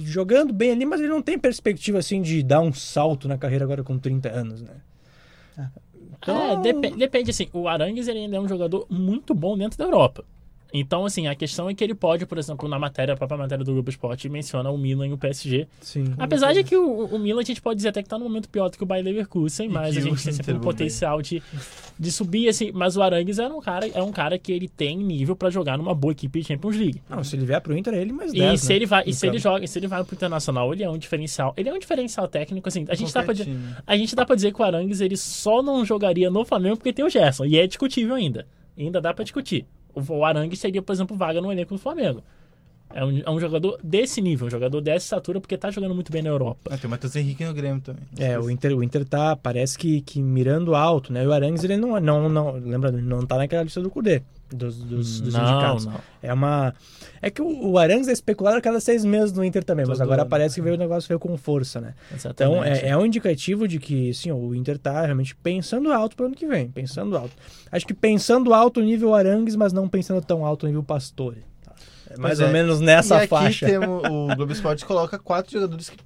jogando 0.00 0.52
bem 0.52 0.72
ali, 0.72 0.84
mas 0.84 1.00
ele 1.00 1.08
não 1.10 1.22
tem 1.22 1.38
perspectiva 1.38 1.98
assim 1.98 2.20
de 2.22 2.42
dar 2.42 2.60
um 2.60 2.72
salto 2.72 3.26
na 3.28 3.38
carreira 3.38 3.64
agora 3.64 3.82
com 3.82 3.98
30 3.98 4.28
anos, 4.30 4.62
né? 4.62 4.70
Então- 6.18 6.60
É, 6.60 6.62
depe- 6.62 6.96
depende, 6.96 7.30
assim, 7.30 7.46
o 7.52 7.68
Arangues 7.68 8.08
ele 8.08 8.20
ainda 8.20 8.36
é 8.36 8.40
um 8.40 8.48
jogador 8.48 8.86
muito 8.90 9.34
bom 9.34 9.56
dentro 9.56 9.78
da 9.78 9.84
Europa. 9.84 10.24
Então, 10.78 11.06
assim, 11.06 11.26
a 11.26 11.34
questão 11.34 11.68
é 11.70 11.74
que 11.74 11.82
ele 11.82 11.94
pode, 11.94 12.26
por 12.26 12.38
exemplo, 12.38 12.68
na 12.68 12.78
matéria, 12.78 13.14
a 13.14 13.16
própria 13.16 13.38
matéria 13.38 13.64
do 13.64 13.72
Globo 13.72 13.88
Esporte 13.88 14.28
menciona 14.28 14.70
o 14.70 14.76
Milan 14.76 15.08
e 15.08 15.12
o 15.12 15.18
PSG. 15.18 15.66
Sim. 15.80 16.14
Apesar 16.18 16.52
de 16.52 16.62
que 16.62 16.76
o, 16.76 17.06
o 17.06 17.18
Milan 17.18 17.40
a 17.40 17.44
gente 17.44 17.62
pode 17.62 17.76
dizer 17.76 17.88
até 17.88 18.02
que 18.02 18.08
tá 18.08 18.18
num 18.18 18.24
momento 18.24 18.48
pior 18.48 18.68
do 18.68 18.76
que 18.76 18.82
o 18.82 18.86
Bayer 18.86 19.04
Leverkusen, 19.04 19.66
E 19.66 19.68
mas 19.72 19.96
a 19.96 20.00
gente 20.00 20.22
tem 20.22 20.32
sempre 20.32 20.54
um 20.54 20.60
potencial 20.60 21.22
de, 21.22 21.42
de 21.98 22.12
subir, 22.12 22.48
assim. 22.48 22.70
Mas 22.72 22.96
o 22.96 23.02
Arangues 23.02 23.38
é 23.38 23.48
um 23.48 23.60
cara, 23.60 23.88
é 23.88 24.02
um 24.02 24.12
cara 24.12 24.38
que 24.38 24.52
ele 24.52 24.68
tem 24.68 24.96
nível 24.98 25.34
pra 25.34 25.48
jogar 25.50 25.78
numa 25.78 25.94
boa 25.94 26.12
equipe 26.12 26.40
de 26.40 26.46
Champions 26.46 26.76
League. 26.76 27.00
Não, 27.08 27.24
se 27.24 27.36
ele 27.36 27.46
vier 27.46 27.60
pro 27.60 27.76
Inter, 27.76 27.94
é 27.94 28.02
ele 28.02 28.12
mais 28.12 28.32
E 28.32 28.38
10, 28.38 28.60
se 28.60 28.68
né? 28.68 28.76
ele 28.76 28.86
vai, 28.86 29.04
e 29.06 29.14
se 29.14 29.26
ele 29.26 29.38
joga, 29.38 29.64
e 29.64 29.68
se 29.68 29.78
ele 29.78 29.86
vai 29.86 30.04
pro 30.04 30.14
internacional, 30.14 30.72
ele 30.72 30.82
é 30.82 30.90
um 30.90 30.98
diferencial. 30.98 31.54
Ele 31.56 31.68
é 31.68 31.72
um 31.72 31.78
diferencial 31.78 32.28
técnico, 32.28 32.68
assim. 32.68 32.84
A 32.88 32.94
gente 32.94 33.12
dá 33.12 33.22
pra 33.22 33.32
dizer, 33.32 33.44
time. 33.46 33.74
a 33.86 33.96
gente 33.96 34.14
dá 34.14 34.26
pra 34.26 34.34
dizer 34.36 34.52
que 34.52 34.60
o 34.60 34.64
Arangues 34.64 35.00
ele 35.00 35.16
só 35.16 35.62
não 35.62 35.84
jogaria 35.84 36.30
no 36.30 36.44
Flamengo 36.44 36.76
porque 36.76 36.92
tem 36.92 37.04
o 37.04 37.08
Gerson. 37.08 37.44
E 37.44 37.58
é 37.58 37.66
discutível 37.66 38.14
ainda. 38.14 38.46
Ainda 38.78 39.00
dá 39.00 39.14
pra 39.14 39.24
discutir. 39.24 39.66
O, 39.96 40.24
Arangues 40.24 40.58
seria, 40.58 40.82
por 40.82 40.92
exemplo, 40.92 41.16
vaga 41.16 41.40
no 41.40 41.50
elenco 41.50 41.74
do 41.74 41.80
Flamengo. 41.80 42.22
É 42.94 43.04
um, 43.04 43.18
é 43.18 43.30
um 43.30 43.40
jogador 43.40 43.78
desse 43.82 44.20
nível, 44.20 44.46
um 44.46 44.50
jogador 44.50 44.80
dessa 44.80 45.06
estatura, 45.06 45.40
porque 45.40 45.56
tá 45.56 45.70
jogando 45.70 45.94
muito 45.94 46.12
bem 46.12 46.22
na 46.22 46.28
Europa. 46.28 46.70
Ah, 46.70 46.78
tem 46.78 46.86
o 46.86 46.90
Matheus 46.90 47.16
Henrique 47.16 47.44
no 47.44 47.52
Grêmio 47.52 47.80
também. 47.80 48.04
É, 48.18 48.38
o 48.38 48.48
Inter, 48.48 48.76
o 48.76 48.82
Inter 48.82 49.04
tá, 49.04 49.34
parece 49.34 49.76
que, 49.76 50.00
que 50.02 50.22
mirando 50.22 50.74
alto, 50.74 51.12
né? 51.12 51.24
E 51.24 51.26
o 51.26 51.32
Arangues, 51.32 51.64
ele 51.64 51.76
não, 51.76 51.98
não, 51.98 52.28
não, 52.28 52.52
lembrando, 52.52 52.98
ele 52.98 53.06
não 53.06 53.26
tá 53.26 53.36
naquela 53.38 53.64
lista 53.64 53.80
do 53.80 53.90
Cudê, 53.90 54.22
dos, 54.50 54.76
dos, 54.76 55.20
dos 55.20 55.34
não, 55.34 55.40
indicados. 55.42 55.86
não. 55.86 56.00
É 56.22 56.32
uma... 56.32 56.74
É 57.20 57.30
que 57.30 57.42
o, 57.42 57.70
o 57.70 57.78
Arangues 57.78 58.08
é 58.08 58.12
especulado 58.12 58.56
a 58.56 58.60
cada 58.60 58.78
seis 58.80 59.04
meses 59.04 59.32
no 59.32 59.44
Inter 59.44 59.64
também, 59.64 59.84
mas 59.86 59.98
Todo 59.98 60.04
agora 60.06 60.22
ano. 60.22 60.30
parece 60.30 60.54
que 60.56 60.60
veio 60.62 60.74
o 60.76 60.78
negócio 60.78 61.08
veio 61.08 61.18
com 61.18 61.36
força, 61.36 61.80
né? 61.80 61.94
Então, 62.06 62.16
Exatamente. 62.56 62.84
é, 62.84 62.88
é 62.90 62.96
um 62.96 63.04
indicativo 63.06 63.66
de 63.66 63.78
que, 63.78 64.12
sim, 64.14 64.30
o 64.30 64.54
Inter 64.54 64.78
tá 64.78 65.02
realmente 65.02 65.34
pensando 65.36 65.92
alto 65.92 66.14
para 66.16 66.24
o 66.24 66.26
ano 66.26 66.34
que 66.36 66.46
vem, 66.46 66.68
pensando 66.68 67.16
alto. 67.16 67.34
Acho 67.72 67.86
que 67.86 67.94
pensando 67.94 68.52
alto 68.54 68.80
nível 68.80 69.14
Arangues, 69.14 69.56
mas 69.56 69.72
não 69.72 69.88
pensando 69.88 70.20
tão 70.22 70.44
alto 70.44 70.66
nível 70.66 70.82
Pastore. 70.82 71.42
tá? 71.64 71.72
É 72.10 72.16
mais 72.18 72.38
Pois 72.38 72.40
ou 72.40 72.46
é. 72.48 72.52
menos 72.52 72.80
nessa 72.80 73.14
e 73.14 73.18
aqui 73.18 73.28
faixa. 73.28 73.66
temos 73.66 74.02
o 74.08 74.34
Globo 74.36 74.52
Esporte 74.52 74.84
coloca 74.84 75.18
quatro 75.18 75.52
jogadores 75.52 75.90
que 75.90 75.96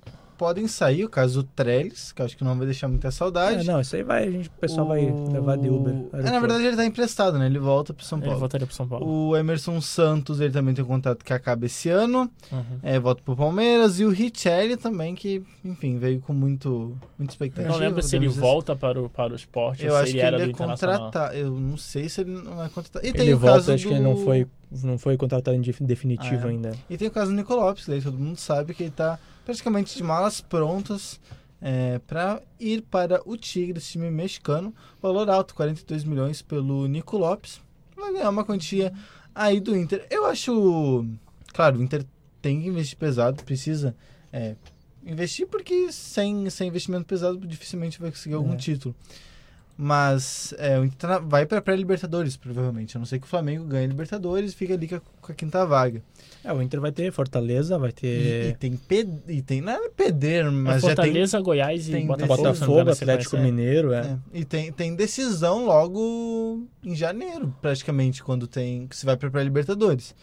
podem 0.41 0.67
sair, 0.67 1.05
o 1.05 1.09
caso 1.11 1.43
do 1.43 1.49
Trellis, 1.55 2.13
que 2.13 2.23
eu 2.23 2.25
acho 2.25 2.35
que 2.35 2.43
não 2.43 2.57
vai 2.57 2.65
deixar 2.65 2.89
muita 2.89 3.09
É, 3.09 3.11
saudade. 3.11 3.67
não, 3.67 3.79
isso 3.79 3.95
aí 3.95 4.03
vai, 4.03 4.27
a 4.27 4.31
gente, 4.31 4.49
o 4.49 4.53
pessoal 4.53 4.87
vai 4.89 5.05
O- 5.11 5.31
levar 5.31 5.59
de 5.59 5.69
Uber. 5.69 5.95
É, 6.15 6.23
na 6.31 6.41
verdade 6.41 6.65
ele 6.65 6.77
tá 6.77 6.87
emprestado, 6.87 7.39
né? 7.39 7.45
Ele 7.45 7.59
volta 7.59 7.93
pro 7.93 8.03
São 8.03 8.17
Ele 8.19 8.25
Paulo. 8.25 8.41
voltaria 8.41 8.67
pro 8.67 8.75
São 8.75 8.89
Paulo. 8.89 9.07
O 9.07 9.37
Emerson 9.37 9.79
Santos, 9.83 10.41
ele 10.41 10.51
também 10.51 10.73
tem 10.73 10.83
um 10.83 10.87
contrato 10.89 11.23
que 11.23 11.33
acaba 11.35 11.67
esse 11.67 11.91
ano. 11.91 12.31
Uhum. 12.51 12.63
É, 12.83 12.99
volta 12.99 13.23
pro 13.23 13.37
Palmeiras. 13.37 14.01
E 14.01 14.05
o 14.07 14.09
Richelli 14.11 14.79
também, 14.79 15.15
que, 15.15 15.43
enfim, 15.63 15.99
veio 15.99 16.21
com 16.23 16.33
muito, 16.33 16.97
muita 17.19 17.35
expectativa. 17.35 17.71
Não 17.73 17.79
lembro 17.79 18.03
se 18.03 18.17
ele 18.17 18.27
dizer 18.27 18.41
volta 18.41 18.75
para 18.75 18.99
o, 18.99 19.11
para 19.11 19.35
o 19.35 19.37
esporte 19.37 19.85
Eu 19.85 19.93
ou 19.93 19.99
acho 19.99 20.07
se 20.07 20.13
que 20.13 20.19
ele 20.21 20.27
era 20.27 20.41
ele 20.43 20.53
é 20.53 20.55
contratado. 20.55 21.35
Eu 21.37 21.51
não 21.53 21.77
sei 21.77 22.09
se 22.09 22.23
ele 22.23 22.31
não 22.33 22.65
é 22.65 22.69
contratado. 22.71 23.07
E 23.07 23.13
tem 23.13 23.23
Ele 23.27 23.35
o 23.35 23.39
volta, 23.39 23.57
caso 23.57 23.73
acho 23.73 23.83
que 23.85 23.91
do... 23.91 23.95
ele 23.97 24.03
não 24.05 24.17
foi, 24.25 24.47
não 24.83 24.99
foi 24.99 25.17
contratado 25.17 25.57
em 25.57 25.61
def- 25.61 25.81
definitivo 25.81 26.45
Ah, 26.47 26.49
é. 26.49 26.51
ainda. 26.51 26.73
E 26.89 26.97
tem 26.97 27.09
o 27.09 27.11
caso 27.11 27.31
do 27.31 27.37
Nico 27.37 27.55
Lopes, 27.55 27.87
daí 27.87 28.01
todo 28.01 28.19
mundo 28.19 28.37
sabe 28.37 28.75
que 28.75 28.85
ele 28.85 28.93
tá 28.93 29.19
praticamente 29.45 29.97
de 29.97 30.03
malas 30.03 30.41
prontas 30.41 31.21
é, 31.61 31.99
para 32.07 32.41
ir 32.59 32.83
para 32.83 33.21
o 33.29 33.37
Tigres, 33.37 33.91
time 33.91 34.11
mexicano. 34.11 34.75
Valor 35.03 35.29
alto, 35.29 35.55
42 35.55 36.05
milhões 36.05 36.41
pelo 36.41 36.87
Nico 36.87 37.19
Lopes. 37.19 37.61
Vai 37.97 38.13
ganhar 38.13 38.31
uma 38.31 38.45
quantia 38.45 38.93
aí 39.35 39.61
do 39.61 39.77
Inter. 39.77 40.07
Eu 40.11 40.25
acho. 40.27 41.05
Claro, 41.53 41.79
o 41.79 41.83
Inter 41.83 42.05
tem 42.41 42.63
que 42.63 42.69
investir 42.69 42.97
pesado, 42.97 43.43
precisa 43.45 43.95
é, 44.33 44.55
investir, 45.05 45.47
porque 45.47 45.93
sem, 45.93 46.49
sem 46.49 46.69
investimento 46.69 47.05
pesado 47.05 47.39
dificilmente 47.47 48.01
vai 48.01 48.11
conseguir 48.11 48.37
algum 48.37 48.55
É. 48.55 48.57
título. 48.57 48.95
Mas 49.83 50.53
é, 50.59 50.79
o 50.79 50.85
Inter 50.85 51.09
tá 51.09 51.19
vai 51.19 51.47
para 51.47 51.63
pré-Libertadores, 51.63 52.37
provavelmente. 52.37 52.97
A 52.97 53.01
não 53.01 53.07
ser 53.07 53.19
que 53.19 53.25
o 53.25 53.29
Flamengo 53.29 53.65
ganhe 53.65 53.87
Libertadores 53.87 54.53
e 54.53 54.55
fica 54.55 54.75
ali 54.75 54.87
com 54.87 54.97
a, 54.97 55.01
com 55.23 55.33
a 55.33 55.35
quinta 55.35 55.65
vaga. 55.65 56.03
É, 56.45 56.53
o 56.53 56.61
Inter 56.61 56.81
vai 56.83 56.93
ter 56.93 57.11
Fortaleza, 57.11 57.79
vai 57.79 57.89
E, 57.89 57.93
e 57.93 57.95
ter 57.95 58.57
tem 58.59 58.77
pe- 58.77 59.09
e 59.27 59.41
tem 59.41 59.63
nada 59.63 59.87
a 59.87 59.91
perder, 59.91 60.45
É 60.45 60.51
mas 60.51 60.83
já 60.83 60.89
tem, 60.89 60.97
Fortaleza, 60.97 61.41
Goiás 61.41 61.89
e 61.89 61.93
tem 61.93 62.07
Botafogo. 62.07 62.37
Botafogo, 62.37 62.91
Atlético 62.91 63.31
sequência. 63.31 63.39
Mineiro, 63.53 63.93
é. 63.95 64.01
é, 64.01 64.19
e 64.35 64.45
tem 64.45 64.71
tem 64.71 64.95
decisão 64.95 65.65
logo 65.65 66.67
em 66.85 66.95
janeiro, 66.95 67.55
praticamente, 67.63 68.23
quando 68.23 68.47
tem 68.47 68.87
que 68.87 68.95
se 68.95 69.07
vai 69.07 69.17
para 69.17 69.31
pré-libertadores. 69.31 70.15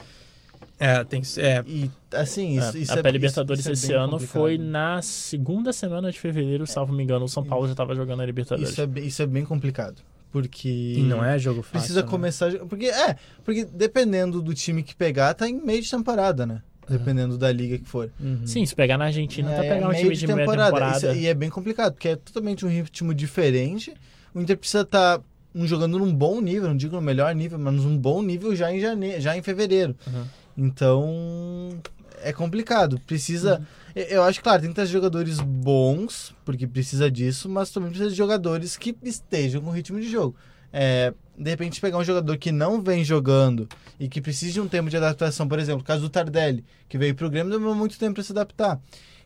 É, 0.79 1.03
tem 1.03 1.21
que 1.21 1.27
ser- 1.27 1.43
é, 1.43 1.63
E 1.67 1.89
assim, 2.13 2.57
isso, 2.57 2.77
É, 2.77 2.79
isso 2.81 2.93
a 2.93 2.97
é 2.97 3.01
pré-Libertadores 3.01 3.61
isso- 3.61 3.71
isso 3.71 3.81
é 3.81 3.85
esse 3.85 3.93
bem 3.93 3.97
ano 3.97 4.11
complicado. 4.13 4.33
foi 4.33 4.57
na 4.59 5.01
segunda 5.01 5.73
semana 5.73 6.11
de 6.11 6.19
fevereiro, 6.19 6.67
salvo 6.67 6.93
me 6.93 7.03
engano. 7.03 7.25
O 7.25 7.29
São 7.29 7.43
Paulo 7.43 7.65
já 7.65 7.73
estava 7.73 7.95
jogando 7.95 8.21
a 8.21 8.25
Libertadores. 8.25 8.69
isso 8.71 8.81
é, 8.81 8.85
bem- 8.87 9.05
isso 9.07 9.21
é 9.21 9.25
bem 9.25 9.43
complicado, 9.43 10.01
porque 10.31 10.69
e 10.97 11.01
não 11.03 11.23
é 11.25 11.39
jogo 11.39 11.61
fácil. 11.63 11.79
precisa 11.79 12.01
né? 12.03 12.07
começar, 12.07 12.51
porque 12.69 12.85
é, 12.87 13.15
porque 13.43 13.65
dependendo 13.65 14.39
do 14.41 14.53
time 14.53 14.83
que 14.83 14.95
pegar, 14.95 15.33
tá 15.33 15.49
em 15.49 15.59
meio 15.59 15.81
de 15.81 15.89
temporada, 15.89 16.45
né? 16.45 16.61
Dependendo 16.89 17.37
da 17.37 17.51
liga 17.51 17.77
que 17.77 17.83
for. 17.85 18.09
Uhum. 18.17 18.45
Sim, 18.45 18.65
se 18.65 18.73
pegar 18.73 18.97
na 18.97 19.05
Argentina, 19.05 19.49
tá 19.49 19.65
É, 19.65 19.73
pegar 19.73 19.87
um 19.87 19.91
meio 19.91 20.03
time 20.03 20.15
de 20.15 20.27
meia 20.27 20.43
Isso- 20.45 20.51
temporada. 20.51 21.13
e 21.15 21.25
é 21.27 21.33
bem 21.33 21.49
complicado, 21.49 21.93
porque 21.93 22.09
é 22.09 22.15
totalmente 22.15 22.65
um 22.65 22.69
ritmo 22.69 23.13
diferente. 23.13 23.93
O 24.33 24.39
Inter 24.39 24.57
precisa 24.57 24.83
estar 24.83 25.19
jogando 25.65 25.99
num 25.99 26.13
bom 26.13 26.39
nível, 26.39 26.69
não 26.69 26.77
digo 26.77 26.95
no 26.95 27.01
melhor 27.01 27.33
nível, 27.35 27.59
mas 27.59 27.73
num 27.73 27.97
bom 27.97 28.21
nível 28.21 28.55
já 28.55 28.71
em 28.71 28.79
janeiro, 28.79 29.19
já 29.19 29.35
em 29.35 29.41
fevereiro. 29.41 29.97
Uhum. 30.07 30.23
Então 30.57 31.79
é 32.21 32.33
complicado. 32.33 32.99
Precisa. 33.05 33.65
eu- 33.95 34.03
Eu 34.05 34.23
acho, 34.23 34.41
claro, 34.43 34.61
tem 34.61 34.69
que 34.69 34.75
ter 34.75 34.85
jogadores 34.85 35.39
bons, 35.39 36.35
porque 36.45 36.67
precisa 36.67 37.09
disso, 37.09 37.47
mas 37.49 37.71
também 37.71 37.89
precisa 37.89 38.09
de 38.11 38.15
jogadores 38.15 38.75
que 38.77 38.95
estejam 39.03 39.61
com 39.61 39.71
ritmo 39.71 39.99
de 39.99 40.09
jogo. 40.09 40.35
É, 40.71 41.13
de 41.37 41.49
repente, 41.49 41.79
pegar 41.81 41.97
um 41.97 42.03
jogador 42.03 42.37
que 42.37 42.51
não 42.51 42.81
vem 42.81 43.03
jogando 43.03 43.67
e 43.99 44.07
que 44.07 44.21
precisa 44.21 44.51
de 44.53 44.61
um 44.61 44.67
tempo 44.67 44.89
de 44.89 44.97
adaptação, 44.97 45.47
por 45.47 45.57
exemplo, 45.59 45.81
o 45.81 45.83
caso 45.83 46.01
do 46.01 46.09
Tardelli, 46.09 46.63
que 46.89 46.97
veio 46.97 47.15
pro 47.15 47.29
Grêmio, 47.29 47.51
demorou 47.51 47.73
muito 47.75 47.97
tempo 47.97 48.15
para 48.15 48.23
se 48.23 48.31
adaptar. 48.33 48.79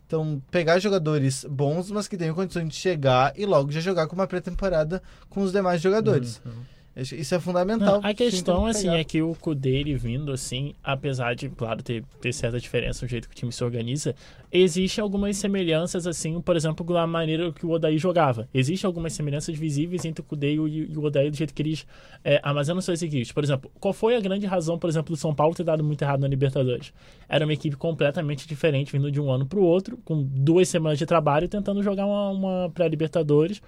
Então, 0.06 0.42
pegar 0.52 0.78
jogadores 0.80 1.46
bons, 1.50 1.90
mas 1.90 2.08
que 2.08 2.16
tenham 2.18 2.36
condições 2.36 2.68
de 2.70 2.76
chegar 2.76 3.34
e 3.38 3.46
logo 3.46 3.72
já 3.72 3.80
jogar 3.80 4.08
com 4.08 4.16
uma 4.16 4.28
pré-temporada 4.28 5.02
com 5.30 5.42
os 5.42 5.52
demais 5.52 5.82
jogadores. 5.82 6.42
Uhum. 6.46 6.52
Isso 6.96 7.34
é 7.34 7.40
fundamental. 7.40 8.02
Não, 8.02 8.10
a 8.10 8.14
questão, 8.14 8.66
assim, 8.66 8.90
é 8.90 9.04
que 9.04 9.22
o 9.22 9.34
Kudê, 9.36 9.78
ele 9.78 9.96
vindo, 9.96 10.30
assim, 10.32 10.74
apesar 10.84 11.34
de, 11.34 11.48
claro, 11.48 11.82
ter, 11.82 12.04
ter 12.20 12.34
certa 12.34 12.60
diferença 12.60 13.06
no 13.06 13.10
jeito 13.10 13.30
que 13.30 13.34
o 13.34 13.38
time 13.38 13.52
se 13.52 13.64
organiza, 13.64 14.14
existem 14.52 15.02
algumas 15.02 15.38
semelhanças, 15.38 16.06
assim, 16.06 16.42
por 16.42 16.54
exemplo, 16.54 16.86
da 16.94 17.08
maneira 17.08 17.50
que 17.54 17.66
o 17.66 17.70
Odaí 17.70 17.98
jogava. 17.98 18.50
Existem 18.54 18.86
algumas 18.86 19.14
semelhanças 19.14 19.58
visíveis 19.58 20.04
entre 20.04 20.22
o 20.22 20.46
e 20.46 20.60
o, 20.60 20.68
e 20.68 20.98
o 20.98 21.04
Odaí 21.04 21.32
do 21.32 21.38
jeito 21.38 21.54
que 21.54 21.62
eles 21.62 21.88
é, 22.26 22.42
armazenam 22.44 22.82
suas 22.82 23.02
equipes. 23.02 23.32
Por 23.32 23.44
exemplo, 23.44 23.72
qual 23.80 23.94
foi 23.94 24.18
a 24.18 24.20
grande 24.20 24.46
razão, 24.46 24.78
por 24.78 24.90
exemplo, 24.90 25.16
do 25.16 25.18
São 25.18 25.34
Paulo 25.34 25.56
ter 25.56 25.64
dado 25.64 25.82
muito 25.82 26.02
errado 26.02 26.20
na 26.20 26.28
Libertadores? 26.28 26.94
Era 27.30 27.46
uma 27.46 27.54
equipe 27.54 27.78
completamente 27.78 28.46
diferente, 28.46 28.92
vindo 28.92 29.10
de 29.10 29.22
um 29.22 29.32
ano 29.32 29.46
para 29.46 29.60
o 29.60 29.64
outro, 29.64 29.98
com 30.04 30.22
duas 30.22 30.68
semanas 30.68 31.00
de 31.00 31.06
trabalho, 31.06 31.48
tentando 31.48 31.82
jogar 31.82 32.06
uma, 32.06 32.30
uma 32.32 32.70
pré-Libertadores 32.70 33.62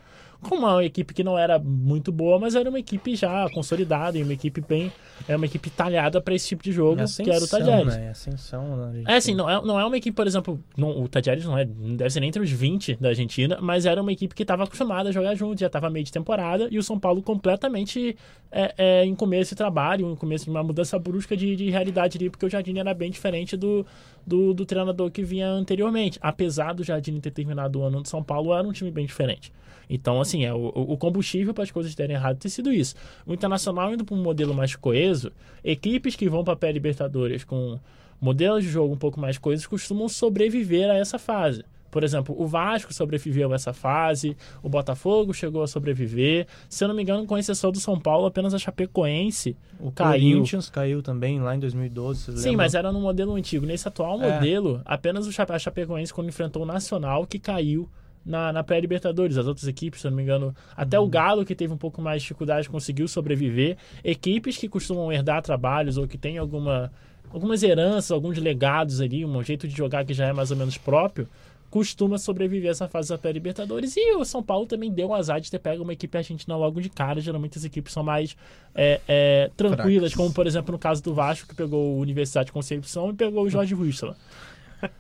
com 0.44 0.56
uma 0.56 0.84
equipe 0.84 1.14
que 1.14 1.24
não 1.24 1.38
era 1.38 1.58
muito 1.58 2.12
boa, 2.12 2.38
mas 2.38 2.56
era 2.56 2.70
uma 2.70 2.80
equipe 2.80 3.16
já 3.16 3.50
consolidada 3.50 4.18
e 4.18 4.24
uma 4.24 4.34
equipe 4.34 4.62
bem. 4.62 4.91
É 5.28 5.36
uma 5.36 5.46
equipe 5.46 5.70
talhada 5.70 6.20
para 6.20 6.34
esse 6.34 6.50
tipo 6.50 6.64
de 6.64 6.72
jogo, 6.72 7.02
que 7.24 7.30
era 7.30 7.44
o 7.44 7.48
Tajeres. 7.48 7.96
Né? 7.96 8.10
Ascensão, 8.10 8.76
né? 8.76 8.98
gente 8.98 9.10
É 9.10 9.16
assim, 9.16 9.34
não 9.34 9.50
é, 9.50 9.62
não 9.64 9.80
é 9.80 9.86
uma 9.86 9.96
equipe, 9.96 10.16
por 10.16 10.28
exemplo, 10.28 10.60
não, 10.76 11.02
o 11.02 11.08
Tajeres 11.08 11.46
não 11.46 11.58
é, 11.58 11.66
não 11.66 11.96
deve 11.96 12.10
ser 12.10 12.20
nem 12.20 12.30
entre 12.30 12.41
os 12.41 12.50
20 12.50 12.98
da 13.00 13.10
Argentina, 13.10 13.58
mas 13.62 13.86
era 13.86 14.02
uma 14.02 14.12
equipe 14.12 14.36
que 14.36 14.44
estava 14.44 14.64
acostumada 14.64 15.10
a 15.10 15.12
jogar 15.12 15.36
junto, 15.36 15.60
já 15.60 15.68
estava 15.68 15.89
meio 15.89 16.04
de 16.04 16.12
temporada, 16.12 16.68
e 16.70 16.78
o 16.78 16.84
São 16.84 17.00
Paulo 17.00 17.22
completamente 17.22 18.18
é, 18.52 18.74
é, 18.78 19.06
em 19.06 19.16
começo 19.16 19.52
de 19.52 19.56
trabalho, 19.56 20.12
em 20.12 20.16
começo 20.16 20.46
de 20.46 20.52
uma 20.52 20.64
mudança 20.64 20.98
brusca 21.00 21.38
de, 21.38 21.56
de 21.56 21.70
realidade 21.70 22.18
ali, 22.18 22.30
porque 22.30 22.46
o 22.46 22.50
Jardim 22.50 22.78
era 22.78 22.94
bem 22.94 23.10
diferente 23.10 23.56
do, 23.56 23.86
do, 24.26 24.54
do 24.54 24.66
treinador 24.66 25.10
que 25.10 25.24
vinha 25.24 25.48
anteriormente. 25.48 26.20
Apesar 26.22 26.74
do 26.74 26.84
Jardim 26.84 27.20
ter 27.20 27.32
terminado 27.32 27.80
o 27.80 27.84
ano 27.84 28.02
do 28.02 28.08
São 28.08 28.24
Paulo, 28.24 28.54
era 28.54 28.68
um 28.68 28.72
time 28.72 28.91
bem 28.91 29.06
diferente. 29.06 29.52
Então, 29.90 30.22
assim, 30.22 30.46
é 30.46 30.54
o, 30.54 30.68
o 30.68 30.98
combustível 30.98 31.54
para 31.54 31.64
as 31.64 31.72
coisas 31.72 31.94
terem 31.96 32.16
errado 32.16 32.38
ter 32.38 32.50
sido 32.50 32.72
isso. 32.72 32.96
O 33.26 33.34
Internacional 33.34 33.94
indo 33.94 34.06
para 34.06 34.16
um 34.16 34.22
modelo 34.22 34.54
mais 34.54 34.76
coeso, 34.76 35.32
equipes 35.64 36.16
que 36.16 36.30
vão 36.30 36.44
para 36.44 36.54
a 36.54 36.58
pré-Libertadores 36.58 37.44
com 37.44 37.80
modelos 38.20 38.64
de 38.64 38.70
jogo 38.70 38.94
um 38.94 38.98
pouco 38.98 39.20
mais 39.20 39.38
coesos 39.38 39.68
costumam 39.68 40.08
sobreviver 40.08 40.90
a 40.90 40.96
essa 40.96 41.20
fase. 41.20 41.64
Por 41.92 42.04
exemplo, 42.04 42.34
o 42.36 42.48
Vasco 42.48 42.92
sobreviveu 42.92 43.52
a 43.52 43.56
essa 43.56 43.72
fase, 43.72 44.36
o 44.64 44.68
Botafogo 44.70 45.32
chegou 45.32 45.62
a 45.62 45.68
sobreviver. 45.68 46.48
Se 46.68 46.84
eu 46.84 46.88
não 46.88 46.96
me 46.96 47.04
engano, 47.04 47.24
com 47.28 47.38
exceção 47.38 47.72
do 47.72 47.80
São 47.80 48.00
Paulo, 48.00 48.26
apenas 48.26 48.52
a 48.52 48.58
Chapecoense 48.58 49.56
O 49.80 49.92
caiu. 49.92 50.32
Corinthians 50.38 50.72
caiu 50.72 51.04
também 51.04 51.40
lá 51.40 51.56
em 51.56 51.60
2012. 51.60 52.32
você 52.32 52.38
Sim, 52.38 52.56
mas 52.56 52.74
era 52.74 52.92
no 52.92 53.00
modelo 53.00 53.36
antigo. 53.36 53.68
Nesse 53.68 53.88
atual 53.88 54.20
É. 54.24 54.34
modelo, 54.34 54.82
apenas 54.86 55.28
o 55.28 55.30
a 55.30 55.60
Chapecoense, 55.60 56.12
quando 56.12 56.30
enfrentou 56.30 56.64
o 56.64 56.66
Nacional, 56.66 57.28
que 57.28 57.38
caiu 57.38 57.88
na, 58.26 58.54
na 58.54 58.64
pré-Libertadores. 58.64 59.38
As 59.38 59.48
outras 59.48 59.68
equipes, 59.68 60.02
se 60.02 60.08
eu 60.08 60.12
não 60.12 60.18
me 60.18 60.24
engano, 60.24 60.56
até 60.76 61.00
Uhum. 61.00 61.06
o 61.06 61.10
Galo, 61.10 61.46
que 61.46 61.56
teve 61.56 61.74
um 61.74 61.78
pouco 61.78 62.02
mais 62.02 62.22
de 62.22 62.28
dificuldade, 62.28 62.70
conseguiu 62.70 63.08
sobreviver. 63.08 63.78
Equipes 64.04 64.58
que 64.58 64.68
costumam 64.70 65.12
herdar 65.12 65.42
trabalhos 65.42 65.98
ou 65.98 66.08
que 66.08 66.18
têm 66.18 66.38
alguma, 66.38 66.92
algumas 67.32 67.64
heranças, 67.64 68.12
alguns 68.12 68.38
legados 68.38 69.02
ali, 69.02 69.26
um 69.26 69.44
jeito 69.44 69.68
de 69.68 69.76
jogar 69.76 70.06
que 70.06 70.14
já 70.14 70.28
é 70.28 70.34
mais 70.34 70.52
ou 70.52 70.58
menos 70.58 70.78
próprio, 70.78 71.28
costuma 71.70 72.20
sobreviver 72.20 72.70
essa 72.70 72.88
fase 72.88 73.10
da 73.10 73.18
pré-Libertadores. 73.18 73.98
E 73.98 74.16
o 74.16 74.24
São 74.24 74.44
Paulo 74.44 74.68
também 74.68 74.92
deu 74.92 75.08
o 75.08 75.14
azar 75.16 75.42
de 75.42 75.50
ter 75.50 75.58
pego 75.58 75.82
uma 75.82 75.94
equipe 75.94 76.16
argentina 76.16 76.56
logo 76.56 76.80
de 76.80 76.88
cara. 76.88 77.20
Geralmente 77.20 77.58
as 77.58 77.66
equipes 77.66 77.92
são 77.92 78.04
mais 78.04 78.38
é, 78.76 79.02
é, 79.08 79.50
tranquilas, 79.58 80.12
Fracas. 80.12 80.14
como 80.14 80.32
por 80.32 80.46
exemplo 80.46 80.72
no 80.72 80.78
caso 80.78 81.02
do 81.02 81.16
Vasco, 81.16 81.48
que 81.48 81.56
pegou 81.56 81.96
o 81.96 82.00
Universidade 82.00 82.46
de 82.46 82.52
Concepção 82.52 83.10
e 83.10 83.14
pegou 83.14 83.44
o 83.44 83.50
Jorge 83.50 83.74
Russell. 83.74 84.14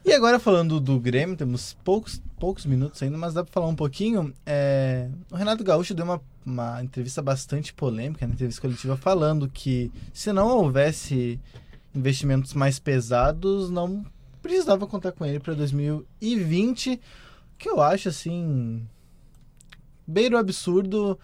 E 0.05 0.13
agora 0.13 0.39
falando 0.39 0.79
do 0.79 0.99
Grêmio, 0.99 1.35
temos 1.35 1.73
poucos, 1.83 2.21
poucos 2.39 2.65
minutos 2.65 3.01
ainda, 3.01 3.17
mas 3.17 3.33
dá 3.33 3.43
pra 3.43 3.51
falar 3.51 3.67
um 3.67 3.75
pouquinho. 3.75 4.33
É, 4.45 5.09
O 5.31 5.35
Renato 5.35 5.63
Gaúcho 5.63 5.93
deu 5.93 6.05
uma, 6.05 6.21
uma 6.45 6.83
entrevista 6.83 7.21
bastante 7.21 7.73
polêmica, 7.73 8.25
na 8.25 8.33
entrevista 8.33 8.61
coletiva, 8.61 8.95
falando 8.95 9.49
que 9.49 9.91
se 10.13 10.31
não 10.31 10.47
houvesse 10.47 11.39
investimentos 11.93 12.53
mais 12.53 12.79
pesados, 12.79 13.69
não 13.69 14.05
precisava 14.41 14.87
contar 14.87 15.11
com 15.11 15.25
ele 15.25 15.39
para 15.39 15.53
2020, 15.53 16.99
que 17.57 17.69
eu 17.69 17.81
acho 17.81 18.09
assim 18.09 18.85
beiro 20.05 20.37
absurdo, 20.37 21.17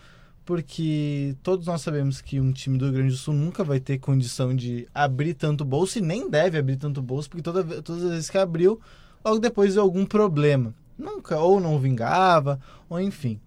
porque 0.50 1.36
todos 1.44 1.68
nós 1.68 1.80
sabemos 1.80 2.22
que 2.22 2.40
um 2.40 2.52
time 2.52 2.76
do 2.76 2.86
Rio 2.86 2.94
Grande 2.96 3.12
do 3.12 3.18
Sul 3.18 3.36
nunca 3.36 3.64
vai 3.64 3.80
ter 3.80 4.00
condição 4.00 4.56
de 4.56 4.88
abrir 4.92 5.36
tanto 5.36 5.64
bolso 5.64 6.00
e 6.00 6.02
nem 6.02 6.28
deve 6.28 6.58
abrir 6.58 6.76
tanto 6.76 7.04
bolso, 7.04 7.30
porque 7.30 7.44
toda, 7.44 7.64
todas 7.84 8.04
as 8.04 8.10
vezes 8.10 8.30
que 8.32 8.38
abriu, 8.40 8.82
logo 9.24 9.38
depois 9.38 9.76
deu 9.76 9.84
algum 9.84 10.08
problema. 10.08 10.74
Nunca, 10.98 11.38
ou 11.40 11.60
não 11.60 11.78
vingava, 11.78 12.60
ou 12.90 13.00
enfim. 13.00 13.40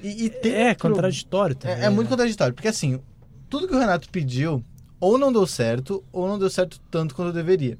E, 0.00 0.26
e 0.44 0.48
É, 0.48 0.72
pro- 0.72 0.90
contraditório 0.92 1.56
também. 1.56 1.78
é, 1.78 1.86
é 1.86 1.90
muito 1.90 2.06
né? 2.06 2.10
contraditório, 2.10 2.54
porque 2.54 2.68
assim, 2.68 3.00
tudo 3.50 3.66
que 3.66 3.74
o 3.74 3.78
Renato 3.80 4.08
pediu, 4.08 4.64
ou 5.00 5.18
não 5.18 5.32
deu 5.32 5.48
certo, 5.48 6.04
ou 6.12 6.28
não 6.28 6.38
deu 6.38 6.48
certo 6.48 6.80
tanto 6.92 7.12
quanto 7.12 7.32
deveria. 7.34 7.76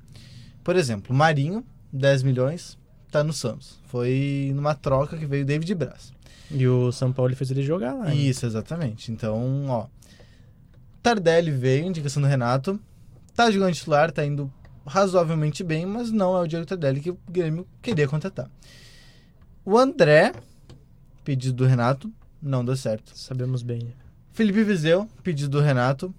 Por 0.65 0.75
exemplo, 0.75 1.15
Marinho, 1.15 1.65
10 1.93 2.25
milhões, 2.25 2.77
tá 3.13 3.23
no 3.23 3.33
Santos. 3.33 3.79
Foi 3.87 4.51
numa 4.57 4.75
troca 4.75 5.17
que 5.17 5.25
veio 5.25 5.45
David 5.47 5.73
Braz. 5.77 6.13
E 6.51 6.67
o 6.67 6.91
São 6.93 7.13
Paulo 7.13 7.35
fez 7.37 7.51
ele 7.51 7.63
jogar 7.63 7.93
lá. 7.95 8.07
né? 8.07 8.15
Isso, 8.15 8.47
exatamente. 8.47 9.13
Então, 9.13 9.67
ó. 9.69 9.87
Tardelli 11.03 11.51
veio, 11.51 11.87
indicação 11.87 12.23
do 12.23 12.29
Renato. 12.29 12.79
Tá 13.35 13.51
jogando 13.51 13.75
titular, 13.75 14.11
tá 14.11 14.25
indo 14.25 14.53
razoavelmente 14.87 15.63
bem, 15.63 15.87
mas 15.87 16.11
não 16.11 16.37
é 16.37 16.41
o 16.41 16.47
Diego 16.47 16.67
Tardelli 16.67 17.01
que 17.01 17.11
o 17.11 17.19
Grêmio 17.31 17.67
queria 17.83 18.09
contratar. 18.09 18.51
O 19.65 19.77
André, 19.77 20.33
pedido 21.23 21.55
do 21.55 21.67
Renato, 21.67 22.11
não 22.41 22.65
deu 22.65 22.77
certo. 22.77 23.13
Sabemos 23.15 23.63
bem. 23.63 23.93
Felipe 24.33 24.65
Vizeu, 24.65 25.09
pedido 25.23 25.51
do 25.51 25.61
Renato. 25.61 26.15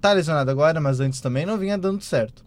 Tá 0.00 0.12
lesionado 0.12 0.50
agora, 0.50 0.80
mas 0.80 1.00
antes 1.00 1.20
também 1.20 1.44
não 1.44 1.58
vinha 1.58 1.76
dando 1.76 2.02
certo. 2.02 2.44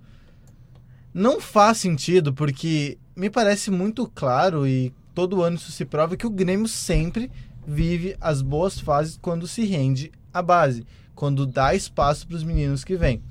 Não 1.13 1.39
faz 1.39 1.77
sentido, 1.77 2.33
porque 2.33 2.97
me 3.15 3.29
parece 3.29 3.71
muito 3.71 4.07
claro 4.13 4.67
e 4.67 4.93
todo 5.17 5.41
ano 5.41 5.55
isso 5.55 5.71
se 5.71 5.83
prova 5.83 6.15
que 6.15 6.27
o 6.27 6.29
Grêmio 6.29 6.67
sempre 6.67 7.31
vive 7.65 8.15
as 8.21 8.43
boas 8.43 8.79
fases 8.79 9.17
quando 9.19 9.47
se 9.47 9.65
rende 9.65 10.11
à 10.31 10.43
base, 10.43 10.85
quando 11.15 11.43
dá 11.43 11.73
espaço 11.73 12.27
para 12.27 12.37
os 12.37 12.43
meninos 12.43 12.83
que 12.83 12.95
vêm. 12.95 13.23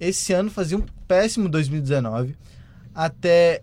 Esse 0.00 0.32
ano 0.32 0.50
fazia 0.50 0.78
um 0.78 0.86
péssimo 1.06 1.46
2019, 1.46 2.34
até 2.94 3.60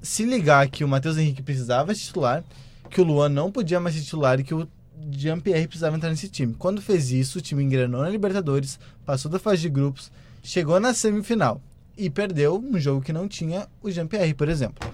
se 0.00 0.24
ligar 0.24 0.68
que 0.68 0.84
o 0.84 0.88
Matheus 0.88 1.18
Henrique 1.18 1.42
precisava 1.42 1.92
ser 1.92 2.02
titular, 2.02 2.44
que 2.88 3.00
o 3.00 3.04
Luan 3.04 3.28
não 3.28 3.50
podia 3.50 3.80
mais 3.80 3.96
ser 3.96 4.02
titular 4.02 4.38
e 4.38 4.44
que 4.44 4.54
o 4.54 4.68
Jean-Pierre 5.10 5.66
precisava 5.66 5.96
entrar 5.96 6.10
nesse 6.10 6.28
time. 6.28 6.54
Quando 6.54 6.80
fez 6.80 7.10
isso, 7.10 7.40
o 7.40 7.42
time 7.42 7.64
engrenou 7.64 8.02
na 8.02 8.08
Libertadores, 8.08 8.78
passou 9.04 9.28
da 9.28 9.40
fase 9.40 9.62
de 9.62 9.68
grupos, 9.68 10.12
chegou 10.44 10.78
na 10.78 10.94
semifinal 10.94 11.60
e 11.98 12.08
perdeu 12.08 12.56
um 12.56 12.78
jogo 12.78 13.02
que 13.02 13.12
não 13.12 13.26
tinha 13.26 13.66
o 13.82 13.90
Jean-Pierre, 13.90 14.32
por 14.32 14.48
exemplo. 14.48 14.88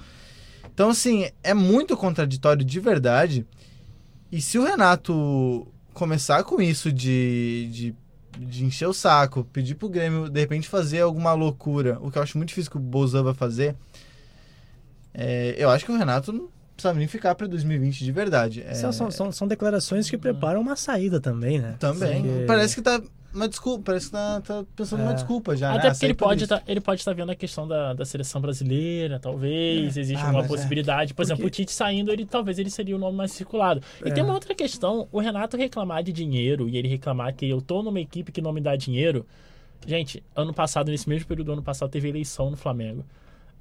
Então, 0.74 0.90
assim, 0.90 1.28
é 1.42 1.52
muito 1.54 1.96
contraditório 1.96 2.64
de 2.64 2.80
verdade. 2.80 3.46
E 4.30 4.40
se 4.40 4.58
o 4.58 4.64
Renato 4.64 5.66
começar 5.92 6.42
com 6.44 6.60
isso 6.62 6.90
de, 6.90 7.68
de, 7.70 7.94
de 8.38 8.64
encher 8.64 8.86
o 8.88 8.94
saco, 8.94 9.44
pedir 9.52 9.74
pro 9.74 9.88
Grêmio, 9.88 10.28
de 10.30 10.40
repente, 10.40 10.68
fazer 10.68 11.00
alguma 11.00 11.34
loucura, 11.34 11.98
o 12.00 12.10
que 12.10 12.16
eu 12.18 12.22
acho 12.22 12.38
muito 12.38 12.48
difícil 12.48 12.70
que 12.70 12.78
o 12.78 12.80
Bolzan 12.80 13.22
vai 13.22 13.34
fazer, 13.34 13.76
é, 15.14 15.54
eu 15.58 15.68
acho 15.70 15.84
que 15.84 15.92
o 15.92 15.96
Renato 15.98 16.32
não 16.32 16.48
precisa 16.74 16.94
nem 16.94 17.06
ficar 17.06 17.34
pra 17.34 17.46
2020 17.46 18.02
de 18.02 18.10
verdade. 18.12 18.62
É, 18.66 18.72
São, 18.74 18.90
são, 18.92 19.10
são, 19.10 19.30
são 19.30 19.46
declarações 19.46 20.08
que 20.08 20.16
preparam 20.16 20.60
uma 20.60 20.74
saída 20.76 21.20
também, 21.20 21.58
né? 21.60 21.76
Também. 21.78 22.22
Porque- 22.22 22.44
Parece 22.46 22.74
que 22.74 22.82
tá 22.82 23.00
uma 23.34 23.48
desculpa, 23.48 23.84
parece 23.86 24.06
que 24.06 24.12
tá, 24.12 24.40
tá 24.40 24.64
pensando 24.76 25.00
numa 25.00 25.12
É. 25.12 25.14
desculpa 25.14 25.56
já. 25.56 25.72
Até 25.74 25.88
né? 25.88 25.90
porque 25.92 26.06
ele 26.06 26.14
por 26.14 26.24
pode, 26.26 26.46
tá, 26.46 26.62
ele 26.66 26.80
pode 26.80 27.00
estar 27.00 27.12
vendo 27.14 27.30
a 27.30 27.34
questão 27.34 27.66
da, 27.66 27.94
da 27.94 28.04
seleção 28.04 28.40
brasileira, 28.40 29.18
talvez. 29.18 29.96
Existe 29.96 30.22
Ah, 30.24 30.30
uma 30.30 30.44
é. 30.44 30.46
possibilidade. 30.48 31.14
Por 31.14 31.22
exemplo, 31.22 31.46
o 31.46 31.50
Tite 31.50 31.72
saindo, 31.72 32.12
ele 32.12 32.24
talvez 32.26 32.58
ele 32.58 32.70
seria 32.70 32.94
o 32.94 32.98
nome 32.98 33.16
mais 33.16 33.32
circulado. 33.32 33.80
E 34.04 34.08
É. 34.08 34.12
tem 34.12 34.22
uma 34.22 34.34
outra 34.34 34.54
questão: 34.54 35.08
o 35.10 35.20
Renato 35.20 35.56
reclamar 35.56 36.02
de 36.02 36.12
dinheiro 36.12 36.68
e 36.68 36.76
ele 36.76 36.88
reclamar 36.88 37.34
que 37.34 37.48
eu 37.48 37.60
tô 37.62 37.82
numa 37.82 38.00
equipe 38.00 38.30
que 38.32 38.40
não 38.42 38.52
me 38.52 38.60
dá 38.60 38.76
dinheiro. 38.76 39.26
Gente, 39.86 40.22
ano 40.36 40.54
passado, 40.54 40.90
nesse 40.90 41.08
mesmo 41.08 41.26
período 41.26 41.46
do 41.46 41.52
ano 41.54 41.62
passado, 41.62 41.90
teve 41.90 42.08
eleição 42.08 42.50
no 42.50 42.56
Flamengo. 42.56 43.04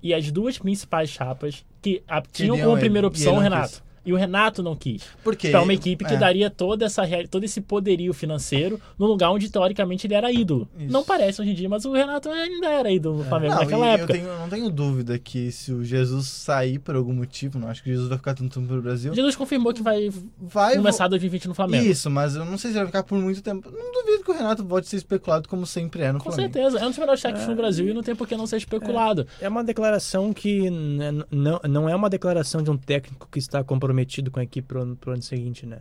E 0.03 0.13
as 0.13 0.31
duas 0.31 0.57
principais 0.57 1.09
chapas 1.09 1.63
que 1.81 2.03
a- 2.07 2.21
tinham 2.21 2.57
como 2.59 2.77
primeira 2.77 3.07
opção 3.07 3.35
o 3.35 3.39
Renato. 3.39 3.83
E 4.05 4.11
o 4.11 4.15
Renato 4.15 4.63
não 4.63 4.75
quis. 4.75 5.03
Porque 5.23 5.49
Pra 5.49 5.61
uma 5.61 5.73
equipe 5.73 6.03
que 6.03 6.13
é. 6.13 6.17
daria 6.17 6.49
toda 6.49 6.85
essa, 6.85 7.03
todo 7.29 7.43
esse 7.43 7.61
poderio 7.61 8.13
financeiro 8.13 8.81
num 8.97 9.05
lugar 9.05 9.29
onde, 9.31 9.49
teoricamente, 9.49 10.07
ele 10.07 10.15
era 10.15 10.31
ídolo. 10.31 10.67
Isso. 10.79 10.91
Não 10.91 11.03
parece 11.03 11.39
hoje 11.41 11.51
em 11.51 11.53
dia, 11.53 11.69
mas 11.69 11.85
o 11.85 11.91
Renato 11.91 12.27
ainda 12.29 12.67
era 12.67 12.91
ídolo 12.91 13.19
no 13.19 13.23
Flamengo 13.25 13.53
É. 13.53 13.55
Não, 13.55 13.61
naquela 13.63 13.87
época. 13.87 14.13
Eu 14.13 14.19
tenho, 14.21 14.39
não 14.39 14.49
tenho 14.49 14.69
dúvida 14.71 15.19
que 15.19 15.51
se 15.51 15.71
o 15.71 15.83
Jesus 15.83 16.27
sair 16.27 16.79
por 16.79 16.95
algum 16.95 17.13
motivo, 17.13 17.59
não 17.59 17.67
acho 17.67 17.83
que 17.83 17.89
o 17.89 17.93
Jesus 17.93 18.09
vai 18.09 18.17
ficar 18.17 18.33
tanto 18.33 18.59
tempo 18.59 18.73
no 18.73 18.81
Brasil. 18.81 19.13
Jesus 19.13 19.35
confirmou 19.35 19.71
que 19.73 19.83
vai 19.83 20.09
Vai 20.39 20.75
começar 20.77 21.07
2020 21.07 21.47
no 21.49 21.53
Flamengo. 21.53 21.85
Isso, 21.85 22.09
mas 22.09 22.35
eu 22.35 22.43
não 22.43 22.57
sei 22.57 22.71
se 22.71 22.77
vai 22.77 22.87
ficar 22.87 23.03
por 23.03 23.17
muito 23.19 23.41
tempo. 23.43 23.69
Não 23.69 23.91
duvido 23.91 24.23
que 24.23 24.31
o 24.31 24.33
Renato 24.33 24.63
volte 24.65 24.85
a 24.87 24.89
ser 24.89 24.97
especulado 24.97 25.47
como 25.47 25.65
sempre 25.67 26.01
é 26.01 26.11
no 26.11 26.17
Com 26.17 26.31
Flamengo. 26.31 26.53
certeza. 26.53 26.79
É 26.79 26.85
um 26.85 26.89
dos 26.89 26.97
melhores 26.97 27.21
técnicos 27.21 27.47
no 27.47 27.55
Brasil 27.55 27.87
e 27.87 27.93
não 27.93 28.01
tem 28.01 28.15
por 28.15 28.27
que 28.27 28.35
não 28.35 28.47
ser 28.47 28.57
especulado. 28.57 29.27
É 29.39 29.47
uma 29.47 29.63
declaração 29.63 30.33
que 30.33 30.69
não, 30.71 31.59
não 31.69 31.87
é 31.89 31.95
uma 31.95 32.09
declaração 32.09 32.63
de 32.63 32.71
um 32.71 32.77
técnico 32.77 33.27
que 33.31 33.37
está 33.37 33.63
comprometido 33.63 33.90
com 34.31 34.39
a 34.39 34.43
equipe 34.43 34.67
pro, 34.67 34.81
ano- 34.81 34.95
pro 34.95 35.11
ano 35.13 35.21
seguinte, 35.21 35.65
né? 35.65 35.79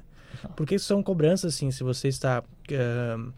Porque 0.56 0.78
são 0.78 1.02
cobranças, 1.02 1.54
assim, 1.54 1.70
se 1.70 1.82
você 1.82 2.08
está 2.08 2.42
ahn, 2.70 3.30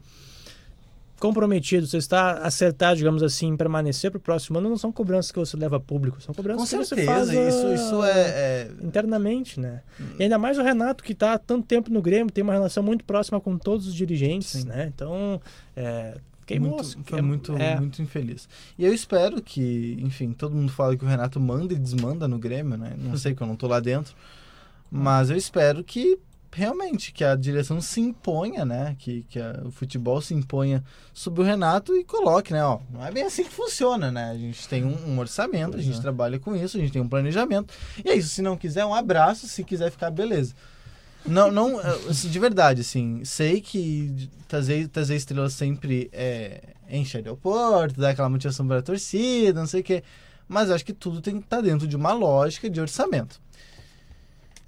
comprometido, 1.18 1.86
você 1.86 1.98
está 1.98 2.38
acertado, 2.38 2.96
digamos 2.96 3.22
assim, 3.22 3.46
em 3.48 3.56
permanecer 3.56 4.10
pro 4.10 4.18
próximo 4.18 4.58
ano, 4.58 4.68
não 4.68 4.76
são 4.76 4.90
cobranças 4.90 5.30
que 5.30 5.38
você 5.38 5.56
leva 5.56 5.76
a 5.76 5.80
público, 5.80 6.20
são 6.20 6.34
Com 6.34 6.42
cobranças 6.42 6.68
que 6.68 6.76
você 6.76 6.94
certeza, 6.96 7.12
faz 7.12 7.28
isso, 7.30 7.66
ah, 7.66 7.74
isso 7.74 8.04
é, 8.04 8.20
é- 8.28 8.70
internamente, 8.82 9.60
né? 9.60 9.82
E 10.18 10.24
ainda 10.24 10.36
mais 10.36 10.58
o 10.58 10.62
Renato, 10.62 11.04
que 11.04 11.12
está 11.12 11.34
há 11.34 11.38
tanto 11.38 11.64
tempo 11.66 11.90
no 11.92 12.02
Grêmio, 12.02 12.32
tem 12.32 12.42
uma 12.42 12.52
relação 12.52 12.82
muito 12.82 13.04
próxima 13.04 13.40
com 13.40 13.56
todos 13.56 13.86
os 13.86 13.94
dirigentes, 13.94 14.48
Sim. 14.48 14.64
né? 14.66 14.90
Então, 14.92 15.40
é, 15.76 16.16
queimou. 16.44 16.72
muito, 16.72 16.98
foi 17.04 17.18
é- 17.20 17.22
muito, 17.22 17.56
é. 17.56 17.76
muito 17.78 18.02
infeliz. 18.02 18.48
E 18.76 18.84
eu 18.84 18.92
espero 18.92 19.40
que, 19.40 19.96
enfim, 20.00 20.32
todo 20.32 20.56
mundo 20.56 20.72
fala 20.72 20.96
que 20.96 21.04
o 21.04 21.08
Renato 21.08 21.38
manda 21.38 21.72
e 21.72 21.78
desmanda 21.78 22.26
no 22.26 22.36
Grêmio, 22.38 22.76
né? 22.76 22.94
Não 22.98 23.16
sei 23.16 23.32
que 23.32 23.40
eu 23.42 23.46
não 23.46 23.54
tô 23.54 23.68
lá 23.68 23.78
dentro. 23.78 24.12
Mas 24.94 25.30
eu 25.30 25.36
espero 25.36 25.82
que 25.82 26.18
realmente 26.54 27.12
que 27.12 27.24
a 27.24 27.34
direção 27.34 27.80
se 27.80 27.98
imponha, 27.98 28.62
né? 28.62 28.94
Que, 28.98 29.22
que 29.22 29.40
a- 29.40 29.62
o 29.64 29.70
futebol 29.70 30.20
se 30.20 30.34
imponha 30.34 30.84
sobre 31.14 31.40
o 31.40 31.44
Renato 31.44 31.96
e 31.96 32.04
coloque, 32.04 32.52
né? 32.52 32.62
Ó, 32.62 32.78
não 32.92 33.02
é 33.02 33.10
bem 33.10 33.22
assim 33.22 33.42
que 33.42 33.50
funciona, 33.50 34.12
né? 34.12 34.30
A 34.30 34.36
gente 34.36 34.68
tem 34.68 34.84
um, 34.84 34.94
um 35.12 35.18
orçamento, 35.18 35.70
a 35.70 35.72
Pois 35.72 35.84
gente 35.84 35.98
é. 35.98 36.02
trabalha 36.02 36.38
com 36.38 36.54
isso, 36.54 36.76
a 36.76 36.80
gente 36.80 36.92
tem 36.92 37.00
um 37.00 37.08
planejamento. 37.08 37.72
E 38.04 38.10
é 38.10 38.14
isso. 38.14 38.28
Se 38.28 38.42
não 38.42 38.54
quiser, 38.54 38.84
um 38.84 38.92
abraço. 38.92 39.48
Se 39.48 39.64
quiser 39.64 39.90
ficar, 39.90 40.10
beleza. 40.10 40.52
Não, 41.24 41.50
não, 41.50 41.78
assim, 42.10 42.28
de 42.28 42.38
verdade, 42.38 42.82
assim, 42.82 43.24
sei 43.24 43.60
que 43.62 44.28
trazer, 44.46 44.88
trazer 44.88 45.16
estrelas 45.16 45.54
sempre 45.54 46.10
é, 46.12 46.60
enche 46.90 47.16
aeroporto, 47.16 47.98
dá 47.98 48.10
aquela 48.10 48.28
motivação 48.28 48.66
para 48.66 48.80
a 48.80 48.82
torcida, 48.82 49.58
não 49.58 49.66
sei 49.66 49.80
o 49.80 49.84
quê. 49.84 50.02
Mas 50.46 50.70
acho 50.70 50.84
que 50.84 50.92
tudo 50.92 51.22
tem 51.22 51.38
que 51.38 51.44
estar 51.44 51.62
dentro 51.62 51.86
de 51.88 51.96
uma 51.96 52.12
lógica 52.12 52.68
de 52.68 52.78
orçamento. 52.78 53.40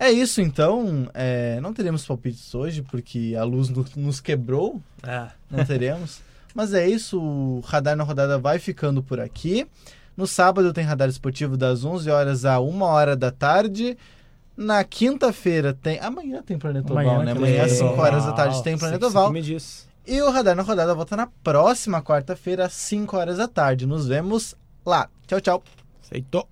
É 0.07 0.13
isso, 0.13 0.41
então. 0.41 1.09
é, 1.15 1.59
não 1.61 1.73
teremos 1.73 2.05
palpites 2.07 2.55
hoje, 2.55 2.83
porque 2.83 3.35
a 3.39 3.45
luz 3.45 3.69
no- 3.69 3.85
nos 3.97 4.21
quebrou, 4.21 4.81
Ah, 5.03 5.31
não 5.51 5.65
teremos. 5.65 6.21
Mas 6.55 6.73
é 6.73 6.89
isso, 6.89 7.21
o 7.21 7.61
Radar 7.61 7.97
na 7.97 8.05
Rodada 8.05 8.39
vai 8.39 8.59
ficando 8.59 9.03
por 9.03 9.19
aqui. 9.19 9.67
No 10.17 10.27
sábado 10.27 10.73
tem 10.73 10.85
Radar 10.85 11.09
Esportivo 11.09 11.57
das 11.57 11.85
11 11.85 12.09
horas 12.11 12.45
a 12.45 12.61
1 12.61 12.85
hora 12.85 13.17
da 13.17 13.31
tarde. 13.33 13.99
Na 14.57 14.85
quinta-feira 14.85 15.75
tem. 15.75 15.99
Amanhã 15.99 16.41
tem 16.43 16.57
Planeta 16.57 16.93
Amanhã 16.93 17.11
Oval, 17.13 17.25
né? 17.25 17.33
Amanhã 17.33 17.65
às 17.65 17.73
Planeta 17.73 17.89
5 17.97 18.01
horas 18.01 18.25
da 18.25 18.33
tarde 18.33 18.63
tem 18.63 18.79
Planeta 18.79 19.07
Oval. 19.09 19.33
me 19.33 19.43
diz. 19.43 19.89
E 20.07 20.23
o 20.23 20.31
Radar 20.31 20.55
na 20.55 20.63
Rodada 20.63 20.95
volta 20.95 21.17
na 21.17 21.27
próxima 21.43 22.01
quarta-feira 22.01 22.67
às 22.67 22.73
5 22.75 23.17
horas 23.17 23.39
da 23.39 23.49
tarde. 23.49 23.85
Nos 23.87 24.07
vemos 24.07 24.55
lá. 24.87 25.09
Tchau, 25.27 25.41
tchau. 25.41 25.63
Aceitou. 26.05 26.47